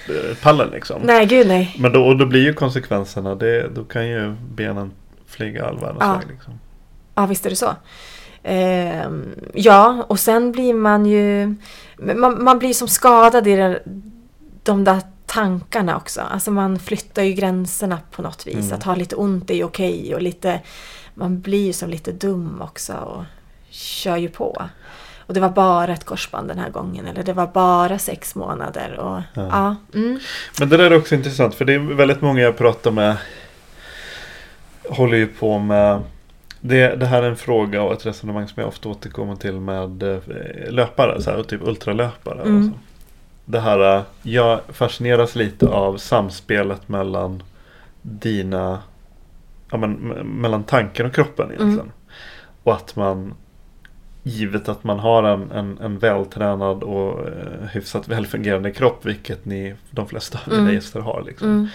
[0.08, 1.76] eh, pallen liksom Nej, gud nej.
[1.78, 4.90] Men då, och då blir ju konsekvenserna det, Då kan ju benen
[5.26, 6.12] flyga all världens Ja.
[6.18, 6.52] väg liksom.
[7.14, 7.70] Ja, visst är det så.
[8.42, 9.24] Ehm,
[9.54, 11.54] ja, och sen blir man ju...
[12.16, 13.82] Man, man blir som skadad i det,
[14.62, 16.20] de där tankarna också.
[16.20, 18.54] Alltså man flyttar ju gränserna på något vis.
[18.56, 18.72] Mm.
[18.72, 20.60] Att ha lite ont är ju okej och lite...
[21.14, 23.24] Man blir ju som lite dum också och
[23.70, 24.62] kör ju på.
[25.18, 27.06] Och det var bara ett korsband den här gången.
[27.06, 28.98] Eller det var bara sex månader.
[28.98, 29.76] Och, ja.
[29.94, 30.18] mm,
[30.58, 33.16] Men det där är också intressant för det är väldigt många jag pratar med
[34.88, 36.02] Håller ju på med
[36.60, 40.02] det, det här är en fråga och ett resonemang som jag ofta återkommer till med
[40.02, 40.18] eh,
[40.70, 42.40] löpare, så här, och typ ultralöpare.
[42.40, 42.72] och Mm.
[42.72, 42.78] så.
[43.48, 47.42] Det här, eh, jag fascineras lite av samspelet mellan
[48.02, 48.78] dina,
[49.70, 51.72] ja, men, me- mellan tanken och kroppen egentligen.
[51.80, 51.92] Mm.
[52.62, 53.34] Och att man,
[54.22, 59.74] givet att man har en, en, en vältränad och eh, hyfsat välfungerande kropp, vilket ni,
[59.90, 60.74] de flesta av mina Mm.
[60.74, 61.22] gäster har.
[61.26, 61.48] Liksom.
[61.48, 61.68] mm,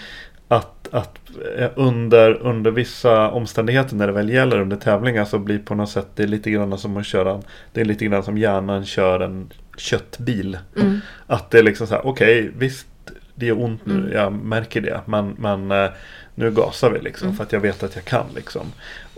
[0.48, 1.18] Att, att
[1.58, 5.90] eh, under, under vissa omständigheter när det väl gäller under tävlingar så blir på något
[5.90, 7.40] sätt det är lite grann som att köra
[7.72, 10.58] Det är lite grann som hjärnan kör en köttbil.
[10.76, 12.86] mm, Att det är liksom så här, okej visst
[13.34, 14.12] det gör ont nu, Mm.
[14.12, 15.00] jag märker det.
[15.06, 15.90] Men, men eh,
[16.34, 17.36] nu gasar vi liksom Mm.
[17.36, 18.66] för att jag vet att jag kan liksom.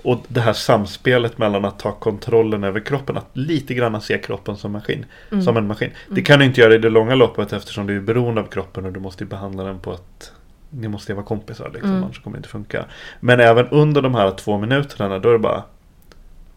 [0.03, 4.57] Och det här samspelet mellan att ta kontrollen över kroppen, att lite grann se kroppen
[4.57, 5.05] som maskin.
[5.33, 5.45] Mm.
[5.45, 5.91] Som en maskin.
[6.11, 8.85] Det kan du inte göra i det långa loppet eftersom du är beroende av kroppen
[8.87, 10.33] och du måste behandla den på ett
[10.71, 12.05] Ni måste vara kompisar liksom, Mm.
[12.05, 12.85] annars kommer det inte funka.
[13.21, 15.63] Men även under de här två minuterna då är det bara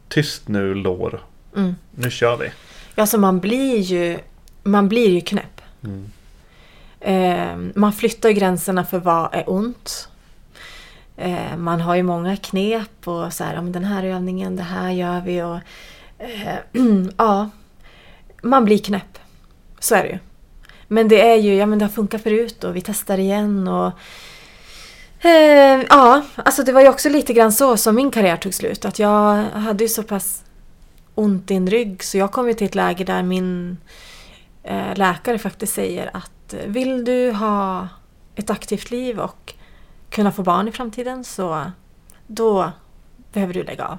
[0.09, 1.19] Tyst nu lår.
[1.55, 1.75] mm.
[1.95, 2.49] Nu kör vi.
[2.99, 4.19] Ja, så man blir ju,
[4.63, 5.61] man blir ju knäpp.
[5.83, 6.11] Mm.
[6.99, 10.09] Eh, man flyttar gränserna för vad är ont.
[11.17, 14.63] Eh, man har ju många knep och så här, ja, men den här övningen, det
[14.63, 15.59] här gör vi och
[16.19, 16.57] eh,
[17.17, 17.49] ja,
[18.41, 19.19] man blir knäpp.
[19.79, 20.19] Så är det ju.
[20.87, 23.91] Men det är ju, ja men det har funkat förut och vi testar igen och
[25.25, 28.85] eh, ja, alltså det var ju också lite grann så som min karriär tog slut.
[28.85, 30.43] Att jag hade ju så pass
[31.17, 33.77] ont i en rygg så jag kom ju till ett läge där min
[34.63, 37.87] eh, läkare faktiskt säger att eh, vill du ha
[38.35, 39.53] ett aktivt liv och
[40.09, 41.71] kunna få barn i framtiden så
[42.27, 42.71] då
[43.33, 43.97] behöver du lägga av.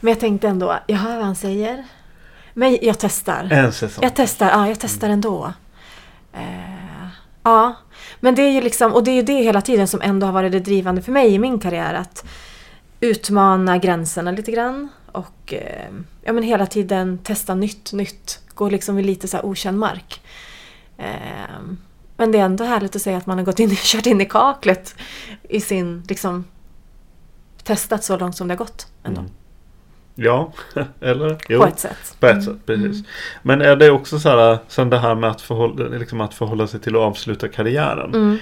[0.00, 1.84] Men jag tänkte ändå, jag hör vad han säger.
[2.54, 3.48] Men jag testar.
[3.52, 4.04] En säsong.
[4.04, 5.52] Jag testar, ja jag testar ändå.
[6.32, 7.08] Eh,
[7.42, 7.74] ja,
[8.20, 10.32] men det är ju liksom, och det är ju det hela tiden som ändå har
[10.32, 11.94] varit det drivande för mig i min karriär.
[11.94, 12.24] Att
[13.00, 14.88] utmana gränserna lite grann.
[15.12, 15.90] Och eh,
[16.22, 18.40] ja, men hela tiden testa nytt, nytt.
[18.54, 20.20] Gå liksom i lite så här okänd mark.
[20.98, 21.60] Eh,
[22.16, 24.26] Men det är ändå härligt att säga att man har gått in, kört in i
[24.26, 24.94] kaklet
[25.48, 26.44] i sin, liksom,
[27.62, 29.20] testat så långt som det har gått ändå.
[29.20, 29.32] Mm.
[30.14, 30.52] Ja,
[31.00, 31.38] eller?
[31.48, 31.60] Jo.
[31.60, 32.16] På ett sätt.
[32.20, 33.06] På ett sätt, precis.
[33.42, 36.66] Men är det också så här, sen det här med att förhålla, liksom att förhålla
[36.66, 38.14] sig till att avsluta karriären.
[38.14, 38.38] Mm.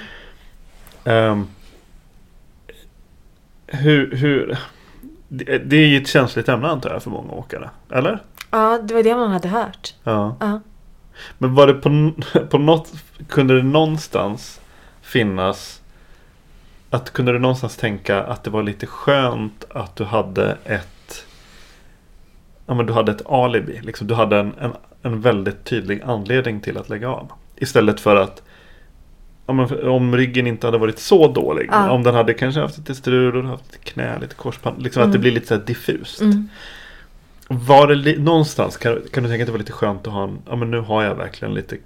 [1.04, 1.48] Ehm,
[3.66, 4.58] hur, hur,
[5.32, 7.70] det det är ju ett känsligt ämne antar jag för många åkare.
[7.90, 8.22] Eller?
[8.50, 9.94] Ja, det var det man hade hört.
[10.04, 10.36] Ja.
[10.40, 10.60] Ja.
[11.38, 12.12] Men var det på,
[12.50, 12.92] på något,
[13.28, 14.60] kunde det någonstans
[15.02, 15.82] finnas
[16.90, 21.26] att kunde du någonstans tänka att det var lite skönt att du hade ett
[22.66, 23.80] ja, men du hade ett alibi.
[23.82, 27.32] Liksom, du hade en, en, en väldigt tydlig anledning till att lägga av.
[27.56, 28.42] Istället för att
[29.52, 31.68] men, om ryggen inte hade varit så dålig.
[31.72, 31.90] Ja.
[31.90, 34.82] Om den hade kanske haft lite strul och haft lite knä, lite korsband.
[34.82, 36.20] Liksom att det blir lite så diffust.
[36.20, 36.48] Mm.
[37.48, 40.38] Var det någonstans kan, kan du tänka att det var lite skönt att ha en,
[40.48, 41.76] ja men nu har jag verkligen lite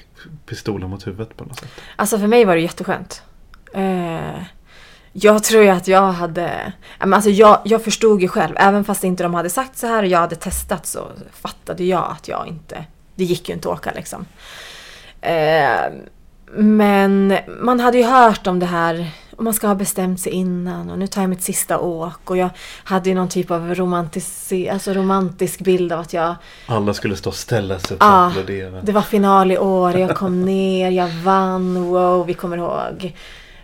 [0.47, 1.71] pistoler mot huvudet på något sätt.
[1.97, 3.23] Alltså för mig var det jätteskönt.
[3.75, 4.43] Eh,
[5.13, 6.73] jag tror ju att jag hade...
[6.99, 10.09] Alltså jag, jag förstod ju själv, även fast inte de hade sagt så här och
[10.09, 12.85] jag hade testat så fattade jag att jag inte...
[13.15, 14.27] Det gick ju inte att åka liksom.
[15.21, 15.93] Eh,
[16.53, 20.91] men man hade ju hört om det här, och man ska ha bestämt sig innan
[20.91, 22.51] och nu tar jag mitt sista åk och jag
[22.85, 26.35] hade ju någon typ av romantisk, alltså romantisk bild av att jag
[26.67, 28.81] Alla skulle stå och ställa sig upp och Ja, applådera.
[28.83, 33.15] det var final i år, jag kom ner, jag vann, wow, vi kommer ihåg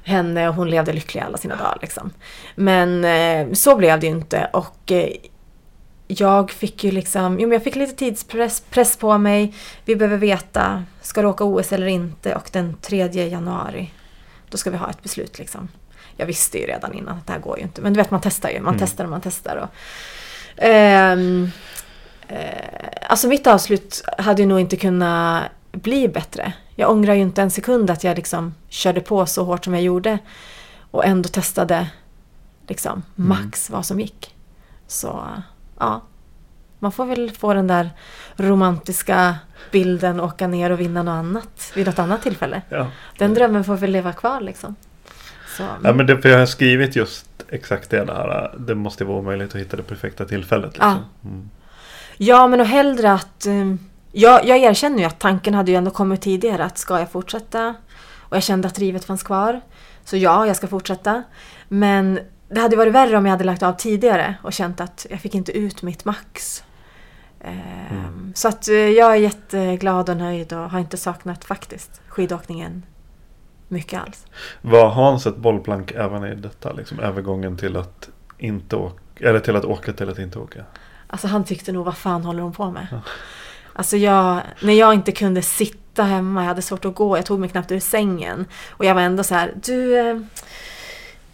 [0.03, 1.79] henne och hon levde lycklig alla sina dagar.
[1.81, 2.11] Liksom.
[2.55, 5.09] Men eh, så blev det ju inte och eh,
[6.19, 9.55] jag fick ju liksom, jo men jag fick lite tidspress press på mig.
[9.85, 12.35] Vi behöver veta, ska du åka OS eller inte?
[12.35, 13.91] Och den 3 januari,
[14.49, 15.69] då ska vi ha ett beslut liksom.
[16.17, 17.83] Jag visste ju redan innan att det här går ju inte.
[17.83, 18.61] Men du vet, man testar ju.
[18.61, 19.57] Man testar och man testar.
[19.57, 19.69] Och,
[20.61, 21.51] Ehm,
[22.29, 26.53] eh, alltså mitt avslut hade ju nog inte kunnat bli bättre.
[26.75, 29.83] Jag ångrar ju inte en sekund att jag liksom körde på så hårt som jag
[29.83, 30.19] gjorde.
[30.91, 31.91] Och ändå testade
[32.69, 34.35] liksom max vad som gick.
[34.87, 35.27] Så
[35.81, 36.03] ja,
[36.79, 37.91] man får väl få den där
[38.37, 39.35] romantiska
[39.71, 42.63] bilden, åka ner och vinna något annat vid något annat tillfälle.
[42.69, 42.87] Ja.
[43.19, 44.77] Den drömmen får väl leva kvar liksom.
[45.57, 48.55] Så, Ja, men det, för jag har skrivit just exakt det där.
[48.59, 50.73] Det måste vara omöjligt att hitta det perfekta tillfället.
[50.73, 51.05] Liksom.
[51.25, 51.51] Mm.
[52.17, 53.47] Ja, men och hellre att...
[53.47, 53.75] eh,
[54.13, 57.75] jag, jag erkänner ju att tanken hade ju ändå kommit tidigare att ska jag fortsätta?
[58.19, 59.61] Och jag kände att drivet fanns kvar.
[60.05, 61.23] Så ja, jag ska fortsätta.
[61.69, 62.21] Men
[62.51, 65.35] det hade varit värre om jag hade lagt av tidigare och känt att jag fick
[65.35, 66.65] inte ut mitt max.
[67.41, 72.83] Ehm, Så att eh, jag är jätteglad och nöjd och har inte saknat faktiskt skidåkningen
[73.69, 74.27] mycket alls.
[74.63, 76.73] Var Hans ett bollplank även i detta?
[76.73, 78.09] Liksom, övergången till att
[78.39, 79.29] inte åka.
[79.29, 80.65] Eller till att åka till att inte åka.
[81.07, 82.87] Alltså han tyckte nog, vad fan håller hon på med?
[83.73, 87.41] Alltså jag, när jag inte kunde sitta hemma, jag hade svårt att gå, jag tog
[87.41, 88.47] mig knappt ur sängen.
[88.71, 89.99] Och jag var ändå så här, du...
[89.99, 90.17] Eh,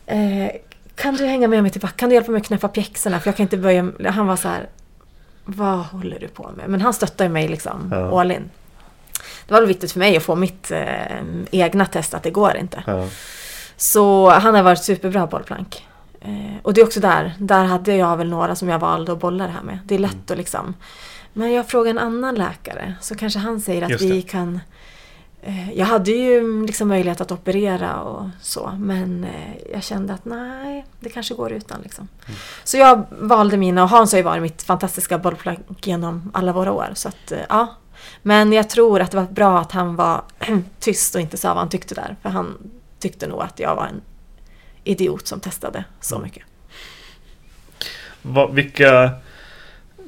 [0.06, 0.50] eh,
[0.96, 1.96] kan du hänga med mig till backen?
[1.96, 3.20] Kan du hjälpa mig att knäppa pjäxorna?
[3.20, 3.92] För jag kan inte börja...
[4.10, 4.68] Han var så här,
[5.44, 6.68] vad håller du på med?
[6.68, 8.20] Men han stöttade mig liksom, Ja.
[8.20, 8.50] all in.
[9.46, 12.56] Det var väl viktigt för mig att få mitt eh, egna test att det går
[12.56, 12.82] inte.
[12.86, 13.08] Ja.
[13.76, 15.86] Så han har varit superbra bollplank.
[16.20, 19.18] Eh, och det är också där, där hade jag väl några som jag valde att
[19.20, 19.78] bolla det här med.
[19.84, 20.24] Det är lätt Mm.
[20.28, 20.74] att liksom...
[21.32, 24.60] Men jag frågar en annan läkare så kanske han säger att vi kan...
[25.46, 30.24] Eh, jag hade ju liksom möjlighet att operera och så men eh, jag kände att
[30.24, 32.08] nej, det kanske går utan liksom.
[32.26, 32.38] Mm.
[32.64, 36.72] Så jag valde mina och Hans har ju varit mitt fantastiska bollplank genom alla våra
[36.72, 36.88] år.
[36.94, 37.76] Så att, eh, ja.
[38.22, 40.22] Men jag tror att det var bra att han var
[40.80, 42.16] tyst och inte sa vad han tyckte där.
[42.22, 44.00] För han tyckte nog att jag var en
[44.84, 46.42] idiot som testade så mycket.
[48.22, 49.10] Vad- vilka,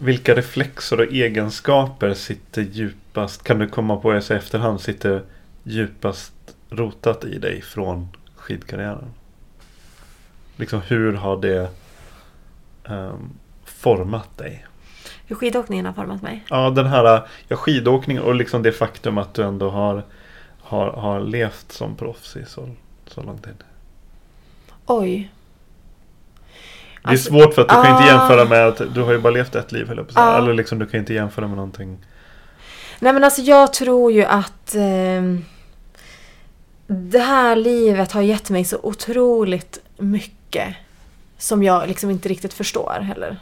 [0.01, 3.45] vilka reflexer och egenskaper sitter djupast?
[3.45, 5.23] Kan du komma på i efterhand sitter
[5.62, 6.33] djupast
[6.70, 9.15] rotat i dig från skidkarriären?
[10.57, 11.70] Liksom hur har det
[12.85, 13.31] ehm,
[13.65, 14.66] format dig?
[15.27, 16.45] Hur skidåkningen har format mig.
[16.51, 20.05] Ja, den här ja, skidåkning och liksom det faktum att du ändå har,
[20.61, 22.69] har, har levt som proffs i så,
[23.07, 23.65] så lång tid.
[24.87, 25.31] Oj.
[27.03, 28.07] Det är Alltså, svårt för att du kan inte ah.
[28.07, 30.20] jämföra med att du har ju bara levt ett liv höll jag på.
[30.20, 30.39] Ah.
[30.39, 31.99] Eller liksom du kan inte jämföra med någonting.
[32.99, 35.23] Nej men alltså jag tror ju att eh,
[36.87, 40.75] det här livet har gett mig så otroligt mycket
[41.39, 43.37] som jag liksom inte riktigt förstår heller.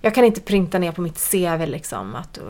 [0.00, 2.44] Jag kan inte printa ner på mitt CV liksom att eh,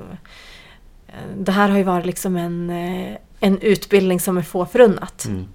[1.38, 5.24] det här har ju varit liksom en, eh, en utbildning som är få förunnat.
[5.24, 5.48] Mm.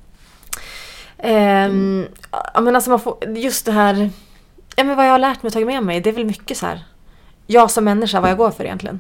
[1.18, 2.08] Ehm,
[2.54, 4.10] ja, men alltså man får, just det här,
[4.78, 6.58] ja, men vad jag har lärt mig och tagit med mig, det är väl mycket
[6.58, 6.84] så här.
[7.48, 9.00] Jag som människa, vad jag går för egentligen.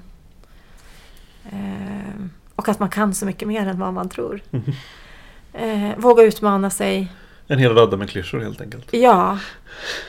[1.51, 4.41] Ehm, och att man kan så mycket mer än vad man tror.
[5.53, 7.11] Eh, våga utmana sig.
[7.47, 8.93] En hel radda med klyschor helt enkelt.
[8.93, 9.39] Ja,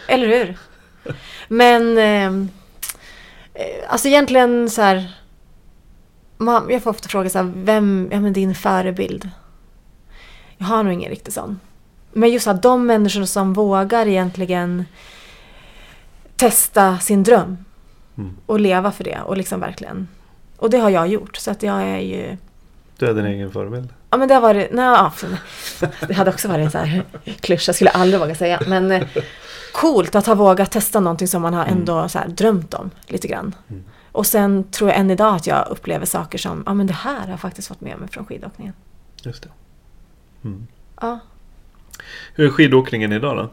[0.08, 0.58] eller hur?
[1.48, 2.48] Men ehm,
[3.54, 5.16] eh, alltså egentligen så här.
[6.36, 9.30] Man, jag får ofta fråga så här, vem är din förebild?
[10.58, 11.60] Jag har nog ingen riktigt sån.
[12.12, 14.84] Men just att de människor som vågar egentligen
[16.38, 17.56] testa sin dröm
[18.18, 18.36] Mm.
[18.46, 20.08] och leva för det och liksom verkligen.
[20.56, 22.36] Och det har jag gjort så att jag är ju
[22.96, 23.88] Du är din egen förebild.
[24.10, 25.12] Ja men det har varit, nej, ja,
[26.08, 27.02] det hade också varit en sån här
[27.40, 28.60] klyscha, jag skulle aldrig våga säga.
[28.66, 29.06] Men eh,
[29.72, 33.28] coolt att ha vågat testa någonting som man har ändå så här drömt om lite
[33.28, 33.54] grann.
[34.12, 37.20] Och sen tror jag än idag att jag upplever saker som, ja men det här
[37.20, 38.74] har jag faktiskt fått med mig från skidåkningen.
[39.22, 39.48] Just det.
[40.44, 40.66] Mm.
[41.00, 41.18] Ja.
[42.34, 43.50] Hur är skidåkningen idag då?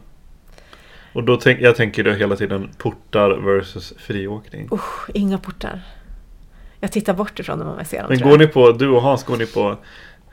[1.15, 4.67] Och då tänk, jag tänker då hela tiden portar versus friåkning.
[4.71, 5.81] Usch, inga portar.
[6.79, 8.05] Jag tittar bort ifrån dem om jag ser dem.
[8.09, 9.69] Men går ni på, du och Hans, går ni på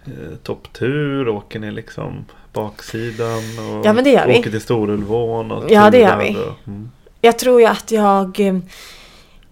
[0.05, 1.29] eh, topptur?
[1.29, 3.39] Åker ni liksom baksidan?
[3.39, 4.39] Och Ja, men det gör vi.
[4.39, 5.51] Åker till Storulvån?
[5.53, 6.37] Och Ja, det gör vi.
[6.37, 6.91] och- Mm.
[7.21, 8.41] Jag tror ju att jag...
[8.41, 8.59] eh,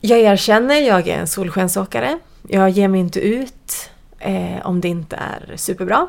[0.01, 2.19] Jag erkänner, jag är en solskensåkare.
[2.49, 6.09] Jag ger mig inte ut eh, om det inte är superbra.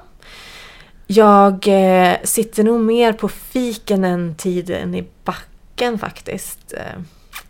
[1.14, 6.74] Jag eh, sitter nog mer på fiken än tiden i backen faktiskt.
[6.74, 7.02] Eh,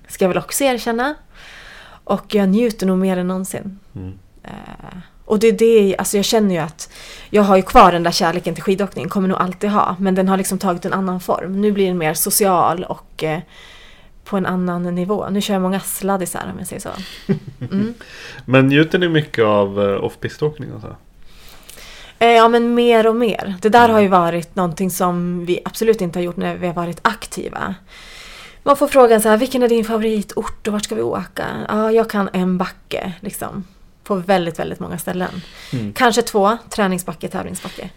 [0.08, 1.16] ska jag väl också erkänna.
[2.04, 3.80] Och jag njuter nog mer än någonsin.
[3.96, 4.14] Mm.
[4.44, 6.94] Eh, och det är det, alltså jag känner ju att
[7.30, 9.96] jag har ju kvar den där kärleken till skidåkning, kommer nog alltid ha.
[10.00, 11.62] Men den har liksom tagit en annan form.
[11.62, 13.40] Nu blir den mer social och eh,
[14.26, 15.30] på en annan nivå.
[15.30, 16.90] Nu kör jag många sladdisar om jag säger så.
[17.72, 17.94] Mm.
[18.46, 20.96] Men njuter ni mycket av eh, off-piståkning och så?
[22.22, 23.56] Eh, ja men mer och mer.
[23.61, 26.73] Det där har ju varit någonting som vi absolut inte har gjort när vi har
[26.73, 27.76] varit aktiva.
[28.64, 31.45] Man får frågan så här, vilken är din favoritort och vart ska vi åka?
[31.69, 33.64] Ja, jag kan en backe liksom.
[34.03, 35.41] På väldigt, väldigt många ställen.
[35.95, 37.89] Kanske två, träningsbacke, tävlingsbacke.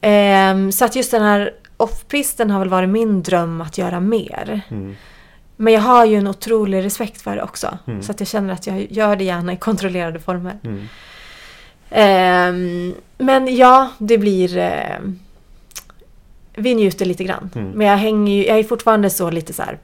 [0.00, 4.60] Ehm, så att just den här off-pisten har väl varit min dröm att göra mer.
[5.56, 7.78] Men jag har ju en otrolig respekt för det också.
[8.02, 10.58] Så att jag känner att jag gör det gärna i kontrollerade former.
[11.90, 14.56] Ehm, men ja, det blir...
[14.56, 15.18] ehm,
[16.54, 17.50] vi njuter lite grann.
[17.74, 19.78] Men jag, hänger ju, jag är fortfarande så lite så här...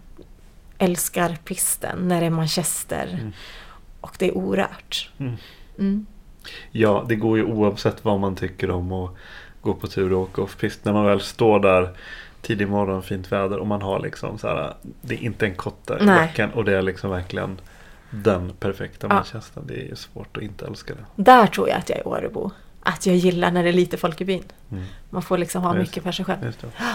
[0.79, 3.33] Älskar pisten när det är Manchester.
[4.01, 5.11] Och det är orört.
[5.79, 6.07] Mm.
[6.73, 9.11] Ja, det går ju oavsett vad man tycker om att
[9.61, 10.85] gå på tur och åka off-pist.
[10.85, 11.91] När man väl står där
[12.43, 14.75] tidig morgon, fint väder och man har liksom så här.
[15.01, 17.61] Det är inte en kotte i backen och det är liksom verkligen
[18.23, 19.15] den perfekta Ja.
[19.15, 19.63] Manchester.
[19.67, 21.23] Det är ju svårt att inte älska det.
[21.23, 22.51] Där tror jag att jag är Årebo.
[22.83, 24.45] Att jag gillar när det är lite folk i byn.
[24.71, 24.85] Mm.
[25.11, 26.53] Man får liksom ha Just mycket för sig själv.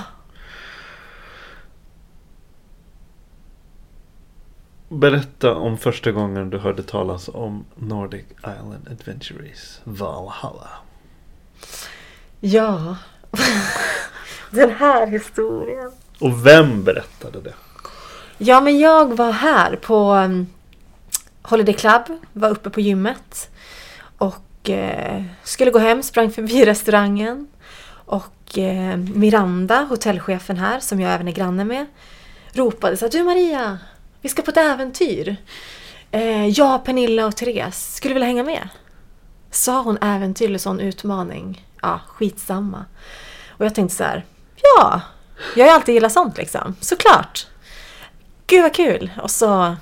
[4.89, 10.69] Berätta om första gången du hörde talas om Nordic Island Adventures Valhalla.
[12.39, 12.98] Ja.
[14.52, 15.91] Den här historien.
[16.19, 17.53] Och vem berättade det?
[18.38, 20.48] Ja, men jag var här på um,
[21.41, 22.01] Holiday Club,
[22.34, 23.49] var uppe på gymmet
[24.18, 27.47] och eh, skulle gå hem, sprang förbi restaurangen
[27.93, 31.85] och eh, Miranda, hotellchefen här, som jag även är granne med,
[32.51, 33.80] ropade så här, Du Maria,
[34.22, 35.35] vi ska på ett äventyr.
[36.11, 38.69] Eh, jag, Pernilla och Therese, skulle du vilja hänga med?
[39.51, 41.68] Sa hon äventyr eller sån utmaning?
[41.81, 42.85] Ja, skitsamma.
[43.49, 44.26] Och jag tänkte så här,
[44.61, 45.01] ja,
[45.55, 47.47] jag har alltid gillat sånt liksom, såklart.
[48.47, 49.11] Gud vad kul!
[49.22, 49.76] Och så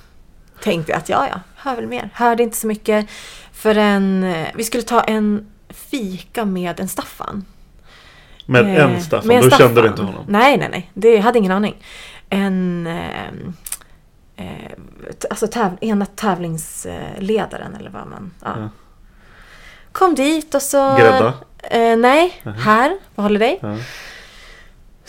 [0.64, 2.10] tänkte att ja, ja, hör väl mer.
[2.14, 3.10] Hörde inte så mycket
[3.53, 7.45] förrän eh, vi skulle ta en fika med en Staffan.
[8.45, 9.68] Med Eh, en Staffan, med en då Staffan.
[9.68, 10.26] kände du inte honom?
[10.27, 10.91] Nej, nej, nej.
[10.94, 11.76] Det jag hade ingen aning.
[12.30, 12.88] En...
[12.88, 13.27] Eh,
[14.36, 14.72] eh,
[15.30, 18.31] alltså täv ena tävlingsledaren eller vad man...
[18.44, 18.53] Ja.
[18.57, 18.69] Ja.
[19.91, 20.95] Kom dit och så...
[20.98, 21.34] Grädda?
[21.64, 23.60] Eh, nej, här på Holiday.
[23.61, 23.76] Ja.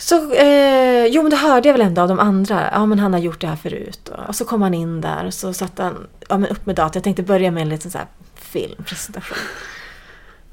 [0.01, 2.69] Så, eh, jo men det hörde jag väl ändå av de andra.
[2.71, 4.11] Ja men han har gjort det här förut.
[4.27, 6.91] Och, så kom han in där och så satte han ja, men upp med datorn.
[6.93, 9.37] Jag tänkte börja med en liten så här filmpresentation.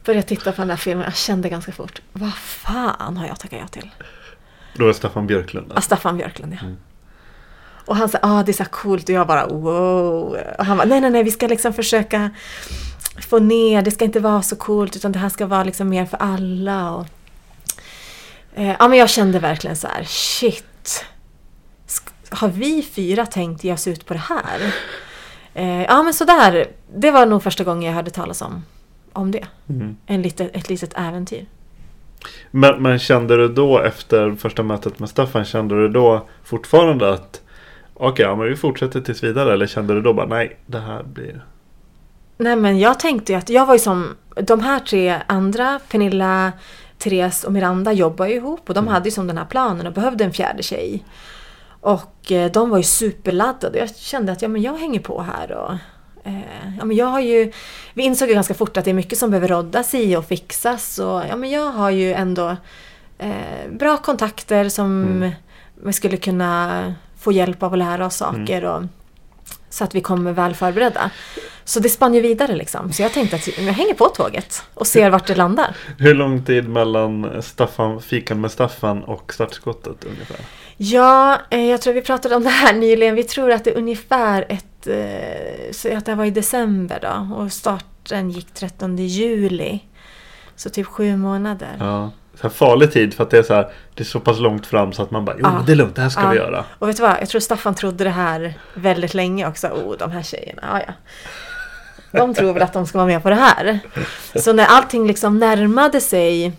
[0.04, 1.04] Började titta på den här filmen.
[1.04, 2.02] Jag kände ganska fort.
[2.12, 3.90] Vad fan har jag tackat ja till?
[4.74, 5.80] Då var Staffan Björklund Ja, där.
[5.80, 6.68] Staffan Björklund ja.
[7.84, 10.36] Och han sa, ah det är så här coolt och jag bara wow.
[10.58, 12.30] Och han bara, nej nej nej vi ska liksom försöka
[13.28, 16.06] få ner, det ska inte vara så coolt utan det här ska vara liksom mer
[16.06, 16.92] för alla.
[16.94, 17.06] Och,
[18.58, 21.04] eh, ja men jag kände verkligen så här, shit.
[22.30, 24.74] Har vi fyra tänkt ge oss ut på det här?
[25.54, 28.64] Eh, ja men sådär, det var nog första gången jag hörde talas om,
[29.12, 29.46] om det.
[29.68, 29.96] Mm.
[30.06, 31.46] En litet, ett litet äventyr.
[32.50, 37.40] Men, men kände du då efter första mötet med Staffan, kände du då fortfarande att
[37.94, 39.52] okej, ja, men vi fortsätter tills vidare?
[39.52, 41.44] Eller kände du då bara nej, det här blir...
[42.36, 46.52] Nej men jag tänkte ju att jag var ju som de här tre andra, Pernilla,
[46.98, 49.92] Therese och Miranda jobbar ju ihop och de hade ju som den här planen och
[49.92, 51.04] behövde en fjärde tjej.
[51.80, 53.78] Och eh, de var ju superladdade.
[53.78, 55.52] Jag kände att ja, men jag hänger på här.
[55.52, 55.72] Och,
[56.24, 57.52] eh, ja, men jag har ju,
[57.94, 60.98] vi insåg ju ganska fort att det är mycket som behöver roddas i och fixas.
[60.98, 62.56] Och, ja, men jag har ju ändå
[63.18, 65.30] eh, bra kontakter som
[65.74, 68.64] vi skulle kunna få hjälp av att lära oss saker.
[68.64, 68.82] Och,
[69.70, 71.10] så att vi kommer väl förberedda.
[71.64, 72.92] Så det spann ju vidare liksom.
[72.92, 75.76] Så jag tänkte att jag hänger på tåget och ser vart det landar.
[75.98, 80.40] Hur lång tid mellan Staffan, fikan med Staffan och startskottet ungefär?
[80.76, 83.14] Ja, eh, jag tror vi pratade om det här nyligen.
[83.14, 84.86] Vi tror att det är ungefär ett...
[84.86, 87.36] Eh, så att det var i december då.
[87.36, 89.80] Och starten gick 13 juli.
[90.56, 91.76] Så typ sju månader.
[91.78, 92.10] Ja.
[92.40, 94.92] Så farlig tid för att det är så här, det är så pass långt fram
[94.92, 95.62] så att man bara, jo Ja.
[95.66, 96.30] det är lugnt, det här ska Ja.
[96.30, 96.64] vi göra.
[96.78, 97.16] Och vet du vad?
[97.20, 99.66] Jag tror Staffan trodde det här väldigt länge också.
[99.68, 100.62] Oh, de här tjejerna.
[100.72, 100.92] Ja, ja.
[102.18, 103.78] De tror väl att de ska vara med på det här.
[104.36, 106.52] Så när allting liksom närmade sig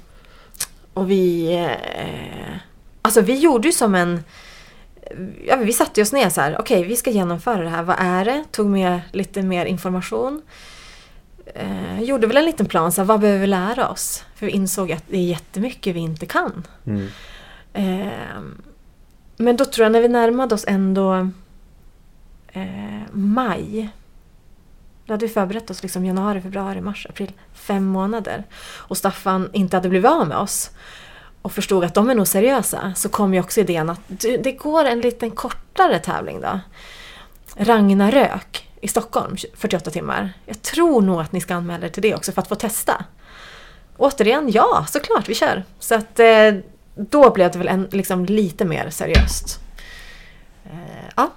[0.93, 1.53] och vi...
[1.95, 2.55] Eh,
[3.01, 4.23] alltså vi gjorde ju som en...
[5.47, 6.55] Ja, vi satte oss ner så här.
[6.59, 7.83] Okej, vi ska genomföra det här.
[7.83, 8.43] Vad är det?
[8.51, 10.41] Tog med lite mer information.
[11.55, 12.91] Eh, gjorde väl en liten plan.
[12.91, 14.25] Så här, vad behöver vi lära oss?
[14.35, 16.67] För vi insåg att det är jättemycket vi inte kan.
[16.85, 17.07] Mm.
[17.73, 18.41] Eh,
[19.37, 21.29] men då tror jag när vi närmade oss ändå
[22.47, 23.89] eh, maj.
[25.05, 27.31] Då hade vi förberett oss liksom januari, februari, mars, april.
[27.53, 28.43] Fem månader.
[28.61, 30.71] Och Staffan inte hade blivit av med oss.
[31.41, 32.93] Och förstod att de är nog seriösa.
[32.95, 36.59] Så kom ju också idén att det går en liten kortare tävling då.
[37.55, 40.33] Ragnarök i Stockholm, 48 timmar.
[40.45, 43.05] Jag tror nog att ni ska anmäla er till det också för att få testa.
[43.97, 45.63] Återigen, ja, såklart, vi kör.
[45.79, 46.53] Så att eh,
[46.95, 49.59] då blev det väl en, liksom lite mer seriöst.
[50.65, 51.29] Eh, ja.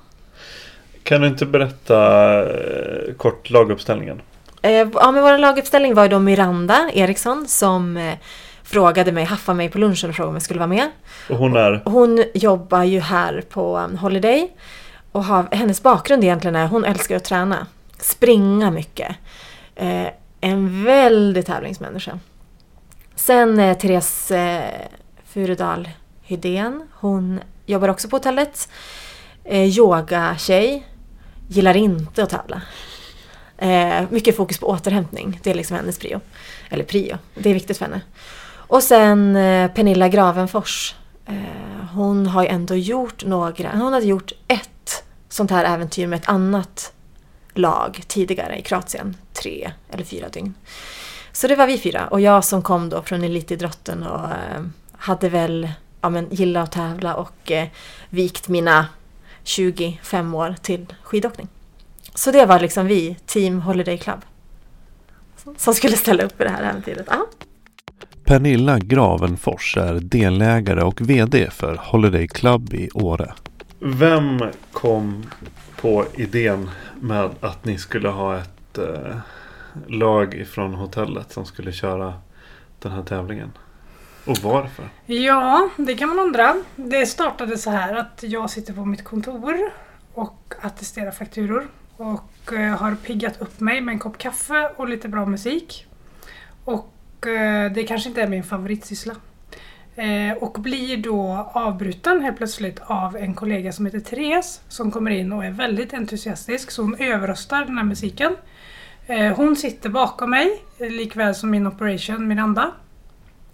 [1.02, 1.98] Kan du inte berätta
[2.42, 4.22] eh, kort laguppställningen?
[4.62, 8.12] Ja, men vår laguppställning var ju då Miranda Eriksson som
[8.62, 10.90] frågade mig, haffade mig på lunchen och frågade om jag skulle vara med.
[11.30, 14.50] Och hon är, Hon jobbar ju här på Holiday.
[15.12, 17.66] Och har, hennes bakgrund egentligen är hon älskar att träna.
[17.98, 19.16] Springa mycket.
[19.74, 20.06] Eh,
[20.40, 22.18] en väldig tävlingsmänniska.
[23.14, 24.62] Sen eh, Therese eh,
[25.24, 25.88] Furudal
[26.22, 26.88] Hydén.
[26.92, 28.68] Hon jobbar också på hotellet.
[29.44, 30.86] Eh, yoga-tjej.
[31.48, 32.62] Gillar inte att tävla.
[33.58, 35.40] Eh, mycket fokus på återhämtning.
[35.42, 36.20] Det är liksom hennes prio.
[36.70, 37.18] Eller prio.
[37.34, 38.00] Det är viktigt för henne.
[38.50, 40.94] Och sen eh, Pernilla Gravenfors.
[41.26, 41.34] Eh,
[41.94, 43.70] hon har ju ändå gjort några.
[43.70, 44.71] Hon hade gjort ett
[45.32, 46.92] sånt här äventyr med ett annat
[47.54, 49.16] lag tidigare i Kroatien.
[49.32, 50.54] Tre eller fyra dygn.
[51.32, 52.06] Så det var vi fyra.
[52.06, 55.68] Och jag som kom då från elitidrotten och eh, hade väl
[56.00, 57.68] ja, men, gillat att tävla och eh,
[58.10, 58.86] vikt mina
[59.42, 61.48] 25 år till skidåkning.
[62.14, 64.20] Så det var liksom vi, Team Holiday Club.
[65.56, 67.08] Som skulle ställa upp i det här äventyret.
[67.08, 67.26] Aha.
[68.24, 73.32] Pernilla Gravenfors är delägare och VD för Holiday Club i Åre.
[73.84, 74.40] Vem
[74.72, 75.24] kom
[75.76, 79.16] på idén med att ni skulle ha ett eh,
[79.86, 82.14] lag ifrån hotellet som skulle köra
[82.78, 83.52] den här tävlingen?
[84.26, 84.84] Och varför?
[85.06, 86.54] Ja, det kan man undra.
[86.76, 89.70] Det startade så här att jag sitter på mitt kontor
[90.14, 91.68] och attesterar fakturor.
[91.96, 95.86] Och eh, har piggat upp mig med en kopp kaffe och lite bra musik.
[96.64, 99.14] Och eh, det kanske inte är min favoritsyssla.
[99.96, 105.10] Eh, och blir då avbruten helt plötsligt av en kollega som heter Therese som kommer
[105.10, 108.36] in och är väldigt entusiastisk så hon överröstar den här musiken.
[109.06, 112.72] Eh, hon sitter bakom mig likväl som min operation Miranda.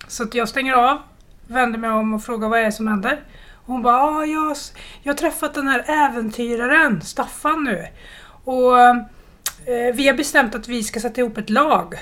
[0.09, 0.99] Så att jag stänger av,
[1.47, 3.21] vänder mig om och frågar vad är det som händer.
[3.53, 4.57] Och hon bara, ah, jag,
[5.03, 7.87] jag har träffat den här äventyraren, Staffan nu.
[8.45, 11.95] Och eh, vi har bestämt att vi ska sätta ihop ett lag.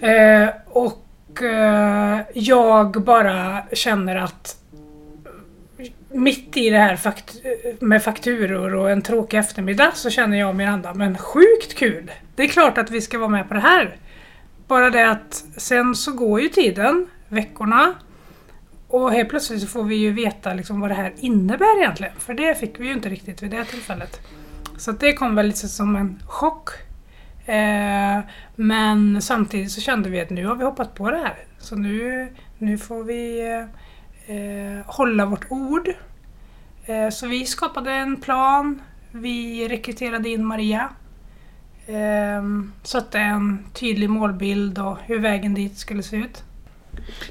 [0.00, 1.03] Eh, och
[1.42, 4.56] Eh, jag bara känner att
[6.08, 7.36] mitt i det här fakt
[7.80, 12.10] med fakturor och en tråkig eftermiddag så känner jag och Miranda, men sjukt kul!
[12.36, 13.96] Det är klart att vi ska vara med på det här.
[14.66, 17.94] Bara det att sen så går ju tiden, veckorna.
[18.88, 22.12] Och helt plötsligt så får vi ju veta liksom vad det här innebär egentligen.
[22.18, 24.20] För det fick vi ju inte riktigt vid det tillfället.
[24.78, 26.70] Så att det kom väl lite som en chock.
[27.46, 28.20] Eh,
[28.56, 31.36] men samtidigt så kände vi att nu har vi hoppat på det här.
[31.58, 33.40] Så nu, nu får vi
[34.26, 35.88] eh, hålla vårt ord.
[36.86, 38.82] Eh, så vi skapade en plan.
[39.10, 40.88] Vi rekryterade in Maria.
[41.86, 42.42] Eh,
[42.82, 46.44] satte en tydlig målbild och hur vägen dit skulle se ut.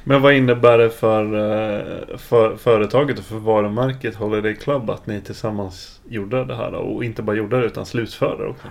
[0.03, 5.21] Men vad innebär det för, eh, för företaget och för varumärket Holiday Club att ni
[5.21, 8.67] tillsammans gjorde det här och inte bara gjorde det utan slutförde det också?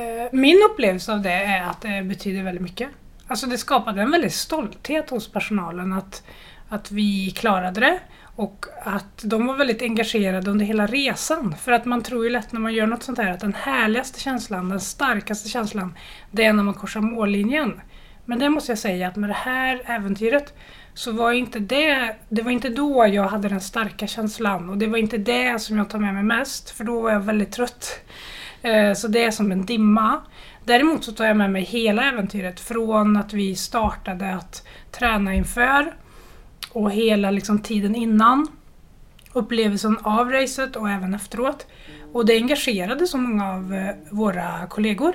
[0.00, 2.88] Eh, min upplevelse av det är att det betyder väldigt mycket.
[3.26, 6.22] Alltså det skapade en väldig stolthet hos personalen att,
[6.68, 7.98] att vi klarade det.
[8.36, 11.54] Och att de var väldigt engagerade under hela resan.
[11.60, 14.20] För att man tror ju lätt när man gör något sånt här att den härligaste
[14.20, 15.94] känslan, den starkaste känslan,
[16.30, 17.80] det är när man korsar mållinjen.
[18.24, 20.54] Men det måste jag säga att med det här äventyret
[20.94, 24.86] så var inte det, det var inte då jag hade den starka känslan och det
[24.86, 28.00] var inte det som jag tar med mig mest för då var jag väldigt trött.
[28.62, 30.20] Eh, så det är som en dimma.
[30.64, 35.94] Däremot så tar jag med mig hela äventyret från att vi startade att träna inför
[36.72, 38.46] och hela liksom tiden innan.
[39.32, 41.66] Upplevelsen av racet och även efteråt.
[42.12, 45.14] Och det engagerade så många av eh, våra kollegor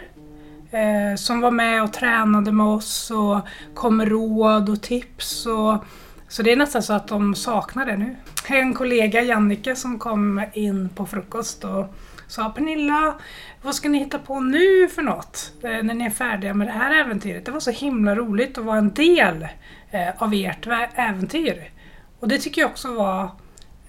[0.71, 3.39] eh, som var med och tränade med oss och
[3.73, 5.45] kom med råd och tips.
[5.45, 5.85] Och,
[6.27, 8.15] så det är nästan så att de saknar det nu.
[8.47, 11.95] En kollega, Jannike, som kom in på frukost och
[12.27, 13.15] sa Pernilla,
[13.61, 15.53] vad ska ni hitta på nu för något?
[15.63, 17.45] Eh, när ni är färdiga med det här äventyret.
[17.45, 19.47] Det var så himla roligt att vara en del
[19.91, 21.71] eh, av ert äventyr.
[22.19, 23.23] Och det tycker jag också var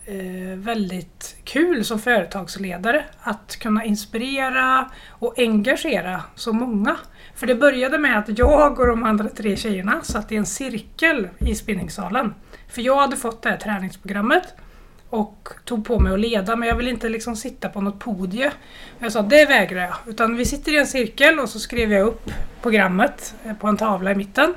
[0.07, 6.97] eh, väldigt kul som företagsledare att kunna inspirera och engagera så många.
[7.35, 11.29] För det började med att jag och de andra tre tjejerna satt i en cirkel
[11.39, 12.35] i spinningsalen.
[12.69, 14.55] För jag hade fått det här träningsprogrammet
[15.11, 18.53] och tog på mig att leda men jag vill inte liksom sitta på något podie.
[18.99, 19.97] Jag sa det vägrar jag.
[20.07, 22.31] Utan vi sitter i en cirkel och så skrev jag upp
[22.63, 24.55] programmet eh, på en tavla i mitten.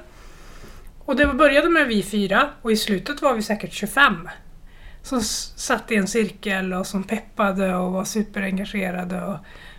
[1.06, 4.30] Och det började med vi fyra och i slutet var vi säkert 25.
[5.04, 5.22] Som
[5.56, 9.22] satt i en cirkel och som peppade och var superengagerade.
[9.22, 9.38] Och,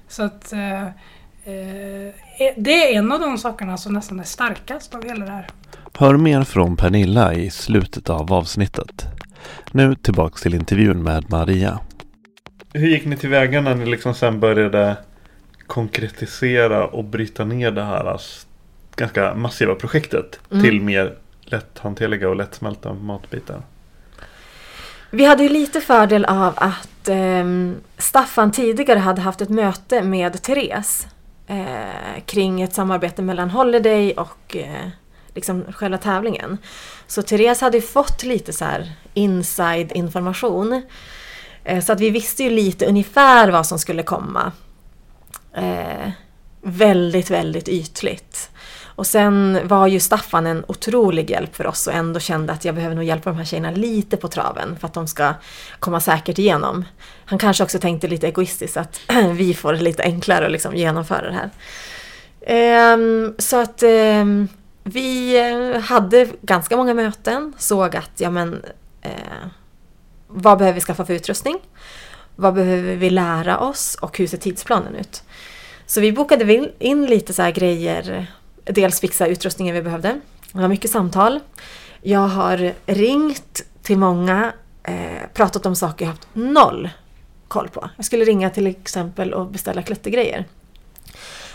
[0.08, 4.94] så att eh, eh, eh, det är en av de sakerna som nästan är starkast
[4.94, 5.46] av hela det här.
[5.94, 9.06] Hör mer från Pernilla i slutet av avsnittet.
[9.72, 11.80] Nu tillbaks till intervjun med Maria.
[12.72, 14.96] Hur gick ni tillväga när ni liksom sen började
[15.66, 18.20] konkretisera och bryta ner det här
[18.96, 20.64] ganska massiva projektet mm.
[20.64, 23.62] till mer lätthanterliga och lättsmälta matbitar?
[25.10, 27.44] Vi hade ju lite fördel av att eh,
[27.98, 31.06] Staffan tidigare hade haft ett möte med Therese
[31.46, 34.88] eh, kring ett samarbete mellan Holiday och eh,
[35.34, 36.58] liksom själva tävlingen.
[37.06, 40.82] Så Therese hade ju fått lite så här inside information.
[41.64, 44.52] Eh, så att vi visste ju lite ungefär vad som skulle komma.
[45.56, 46.10] Eh,
[46.62, 48.50] väldigt, väldigt ytligt.
[49.00, 52.74] Och sen var ju Staffan en otrolig hjälp för oss och ändå kände att jag
[52.74, 55.34] behöver nog hjälpa de här tjejerna lite på traven för att de ska
[55.78, 56.84] komma säkert igenom.
[57.24, 59.00] Han kanske också tänkte lite egoistiskt att
[59.32, 61.50] vi får det lite enklare att liksom genomföra det här.
[62.40, 62.98] Eh,
[63.38, 64.24] så att eh,
[64.84, 68.64] vi eh, hade ganska många möten, såg att ja men
[69.02, 69.12] eh,
[70.26, 71.58] vad behöver vi skaffa för utrustning?
[72.36, 75.22] Vad behöver vi lära oss och hur ser tidsplanen ut?
[75.86, 78.26] Så vi bokade in lite så grejer,
[78.64, 80.20] dels fixa utrustningen vi behövde.
[80.52, 81.40] Det var mycket samtal.
[82.02, 84.52] Jag har ringt till många,
[84.82, 86.90] eh, pratat om saker jag haft noll
[87.48, 87.90] koll på.
[87.96, 90.44] Jag skulle ringa till exempel och beställa klättergrejer.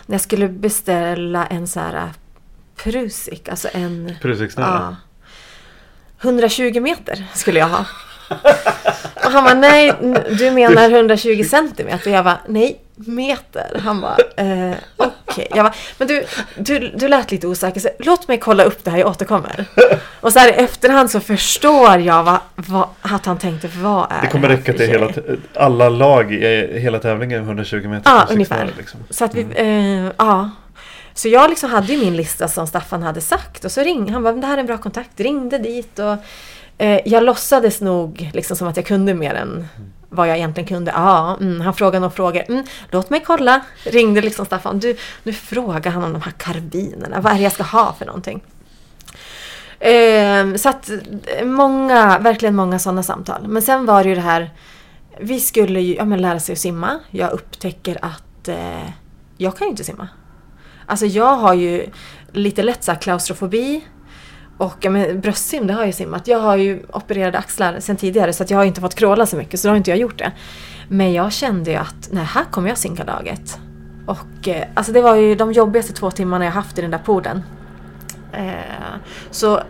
[0.05, 2.09] När jag skulle beställa en så här
[2.83, 4.15] Prusik, alltså en...
[4.21, 4.67] Prusiksnöre?
[4.67, 4.95] Ja.
[6.21, 7.85] 120 meter skulle jag ha.
[9.25, 9.93] Och han bara, nej,
[10.29, 12.09] du menar 120 centimeter?
[12.09, 13.81] Och jag bara, nej, meter.
[13.83, 15.13] Han bara, eh, okej.
[15.27, 15.45] Okay.
[15.49, 16.25] Jag bara, men du,
[16.57, 17.79] du, du lät lite osäker.
[17.79, 19.65] Så, låt mig kolla upp det här, jag återkommer.
[20.21, 24.21] Och så här i efterhand så förstår jag vad, vad, att han tänkte, vad är
[24.21, 25.11] det kommer räcka till hela,
[25.53, 28.11] alla lag i hela tävlingen 120 meter.
[28.11, 28.69] Ja, ungefär.
[28.77, 28.99] Liksom.
[29.09, 30.05] Så att vi, mm.
[30.05, 30.49] eh, ja.
[31.15, 34.23] Så jag liksom hade ju min lista som Staffan hade sagt och så ringde han.
[34.23, 35.19] bara, det här är en bra kontakt.
[35.19, 36.15] Ringde dit och
[36.77, 39.67] eh, jag låtsades nog liksom som att jag kunde mer än
[40.09, 40.91] vad jag egentligen kunde.
[40.91, 42.43] Ja, mm, han frågade några frågor.
[42.47, 43.61] Mm, låt mig kolla.
[43.83, 44.79] Ringde liksom Staffan.
[44.79, 47.21] Du, nu frågar han om de här karbinerna.
[47.21, 48.41] Vad är det jag ska ha för någonting?
[49.79, 50.89] Eh, så att
[51.39, 53.47] eh, många, verkligen många sådana samtal.
[53.47, 54.49] Men sen var det ju det här.
[55.19, 56.99] Vi skulle ju ja, men lära sig att simma.
[57.09, 58.89] Jag upptäcker att eh,
[59.37, 60.07] jag kan ju inte simma.
[60.85, 61.89] Alltså jag har ju
[62.31, 63.83] lite lätt så klaustrofobi.
[64.57, 66.27] Och ja, men bröstsim, det har jag ju simmat.
[66.27, 69.37] Jag har ju opererade axlar sen tidigare så att jag har inte fått kråla så
[69.37, 70.31] mycket så då har inte jag gjort det.
[70.87, 73.59] Men jag kände ju att nej, här kommer jag sinka laget.
[74.05, 76.97] Och eh, alltså det var ju de jobbigaste två timmarna jag haft i den där
[76.97, 77.43] poolen.
[78.33, 78.95] Eh,
[79.31, 79.61] så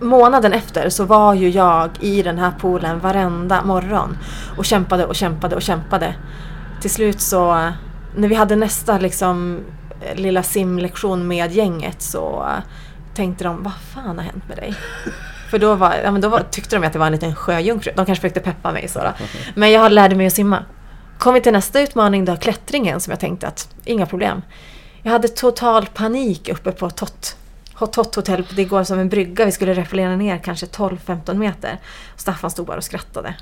[0.00, 4.18] månaden efter så var ju jag i den här poolen varenda morgon
[4.56, 6.14] och kämpade och kämpade och kämpade.
[6.80, 7.70] Till slut så,
[8.16, 9.60] när vi hade nästa liksom
[10.14, 12.46] lilla simlektion med gänget så
[13.14, 14.74] tänkte de, vad fan har hänt med dig?
[15.50, 17.92] För då, var, ja, men då var, tyckte de att det var en liten sjöjungfru.
[17.96, 18.98] De kanske försökte peppa mig så.
[18.98, 19.12] Då.
[19.54, 20.64] Men jag lärde mig att simma.
[21.18, 24.42] Kom vi till nästa utmaning då, klättringen, som jag tänkte att inga problem.
[25.02, 27.36] Jag hade total panik uppe på Tott
[27.74, 29.44] Hot Hot Hotel, det går som en brygga.
[29.44, 31.78] Vi skulle repellera ner kanske 12-15 meter.
[32.16, 33.34] Staffan stod bara och skrattade.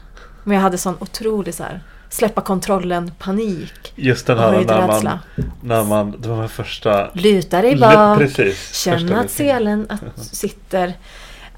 [0.44, 3.92] Men jag hade sån otrolig så här, släppa kontrollen, panik.
[3.96, 5.18] Just den här när man,
[5.62, 7.10] när man, det var den första...
[7.12, 10.94] Luta dig bak, precis, känna att selen att sitter.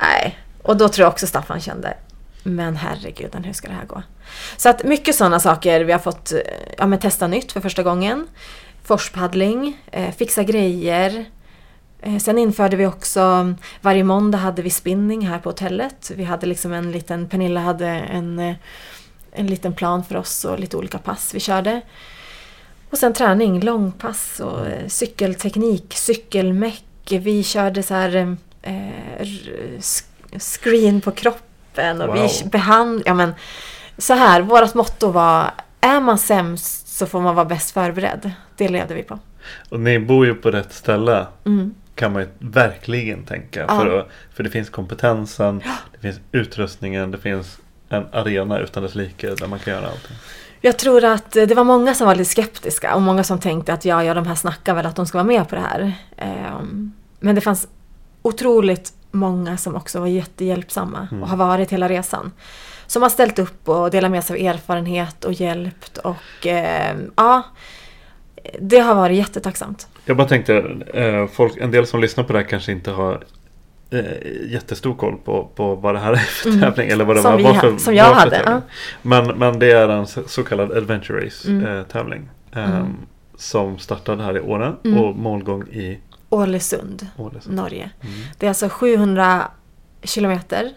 [0.01, 1.95] Nej, och då tror jag också Staffan kände,
[2.43, 4.03] men herregud, hur ska det här gå?
[4.57, 5.81] Så att mycket sådana saker.
[5.85, 6.33] Vi har fått
[6.79, 8.27] ja, men testa nytt för första gången.
[8.85, 11.25] Forspaddling, eh, fixa grejer.
[12.01, 16.13] Eh, sen införde vi också, varje måndag hade vi spinning här på hotellet.
[16.17, 18.55] Vi hade liksom en liten, Pernilla hade en, eh,
[19.39, 21.81] en liten plan för oss och lite olika pass vi körde.
[22.91, 26.85] Och sen träning, långpass och eh, cykelteknik, cykelmeck.
[27.11, 29.29] Vi körde så här eh,
[30.39, 32.29] screen på kroppen och Wow.
[32.43, 33.03] vi behand...
[33.07, 33.35] Ja men
[33.99, 35.51] så här, vårt motto var
[35.81, 38.31] är man sämst så får man vara bäst förberedd.
[38.57, 39.19] Det levde vi på.
[39.69, 41.27] Och ni bor ju på rätt ställe.
[41.47, 41.75] Mm.
[41.95, 43.61] Kan man ju verkligen tänka.
[43.69, 43.81] Ja.
[43.81, 45.63] För, att, för det finns kompetensen.
[45.93, 47.11] Det finns utrustningen.
[47.11, 47.59] Det finns
[47.89, 50.17] en arena utan dess like där man kan göra allting.
[50.61, 53.73] Jag tror att eh, det var många som var lite skeptiska och många som tänkte
[53.73, 55.93] att ja, ja, de här snackar väl att de ska vara med på det här.
[56.17, 57.69] Ehm, Men det fanns
[58.23, 62.33] otroligt många som också var jättehjälpsamma och har varit hela resan.
[62.87, 67.43] Som har ställt upp och delat med sig av erfarenhet och hjälpt och ehm, ja,
[68.61, 69.89] det har varit jättetacksamt.
[70.05, 70.57] Jag bara tänkte,
[70.95, 73.25] eh, folk, en del som lyssnar på det här kanske inte har
[73.91, 76.61] eh, jättestor koll på, på vad det här är för Mm.
[76.61, 76.89] tävling.
[76.91, 78.63] Eller vad det Som var, var för, som jag hade, tävling.
[79.03, 81.77] Men, men det är en så kallad Adventure Race Mm.
[81.79, 82.29] eh, tävling.
[82.57, 82.85] Eh,
[83.37, 84.99] Som startade här i Åre Mm.
[84.99, 85.99] och målgång i
[86.31, 87.57] Ålesund, Ålesund.
[87.57, 87.91] Norge.
[88.39, 89.43] Det är alltså 700
[90.03, 90.71] kilometer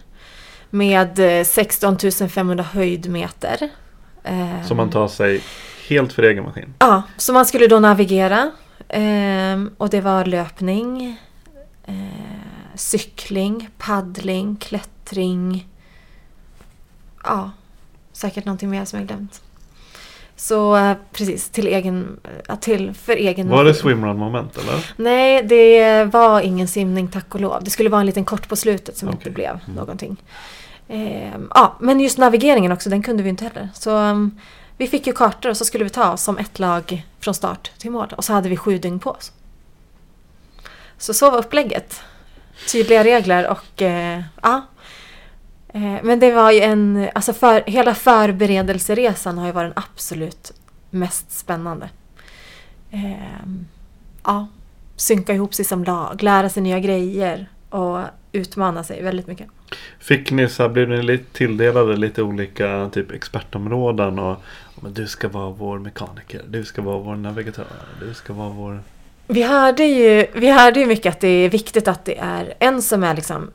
[0.69, 1.97] med eh, 16
[2.29, 3.69] 500 höjdmeter.
[4.23, 5.41] Ehm, Som man tar sig
[5.89, 6.73] helt för egen maskin.
[6.79, 8.51] Ja, så man skulle då navigera.
[8.89, 11.17] ehm, och det var löpning,
[11.85, 11.93] eh,
[12.81, 15.67] cykling, paddling, klättring.
[17.23, 17.51] Ja,
[18.13, 19.41] säkert någonting mer som jag glömt.
[20.35, 22.19] Så eh, precis, till egen,
[22.59, 23.81] till, för egen Var det maskin.
[23.81, 24.93] swimrun moment eller?
[24.95, 27.63] Nej, det var ingen simning tack och lov.
[27.63, 29.31] Det skulle vara en liten kort på slutet som inte Okej.
[29.31, 30.23] blev någonting.
[30.87, 33.69] Ehm, ja, men just navigeringen också, den kunde vi inte heller.
[33.73, 34.39] Så um,
[34.77, 37.71] vi fick ju kartor och så skulle vi ta oss som ett lag från start
[37.77, 38.13] till mål.
[38.17, 39.31] Och så hade vi sju dygn på oss.
[40.97, 42.01] Så så var upplägget.
[42.67, 44.61] Tydliga regler och eh, ja.
[45.73, 50.51] Eh, men det var ju en, alltså för, hela förberedelseresan har ju varit den absolut
[50.89, 51.89] mest spännande.
[52.91, 53.47] Eh,
[54.23, 54.47] ja,
[54.95, 57.99] synka ihop sig som lag, lära sig nya grejer och
[58.31, 59.47] utmana sig väldigt mycket.
[59.99, 64.43] Fick ni så här, blev ni tilldelade lite olika typ expertområden och
[64.81, 67.67] men du ska vara vår mekaniker, du ska vara vår navigatör,
[67.99, 68.79] du ska vara vår...
[69.31, 72.81] Vi hörde ju, vi hörde ju mycket att det är viktigt att det är en
[72.81, 73.51] som är liksom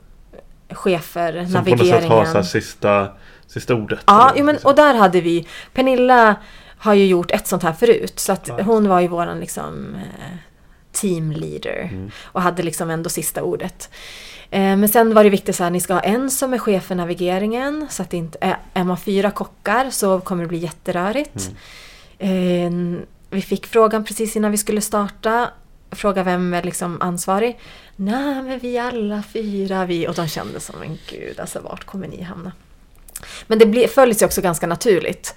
[0.69, 2.11] chef för Som på något sätt navigeringen.
[2.11, 3.07] har så här sista,
[3.47, 3.99] sista ordet.
[4.05, 6.35] Ja, jo, men, och där hade vi, Pernilla
[6.77, 10.37] har ju gjort ett sånt här förut så att hon var ju våran liksom eh,
[10.91, 12.11] team leader Mm.
[12.23, 13.89] och hade liksom ändå sista ordet.
[14.51, 16.83] Eh, Men sen var det viktigt så här, ni ska ha en som är chef
[16.83, 20.57] för navigeringen så att det inte är, är man fyra kockar så kommer det bli
[20.57, 21.49] jätterörigt.
[22.19, 22.71] Eh,
[23.29, 25.49] Vi fick frågan precis innan vi skulle starta,
[25.91, 27.59] fråga vem är liksom ansvarig.
[27.95, 32.07] Nej men vi alla fyra vi, och de kände som en gud, alltså vart kommer
[32.07, 32.51] ni hamna?
[33.47, 35.35] Men det följs ju också ganska naturligt.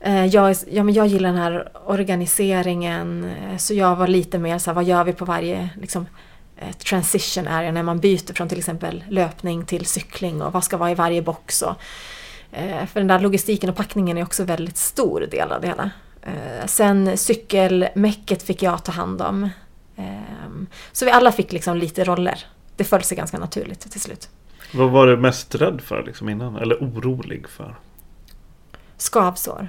[0.00, 4.58] Eh, jag, ja, men jag gillar den här organiseringen, eh, så jag var lite mer
[4.58, 6.06] så här, vad gör vi på varje liksom,
[6.56, 10.76] eh, transition area när man byter från till exempel löpning till cykling och vad ska
[10.76, 11.62] vara i varje box.
[11.62, 11.74] Och,
[12.92, 15.90] för den där logistiken och packningen är också väldigt stor del av det hela.
[16.66, 19.48] Sen cykelmäcket fick jag ta hand om.
[19.96, 22.46] Ehm, Så vi alla fick liksom lite roller.
[22.76, 24.28] Det föll sig ganska naturligt till slut.
[24.74, 26.56] Vad var du mest rädd för liksom innan?
[26.56, 27.76] Eller orolig för?
[28.96, 29.68] Skavsår.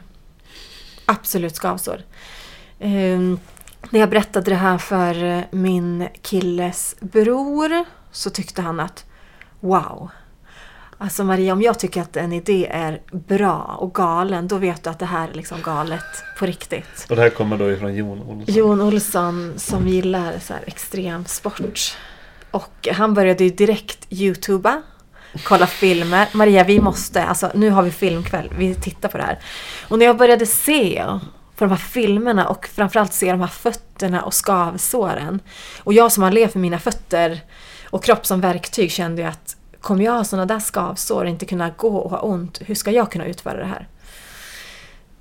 [1.05, 2.01] Absolut skavsår.
[2.79, 3.39] Ehm,
[3.89, 9.05] när jag berättade det här för min killes bror så tyckte han att
[9.59, 10.09] wow.
[11.05, 14.89] Alltså Maria, om jag tycker att en idé är bra och galen då vet du
[14.89, 16.03] att det här är liksom galet
[16.39, 17.05] på riktigt.
[17.09, 18.55] Och det här kommer då ifrån Jon Olsson.
[18.55, 21.97] Jon Olsson som gillar så här extrem sport.
[22.51, 24.81] Och han började ju direkt youtuba,
[25.43, 26.27] kolla filmer.
[26.33, 29.39] Maria, vi måste, alltså nu har vi filmkväll, vi tittar på det här.
[29.87, 31.05] Och när jag började se
[31.55, 35.39] på de här filmerna och framförallt se de här fötterna och skavsåren.
[35.83, 37.41] Och jag som har levt med mina fötter
[37.89, 41.45] och kropp som verktyg kände ju att kommer jag ha sådana där skavsår och inte
[41.45, 43.87] kunna gå och ha ont, hur ska jag kunna utföra det här?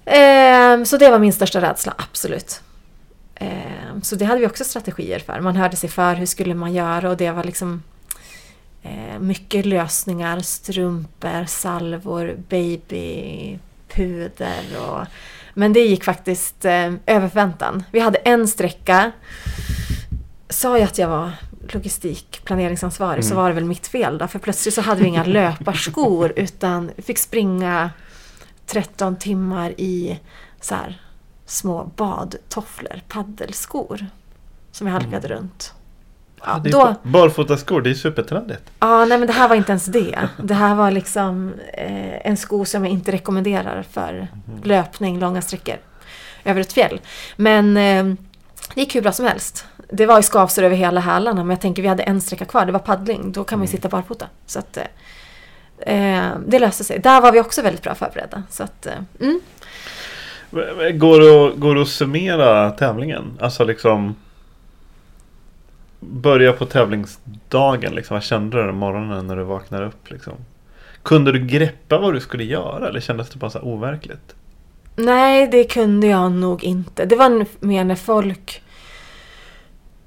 [0.05, 2.63] Eh, så det var min största rädsla, absolut.
[3.35, 5.41] Eh, så det hade vi också strategier för.
[5.41, 7.11] Man hörde sig för, hur skulle man göra?
[7.11, 7.83] Och det var liksom
[8.83, 13.59] eh, mycket lösningar, strumpor, salvor, babypuder
[14.81, 15.07] och...
[15.55, 17.85] Men det gick faktiskt eh, över förväntan.
[17.91, 19.13] Vi hade en sträcka.
[20.49, 21.33] Sa jag att jag var
[21.69, 24.29] logistikplaneringsansvarig så var det väl mitt fel då.
[24.29, 27.91] För plötsligt så hade vi inga löparskor utan fick springa
[28.67, 30.21] 13 timmar i
[30.61, 31.01] så här,
[31.47, 34.07] små badtofflor, paddelskor.
[34.73, 35.73] Som vi halkade runt.
[36.47, 38.63] Ja, då, Barfotaskor, det är supertrendigt.
[38.81, 40.29] ja, nej men det här var inte ens det.
[40.43, 44.29] Det här var liksom eh, en sko som jag inte rekommenderar för
[44.63, 45.77] löpning långa sträckor
[46.45, 47.01] över ett fjäll.
[47.37, 48.15] Men eh,
[48.75, 49.67] det gick hur bra som helst.
[49.89, 52.67] Det var ju skavsår över hela hälarna men jag tänker vi hade en sträcka kvar,
[52.67, 53.33] det var paddling.
[53.33, 54.29] Då kan man ju sitta barfota.
[54.47, 56.99] Så att, eh, eh, det löste sig.
[56.99, 58.43] Där var vi också väldigt bra förberedda.
[58.51, 59.41] Så att, eh, mm.
[60.99, 63.39] Går det, att, går det att summera tävlingen?
[63.41, 64.15] Alltså liksom
[66.01, 68.15] Börja på tävlingsdagen liksom.
[68.15, 70.35] Vad kände du den morgonen när du vaknade upp liksom?
[71.03, 74.35] Kunde du greppa vad du skulle göra eller kändes det bara så overkligt?
[74.97, 77.05] Nej, det kunde jag nog inte.
[77.05, 78.63] Det var mer när folk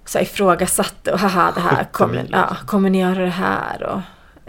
[0.06, 2.68] så ifrågasatte och haha, det här 70 kommer, ja, liksom.
[2.68, 3.84] kommer ni göra det här?
[3.84, 4.02] Och,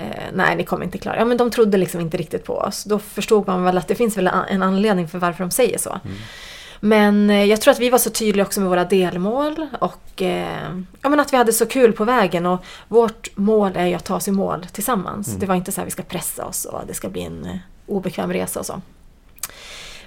[0.03, 2.85] eh, nej, ni kommer inte klara Ja, men de trodde liksom inte riktigt på oss.
[2.85, 6.01] Då förstod man väl att det finns väl en anledning för varför de säger så.
[6.81, 10.81] Men eh, jag tror att vi var så tydliga också med våra delmål och eh,
[11.03, 12.47] ja, men att vi hade så kul på vägen.
[12.47, 15.27] Och vårt mål är ju att ta oss i mål tillsammans.
[15.41, 17.57] Det var inte så här vi ska pressa oss och det ska bli en eh,
[17.87, 18.81] obekväm resa och så.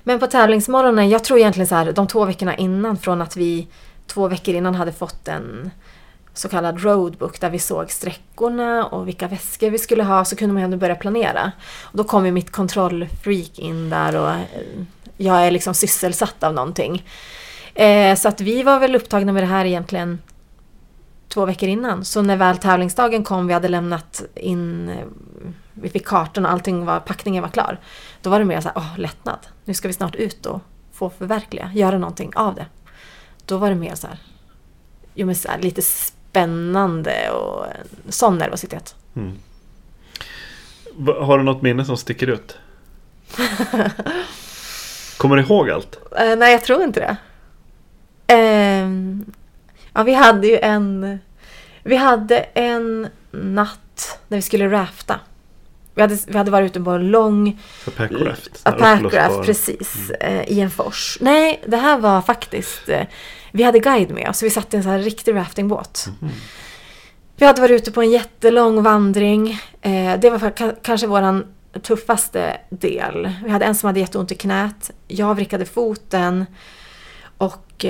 [0.04, 3.68] Men på tävlingsmorgonen, jag tror egentligen så här, de två veckorna innan från att vi
[4.08, 5.72] två veckor innan hade fått en
[6.34, 10.54] så kallad roadbook där vi såg sträckorna och vilka väskor vi skulle ha så kunde
[10.54, 11.52] man ändå börja planera.
[11.82, 14.40] Och då kom ju mitt kontrollfreak in där och eh,
[15.18, 17.06] jag är liksom sysselsatt av någonting.
[17.76, 20.20] Eh, så att vi var väl upptagna med det här egentligen
[21.34, 22.06] två veckor innan.
[22.06, 24.92] Så när väl tävlingsdagen kom, vi hade lämnat in,
[25.74, 27.80] vi fick kartan och allting var, packningen var klar.
[28.22, 29.40] Då var det mer så här, åh lättnad.
[29.66, 30.62] Nu ska vi snart ut och
[30.94, 32.66] få förverkliga, göra någonting av det.
[33.46, 34.18] Då var det mer så här,
[35.14, 37.66] jo men så här, lite spännande och
[38.10, 38.96] sån nervositet.
[40.94, 42.58] Va- Har du något minne som sticker ut?
[45.18, 46.00] Kommer du ihåg allt?
[46.18, 47.18] Eh, nej, jag tror inte det.
[48.34, 49.26] Ehm,
[49.94, 51.20] ja, vi hade ju en...
[51.84, 55.20] Vi hade en natt när vi skulle rafta.
[55.96, 57.60] Vi hade, vi hade varit ute på en lång
[57.98, 58.64] Packraft?
[58.64, 60.10] Packraft, precis.
[60.10, 61.18] Eh, I en fors.
[61.22, 62.90] Nej, det här var faktiskt...
[62.90, 63.06] Eh,
[63.52, 66.08] vi hade guide med oss, vi satt i en sån här riktig raftingbåt.
[67.36, 69.60] Vi hade varit ute på en jättelång vandring.
[69.82, 70.54] Eh, det var
[70.84, 71.46] kanske våran
[71.82, 73.34] tuffaste del.
[73.44, 74.92] Vi hade en som hade jätteont i knät.
[75.08, 76.46] Jag vrickade foten.
[77.38, 77.86] Och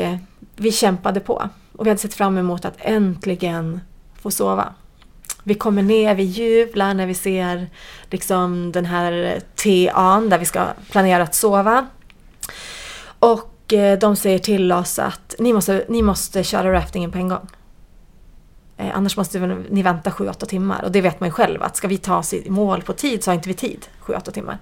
[0.55, 1.49] vi kämpade på.
[1.81, 3.81] Och vi hade sett fram emot att äntligen
[4.21, 4.73] få sova.
[5.43, 7.69] Vi kommer ner, vi jublar när vi ser
[8.09, 11.87] liksom den här TA'n där vi ska planera att sova.
[13.19, 17.27] Och eh, de säger till oss att ni måste, ni måste köra raftingen på en
[17.27, 17.47] gång.
[18.77, 19.39] Eh, annars måste
[19.69, 20.83] ni vänta 7-8 timmar.
[20.83, 23.23] Och det vet man ju själv att ska vi ta oss i mål på tid
[23.23, 24.57] så har inte vi tid 7-8 timmar.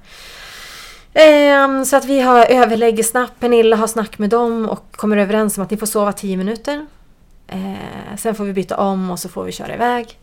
[1.13, 3.39] Ehm, så att vi har överlägger snabbt.
[3.39, 6.87] Pernilla har snack med dem och kommer överens om att ni får sova 10 minuter.
[7.51, 10.19] Eh, sen får vi byta om och så får vi köra iväg.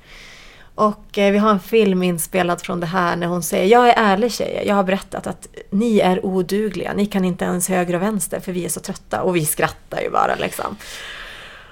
[0.75, 3.95] Och eh, vi har en film inspelad från det här när hon säger Jag är
[3.97, 6.93] ärlig tjejer, jag har berättat att ni är odugliga.
[6.93, 9.23] Ni kan inte ens höger och vänster för vi är så trötta.
[9.23, 10.77] Och vi skrattar ju bara liksom.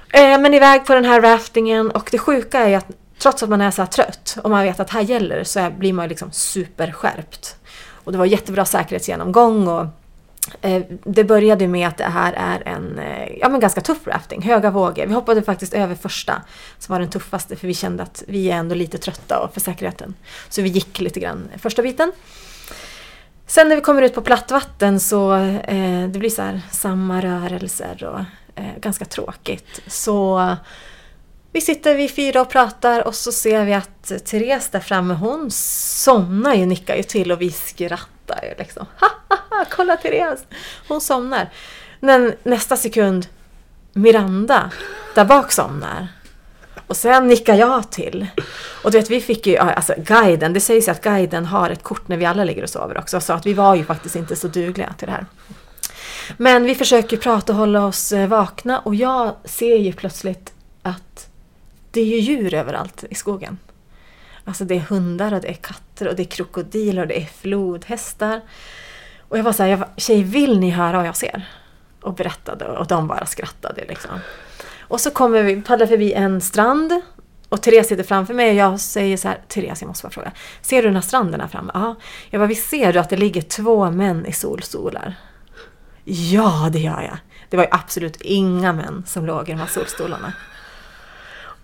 [0.08, 3.48] Eh, men iväg på den här raftingen och det sjuka är ju att trots att
[3.48, 5.92] man är så här trött och man vet att här gäller det så är, blir
[5.92, 7.56] man ju liksom superskärpt.
[8.04, 9.86] Och det var jättebra säkerhetsgenomgång och
[10.60, 14.42] Eh, det började med att det här är en eh, ja, men ganska tuff rafting,
[14.42, 15.06] höga vågor.
[15.06, 16.42] Vi hoppade faktiskt över första
[16.78, 19.60] som var den tuffaste för vi kände att vi är ändå lite trötta och för
[19.60, 20.14] säkerheten.
[20.48, 22.12] Så vi gick lite grann eh, första biten.
[23.46, 28.04] Sen när vi kommer ut på plattvatten så eh, det blir så här samma rörelser
[28.04, 28.20] och
[28.60, 29.80] eh, ganska tråkigt.
[29.86, 30.56] Så
[31.52, 35.50] vi sitter vi fyra och pratar och så ser vi att Therese där framme hon
[35.50, 38.86] somnar ju, nickar ju till och vi skrattar ju liksom.
[39.00, 39.36] Ha, ha,
[39.70, 40.44] kolla Therese!
[40.88, 41.48] Hon somnar.
[42.00, 43.26] Men nästa sekund
[43.92, 44.70] Miranda
[45.14, 46.08] där bak somnar.
[46.86, 48.26] Och sen nickar jag till.
[48.82, 51.82] Och du vet, vi fick ju, alltså guiden, det sägs ju att guiden har ett
[51.82, 53.20] kort när vi alla ligger och sover också.
[53.20, 55.26] Så att vi var ju faktiskt inte så dugliga till det här.
[56.36, 61.28] Men vi försöker prata och hålla oss eh, vakna och jag ser ju plötsligt att
[61.90, 63.58] det är ju djur överallt i skogen.
[64.44, 67.26] Alltså det är hundar och det är katter och det är krokodiler och det är
[67.26, 68.40] flodhästar.
[69.34, 71.48] Och jag var så här, jag var, tjej vill ni höra vad jag ser?
[72.04, 74.10] och berättade och de bara skrattade liksom.
[74.80, 77.00] Och så kommer vi, paddlar förbi en strand
[77.48, 80.32] och Therese sitter framför mig och jag säger så här, Therese jag måste bara fråga,
[80.62, 81.70] ser du den här stranden här framme?
[81.74, 81.94] Ja.
[82.30, 85.14] Jag bara, visst ser du att det ligger två män i solstolar?
[86.04, 87.18] Ja, det gör jag.
[87.50, 90.32] Det var ju absolut inga män som låg i de här solstolarna.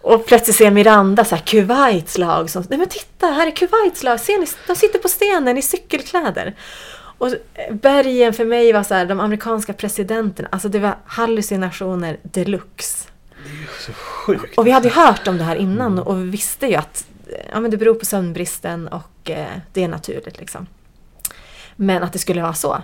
[0.02, 2.50] Och plötsligt ser Miranda, så här, Kuwaits lag.
[2.50, 4.20] Som, Nej men titta, här är Kuwaits lag.
[4.20, 4.46] Ser ni?
[4.66, 6.54] De sitter på stenen i cykelkläder.
[7.20, 7.30] Och
[7.70, 10.48] bergen för mig var så här, de amerikanska presidenterna.
[10.52, 13.08] Alltså det var hallucinationer deluxe.
[13.86, 14.58] Så sjukt.
[14.58, 17.04] Och vi hade ju hört om det här innan och vi visste ju att
[17.52, 20.38] ja, men det beror på sömnbristen och eh, det är naturligt.
[20.38, 20.66] Liksom.
[21.76, 22.82] Men att det skulle vara så.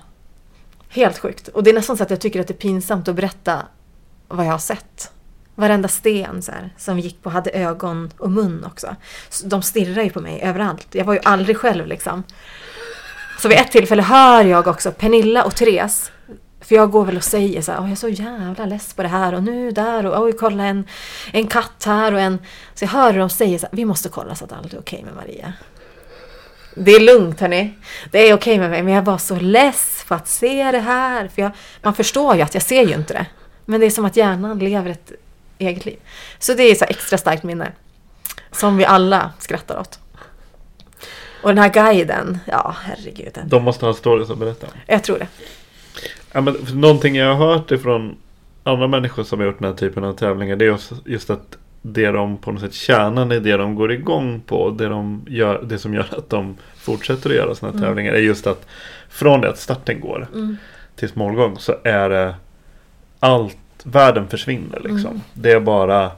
[0.88, 1.48] Helt sjukt.
[1.48, 3.62] Och det är nästan så att jag tycker att det är pinsamt att berätta
[4.28, 5.12] vad jag har sett.
[5.54, 8.96] Varenda sten så här, som gick på hade ögon och mun också.
[9.28, 10.86] Så de stirrar ju på mig överallt.
[10.90, 12.22] Jag var ju aldrig själv liksom.
[13.38, 16.10] Så vid ett tillfälle hör jag också Pernilla och Therese.
[16.60, 19.08] För jag går väl och säger så här, jag är så jävla less på det
[19.08, 20.84] här och nu där och oj kolla en,
[21.32, 22.38] en katt här och en...
[22.74, 24.78] Så jag hör hur de säger så här, vi måste kolla så att allt är
[24.78, 25.52] okej med Maria.
[26.74, 27.74] Det är lugnt hörni.
[28.10, 31.28] Det är okej med mig men jag bara så less på att se det här.
[31.28, 31.50] För jag,
[31.82, 33.26] man förstår ju att jag ser ju inte det.
[33.64, 35.12] Men det är som att hjärnan lever ett
[35.58, 35.98] eget liv.
[36.38, 37.72] Så det är så extra starkt minne.
[38.52, 39.98] Som vi alla skrattar åt.
[41.47, 43.39] Och den här guiden, ja herregud.
[43.47, 44.66] De måste ha stories att berätta.
[44.86, 45.27] Jag tror det.
[46.32, 48.16] Ja, men någonting jag har hört ifrån
[48.62, 50.56] andra människor som har gjort den här typen av tävlingar.
[50.56, 53.93] Det är just, just att det de på något sätt kärnan i det de går
[53.93, 54.70] igång på.
[54.70, 57.89] Det, de gör, det som gör att de fortsätter att göra sådana här Mm.
[57.89, 58.12] tävlingar.
[58.12, 58.66] Är just att
[59.09, 60.56] från det att starten går Mm.
[60.97, 62.35] till målgång så är det
[63.20, 65.10] allt, världen försvinner liksom.
[65.10, 65.20] Mm.
[65.35, 66.10] Det är bara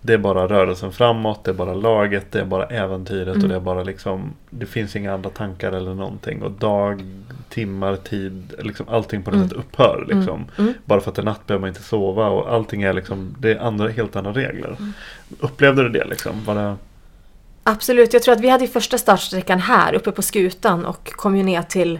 [0.00, 3.42] det är bara rörelsen framåt, det är bara laget, det är bara äventyret Mm.
[3.42, 7.02] och det är bara liksom Det finns inga andra tankar eller någonting och dag,
[7.48, 9.48] timmar, tid, liksom allting på något Mm.
[9.48, 10.44] sätt upphör liksom.
[10.58, 10.74] Mm.
[10.84, 13.50] Bara för att det är natt behöver man inte sova och allting är liksom Det
[13.50, 14.76] är andra, helt andra regler.
[14.78, 14.92] Mm.
[15.40, 16.44] Upplevde du det liksom?
[16.44, 16.76] Var det,
[17.62, 21.42] Absolut, jag tror att vi hade första startsträckan här uppe på skutan och kom ju
[21.42, 21.98] ner till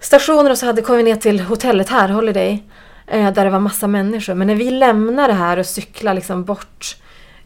[0.00, 2.62] stationer och så hade kom vi ner till hotellet här, Holiday,
[3.06, 4.34] eh, där det var massa människor.
[4.34, 6.96] Men när vi lämnar det här och cyklar liksom bort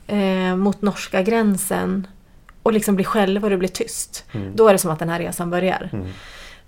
[0.06, 2.06] eh, mot norska gränsen
[2.62, 4.24] och liksom blir själva och det blir tyst.
[4.32, 4.56] Mm.
[4.56, 5.90] Då är det som att den här resan börjar.
[5.92, 6.06] Mm.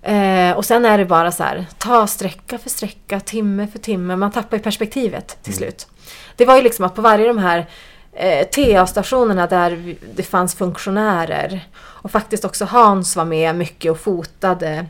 [0.01, 4.15] Eh, och sen är det bara så här, ta sträcka för sträcka, timme för timme.
[4.15, 5.87] Man tappar ju perspektivet till slut.
[6.35, 7.65] Det var ju liksom att på varje de här
[8.13, 14.85] eh, TA-stationerna där det fanns funktionärer och faktiskt också Hans var med mycket och fotade.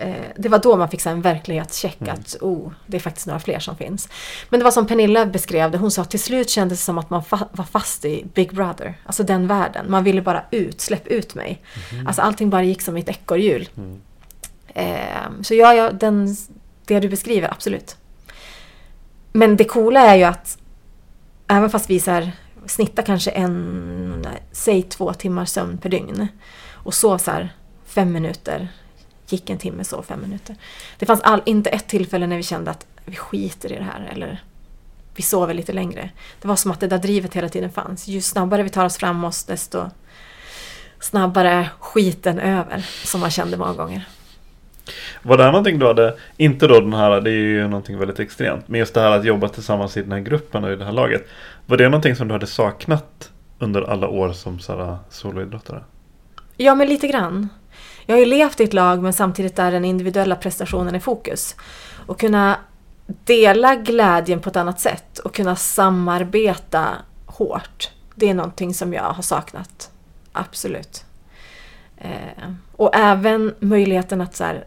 [0.00, 3.58] Eh, det var då man fick en verklighetscheck att oh, det är faktiskt några fler
[3.58, 4.08] som finns.
[4.48, 6.98] Men det var som Pernilla beskrev det, hon sa att till slut kändes det som
[6.98, 8.94] att man fa- var fast i Big Brother.
[9.06, 9.90] Alltså den världen.
[9.90, 11.62] Man ville bara ut, släpp ut mig.
[12.06, 13.68] Alltså allting bara gick som i ett ekorrhjul.
[14.74, 16.36] Eh, så ja, ja den,
[16.84, 17.96] det du beskriver, absolut.
[19.32, 20.58] Men det coola är ju att
[21.48, 22.32] även fast vi så här,
[22.66, 26.28] snittar kanske en, säg två timmar sömn per dygn
[26.72, 27.54] och sov så här
[27.86, 28.68] fem minuter,
[29.32, 30.56] gick en timme, sov fem minuter.
[30.98, 34.10] Det fanns all, inte ett tillfälle när vi kände att vi skiter i det här
[34.12, 34.42] eller
[35.16, 36.10] vi sover lite längre.
[36.40, 38.08] Det var som att det där drivet hela tiden fanns.
[38.08, 39.90] Ju snabbare vi tar oss framåt desto
[41.00, 44.08] snabbare skiten över, som man kände många gånger.
[45.22, 48.20] var det här någonting du hade, inte då den här, det är ju någonting väldigt
[48.20, 50.84] extremt, men just det här att jobba tillsammans i den här gruppen och i det
[50.84, 51.28] här laget.
[51.66, 55.82] Var det någonting som du hade saknat under alla år som så här, soloidrottare?
[56.56, 57.48] Ja, men lite grann.
[58.08, 61.56] Jag har ju levt i ett lag men samtidigt där den individuella prestationen är fokus.
[62.06, 62.56] Och kunna
[63.06, 66.88] dela glädjen på ett annat sätt och kunna samarbeta
[67.26, 67.90] hårt.
[68.14, 69.90] Det är någonting som jag har saknat.
[70.32, 71.04] Absolut.
[71.96, 74.64] Eh, och även möjligheten att så här,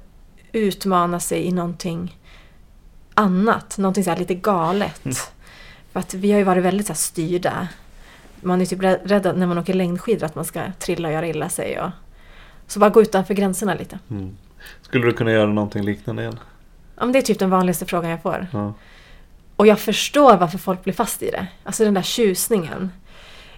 [0.52, 2.20] utmana sig i någonting
[3.14, 3.78] annat.
[3.78, 5.02] Någonting så lite galet.
[5.94, 7.68] För att vi har ju varit väldigt så styrda.
[8.42, 11.28] Man är typ rä- rädd när man åker längdskidor att man ska trilla och göra
[11.28, 11.80] illa sig.
[11.82, 11.90] Och,
[12.72, 14.00] så bara gå utanför gränserna lite.
[14.10, 14.38] Mm.
[14.82, 16.40] Skulle du kunna göra någonting liknande igen?
[16.96, 18.48] Ja, men det är typ den vanligaste frågan jag får.
[18.54, 18.74] Ja.
[19.56, 21.48] Och jag förstår varför folk blir fast i det.
[21.64, 22.92] Alltså den där tjusningen.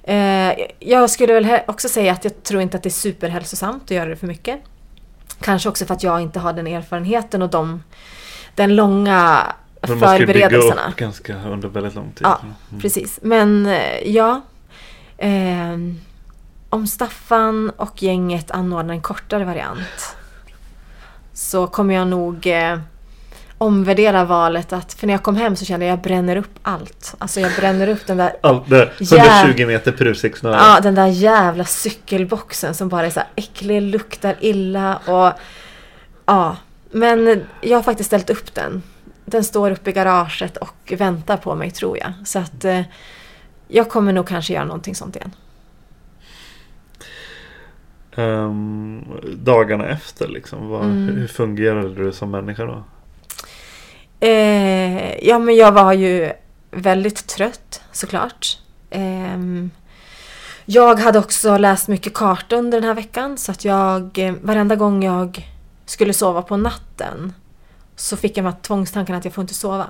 [0.03, 3.91] Eh, jag skulle väl också säga att jag tror inte att det är superhälsosamt att
[3.91, 4.59] göra det för mycket.
[5.41, 7.83] Kanske också för att jag inte har den erfarenheten och de,
[8.55, 10.89] den långa Men man ska ju bygga förberedelserna.
[10.89, 12.21] upp ganska under väldigt lång tid.
[12.27, 12.81] Ja, Mm.
[12.81, 13.19] precis.
[13.21, 14.41] Men eh, ja.
[15.17, 15.99] ehm,
[16.73, 20.15] om Staffan och gänget anordnar en kortare variant
[21.33, 22.79] så kommer jag nog eh,
[23.57, 26.59] omvärdera valet att för när jag kom hem så kände jag att jag bränner upp
[26.61, 27.15] allt.
[27.17, 30.55] Alltså jag bränner upp den där Allt där, Jä- 120 meter per utsiktssnöre.
[30.55, 35.33] Ja, den där jävla cykelboxen som bara är så här äcklig, luktar illa och...
[36.25, 36.57] Ja,
[36.91, 38.83] men jag har faktiskt ställt upp den.
[39.25, 42.13] den står uppe i garaget och väntar på mig tror jag.
[42.25, 42.81] Så att eh,
[43.67, 45.31] jag kommer nog kanske göra någonting sånt igen.
[48.15, 49.03] Ehm,
[49.35, 51.15] dagarna efter liksom, vad, Mm.
[51.15, 52.83] hur fungerade du som människa då?
[54.19, 56.31] Eh, ja, men jag var ju
[56.71, 58.57] väldigt trött såklart.
[58.89, 59.71] Ehm,
[60.65, 64.75] jag hade också läst mycket karta under den här veckan så att jag eh, varenda
[64.75, 65.47] gång jag
[65.85, 67.33] skulle sova på natten
[67.95, 69.85] så fick jag de här tvångstankarna att jag får inte sova.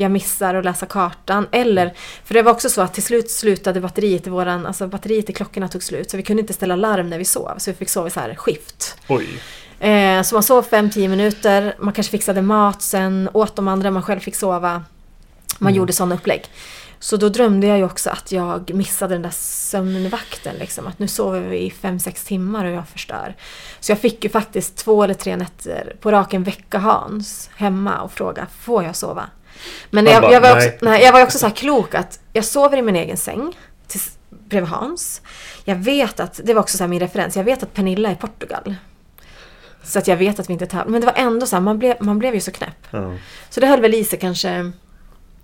[0.00, 1.46] Jag missar att läsa kartan.
[1.52, 1.94] Eller,
[2.24, 5.32] för det var också så att till slut slutade batteriet i våran, alltså batteriet i
[5.32, 7.54] klockorna tog slut så vi kunde inte ställa larm när vi sov.
[7.58, 8.98] Så vi fick sova i så här skift.
[9.08, 9.28] Oj.
[9.80, 14.02] Eh, så man sov 5-10 minuter, man kanske fixade mat, sen åt de andra, man
[14.02, 14.84] själv fick sova.
[15.58, 16.44] Man gjorde sådana upplägg.
[17.00, 20.56] Så då drömde jag ju också att jag missade den där sömnvakten.
[20.56, 23.36] Liksom, att nu sover vi i 5-6 timmar och jag förstör.
[23.80, 28.12] Så jag fick ju faktiskt två eller tre nätter på raken väcka Hans hemma och
[28.12, 29.30] fråga, får jag sova?
[29.90, 32.20] Men jag, bara, jag, var också, "Nej." nej, jag var också så här klok att
[32.32, 33.56] jag sover i min egen säng
[33.86, 35.22] tills, bredvid Hans.
[35.64, 38.12] Jag vet att, det var också så här min referens, jag vet att Pernilla är
[38.12, 38.74] i Portugal.
[39.82, 40.86] Så att jag vet att vi inte tävlar.
[40.86, 42.86] Men det var ändå så här, man blev, man blev ju så knäpp.
[42.90, 43.12] Ja.
[43.50, 44.72] Så det höll väl i sig kanske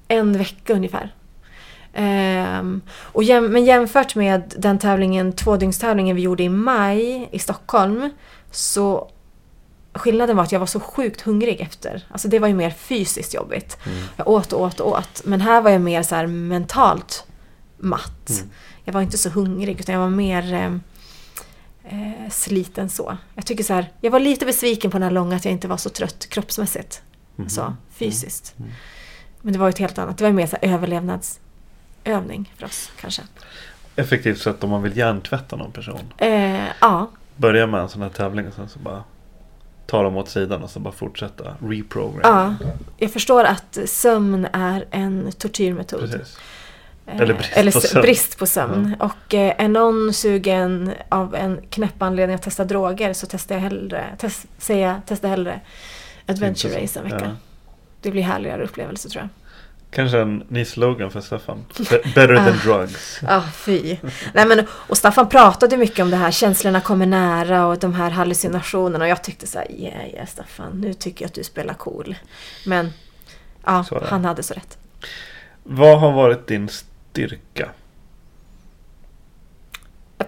[0.09, 1.13] en vecka ungefär.
[1.95, 8.11] Ehm, och jäm, men jämfört med den tävlingen, tvådygnstävlingen vi gjorde i maj i Stockholm.
[8.51, 9.11] Så
[9.95, 12.07] skillnaden var att jag var så sjukt hungrig efter.
[12.11, 13.79] Alltså det var ju mer fysiskt jobbigt.
[14.17, 15.23] Jag åt och åt och åt.
[15.25, 17.27] Men här var jag mer så här mentalt
[17.79, 18.45] matt.
[18.85, 20.75] Jag var inte så hungrig utan jag var mer eh,
[21.85, 23.17] eh, sliten så.
[23.35, 25.69] Jag tycker så här, jag var lite besviken på den här långa att jag inte
[25.69, 27.03] var så trött kroppsmässigt.
[27.49, 28.55] Så, fysiskt.
[29.43, 30.19] Men det var ju ett helt annat.
[30.19, 33.23] Det var ju mer så här överlevnadsövning för oss kanske.
[33.97, 36.13] Effektivt sätt om man vill hjärntvätta någon person.
[36.17, 39.05] Eh, ja, Börja med en sån här tävling och sen så bara
[39.87, 42.21] ta dem åt sidan och så bara fortsätta reprogram.
[42.61, 42.67] ja.
[42.99, 46.01] Jag förstår att sömn är en tortyrmetod.
[46.01, 46.39] Precis.
[47.07, 48.03] Eh, Eller brist eller på sömn.
[48.03, 48.97] brist på sömn.
[49.01, 53.63] Och eh, är någon sugen av en knäpp anledning att testa droger så testar jag
[53.63, 55.61] hellre, test, säger jag, testa hellre
[56.27, 57.25] Adventure Race en vecka.
[57.25, 57.37] Ja.
[58.01, 59.29] Det blir härligare upplevelse tror jag.
[59.95, 61.65] Kanske en ny slogan för Staffan.
[61.91, 62.45] Be- Better Ah.
[62.45, 63.21] than drugs.
[63.29, 63.97] Ja, fy.
[64.33, 68.11] Nej, men, och Staffan pratade mycket om det här, känslorna kommer nära och de här
[68.11, 69.05] hallucinationerna.
[69.05, 72.15] Och jag tyckte så här, yeah, yeah Staffan, nu tycker jag att du spelar cool.
[72.67, 72.91] Men
[73.65, 74.79] ja, han hade så rätt.
[75.63, 77.69] Vad har varit din styrka?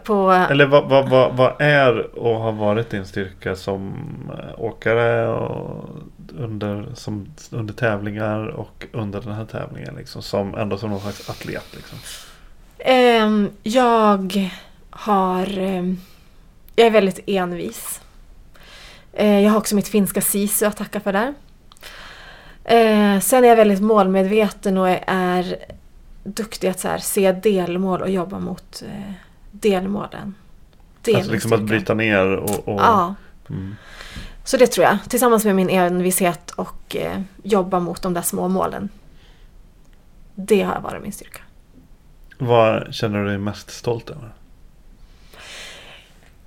[0.04, 3.94] På, Eller vad, vad, vad, vad är och har varit din styrka som
[4.38, 5.88] eh, åkare och
[6.38, 9.94] under, som, under tävlingar och under den här tävlingen?
[9.94, 11.66] Liksom, som, ändå som någon slags atlet.
[11.76, 11.98] Liksom.
[12.78, 14.50] Ehm, jag
[14.90, 15.58] har...
[15.58, 16.00] ehm,
[16.76, 18.00] jag är väldigt envis.
[19.12, 21.34] Eh, jag har också mitt finska sisu att tacka för där.
[23.20, 25.56] Sen är jag väldigt målmedveten och är
[26.24, 29.12] duktig att så här, se delmål och jobba mot eh,
[29.50, 30.34] delmålen.
[31.14, 32.68] Alltså liksom att bryta ner och...
[32.68, 33.14] och Ja,
[33.50, 33.76] mm.
[34.46, 34.98] Så det tror jag.
[35.08, 38.88] Tillsammans med min envishet och eh, jobba mot de där små målen.
[40.34, 41.40] Det har varit min styrka.
[42.38, 44.32] Vad känner du dig mest stolt över?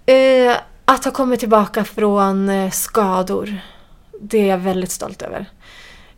[0.05, 3.57] Eh, att ha kommit tillbaka från eh, skador.
[4.21, 5.45] Det är jag väldigt stolt över.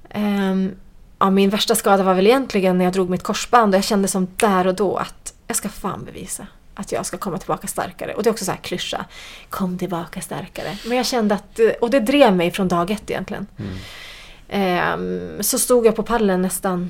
[0.09, 0.71] Ehm,
[1.19, 4.07] ja, min värsta skada var väl egentligen när jag drog mitt korsband och jag kände
[4.07, 8.13] som där och då att jag ska fan bevisa att jag ska komma tillbaka starkare.
[8.13, 9.05] Och det är också så här klyscha.
[9.49, 10.77] Kom tillbaka starkare.
[10.87, 13.47] Men jag kände att, och det drev mig från dag ett egentligen.
[14.49, 16.89] Ehm, så stod jag på pallen nästan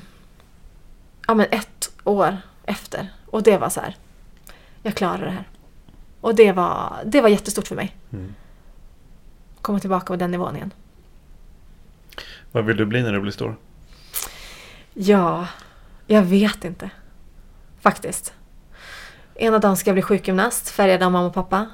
[1.26, 3.12] ja, men ett år efter.
[3.26, 3.96] Och det var så här.
[4.82, 5.48] Jag klarar det här.
[6.20, 7.96] Och det var, det var jättestort för mig.
[8.12, 8.34] Mm.
[9.60, 10.72] Komma tillbaka på den nivån igen.
[12.52, 13.56] Vad vill du bli när du blir stor?
[14.94, 15.46] Ja,
[16.06, 16.90] jag vet inte.
[17.80, 18.34] Faktiskt.
[19.34, 21.66] Ena dagen ska jag bli sjukgymnast, färgad av mamma och pappa.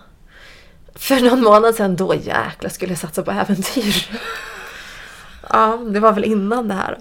[0.95, 4.21] För någon månad sedan, då jäklar skulle jag satsa på äventyr.
[5.51, 6.99] Ja, det var väl innan det här.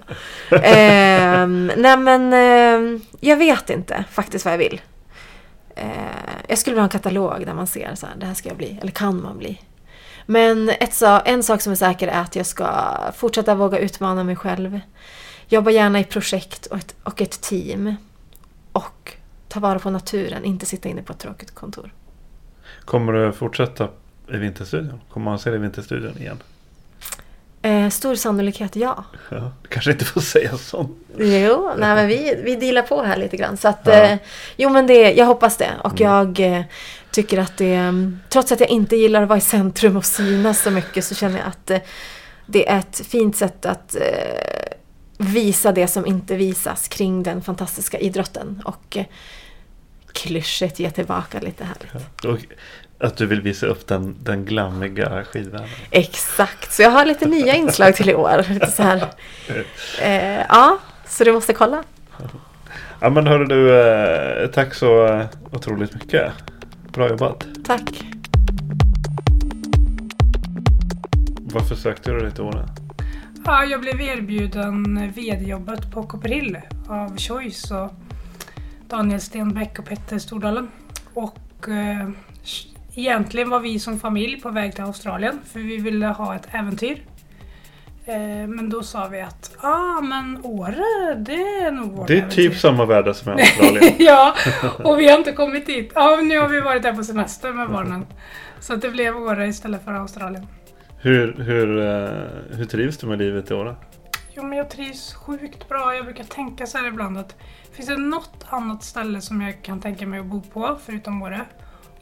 [0.50, 4.80] eh, nej men, eh, jag vet inte faktiskt vad jag vill.
[5.74, 5.86] Eh,
[6.48, 8.58] jag skulle vilja ha en katalog där man ser så här, det här ska jag
[8.58, 9.60] bli, eller kan man bli.
[10.26, 14.36] Men ett, en sak som är säker är att jag ska fortsätta våga utmana mig
[14.36, 14.80] själv.
[15.48, 17.96] Jobba gärna i projekt och ett, och ett team.
[18.72, 19.12] Och
[19.48, 21.94] ta vara på naturen, inte sitta inne på ett tråkigt kontor.
[22.84, 23.88] Kommer du fortsätta
[24.32, 25.00] i Vinterstudion?
[25.10, 26.42] Kommer man se dig i Vinterstudion igen?
[27.62, 29.04] Eh, stor sannolikhet ja.
[29.30, 30.90] Ja, kanske inte får säga sånt.
[31.18, 33.56] Jo, nej, men vi, vi dealar på här lite grann.
[33.56, 33.92] Så att, Ja.
[33.92, 34.18] eh,
[34.56, 35.70] jo men det, jag hoppas det.
[35.84, 36.62] Och jag eh,
[37.10, 40.62] tycker att det, mm, trots att jag inte gillar att vara i centrum och synas
[40.62, 41.78] så mycket så känner jag att, eh,
[42.46, 44.72] det är ett fint sätt att eh,
[45.18, 48.62] visa det som inte visas kring den fantastiska idrotten.
[48.64, 49.04] Och eh,
[50.12, 52.24] klyschigt ge tillbaka lite härligt.
[52.24, 52.38] Och
[53.00, 55.68] att du vill visa upp den, den glammiga skidvärlden.
[55.90, 58.44] Exakt, så jag har lite nya inslag till i år.
[58.48, 59.04] Lite så här.
[60.02, 61.82] Eh, ja, så du måste kolla.
[63.00, 66.32] Ja men hörru du, eh, tack så eh, otroligt mycket.
[66.92, 67.46] Bra jobbat.
[67.64, 68.04] Tack.
[71.40, 72.68] Varför sökte du dig till Åre?
[73.44, 76.58] Ja, jag blev erbjuden vd-jobbet på Copperhill
[76.88, 77.92] av Choice och
[78.88, 80.68] Daniel Stenbeck och Petter Stordalen.
[81.14, 82.08] Och eh,
[82.94, 87.02] egentligen var vi som familj på väg till Australien för vi ville ha ett äventyr.
[88.06, 92.18] Eh, men då sa vi att ah, men Åre det är nog vårt Det är
[92.18, 92.48] äventyr.
[92.48, 93.94] typ samma väder som i Australien.
[93.98, 94.34] ja,
[94.84, 95.92] och vi har inte kommit dit.
[95.94, 98.06] Ja, nu har vi varit där på semester med barnen.
[98.60, 100.46] Så det blev Åre istället för Australien.
[101.00, 103.74] hur, hur, eh, hur trivs du med livet i Åre?
[104.38, 105.94] Jo, men jag trivs sjukt bra.
[105.94, 107.36] Jag brukar tänka så här ibland att
[107.72, 111.44] finns det något annat ställe som jag kan tänka mig att bo på förutom Åre?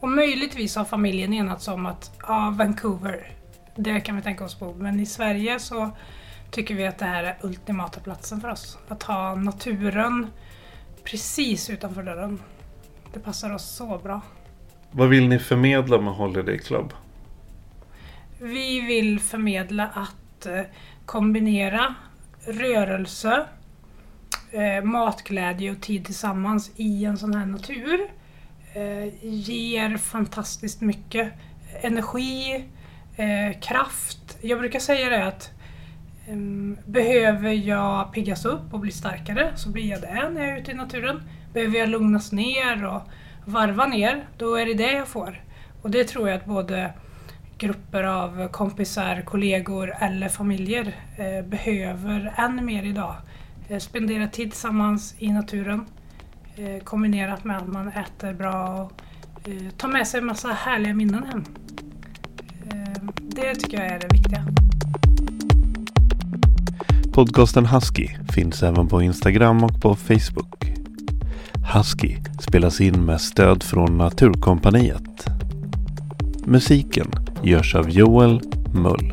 [0.00, 3.30] Och möjligtvis har familjen enats om att ja, Vancouver,
[3.76, 4.74] det kan vi tänka oss bo.
[4.74, 5.90] Men i Sverige så
[6.50, 8.78] tycker vi att det här är ultimata platsen för oss.
[8.88, 10.26] Att ha naturen
[11.04, 12.40] precis utanför dörren.
[13.12, 14.20] Det passar oss så bra.
[14.90, 16.92] Vad vill ni förmedla med Holiday Club?
[18.38, 20.62] Vi vill förmedla att eh,
[21.06, 21.94] kombinera
[22.46, 23.46] rörelse,
[24.52, 28.00] eh, matglädje och tid tillsammans i en sån här natur
[28.74, 31.32] eh, ger fantastiskt mycket
[31.82, 32.64] energi,
[33.16, 34.38] eh, kraft.
[34.40, 35.50] Jag brukar säga det att
[36.28, 40.60] ehm, behöver jag piggas upp och bli starkare så blir jag det när jag är
[40.60, 41.22] ute i naturen.
[41.52, 43.02] Behöver jag lugnas ner och
[43.44, 45.42] varva ner, då är det det jag får.
[45.82, 46.92] Och det tror jag att både
[47.58, 53.14] grupper av kompisar, kollegor eller familjer eh, behöver än mer idag.
[53.68, 55.86] Eh, spendera tid tillsammans i naturen
[56.56, 58.92] eh, kombinerat med att man äter bra och
[59.76, 61.44] tar med sig en massa härliga minnen hem.
[63.18, 64.44] Det tycker jag är det viktiga.
[67.12, 70.64] Podcasten Husky finns även på Instagram och på Facebook.
[71.74, 75.35] Husky spelas in med stöd från Naturkompaniet.
[76.46, 77.06] Musiken
[77.42, 78.40] görs av Joel
[78.74, 79.12] Mull.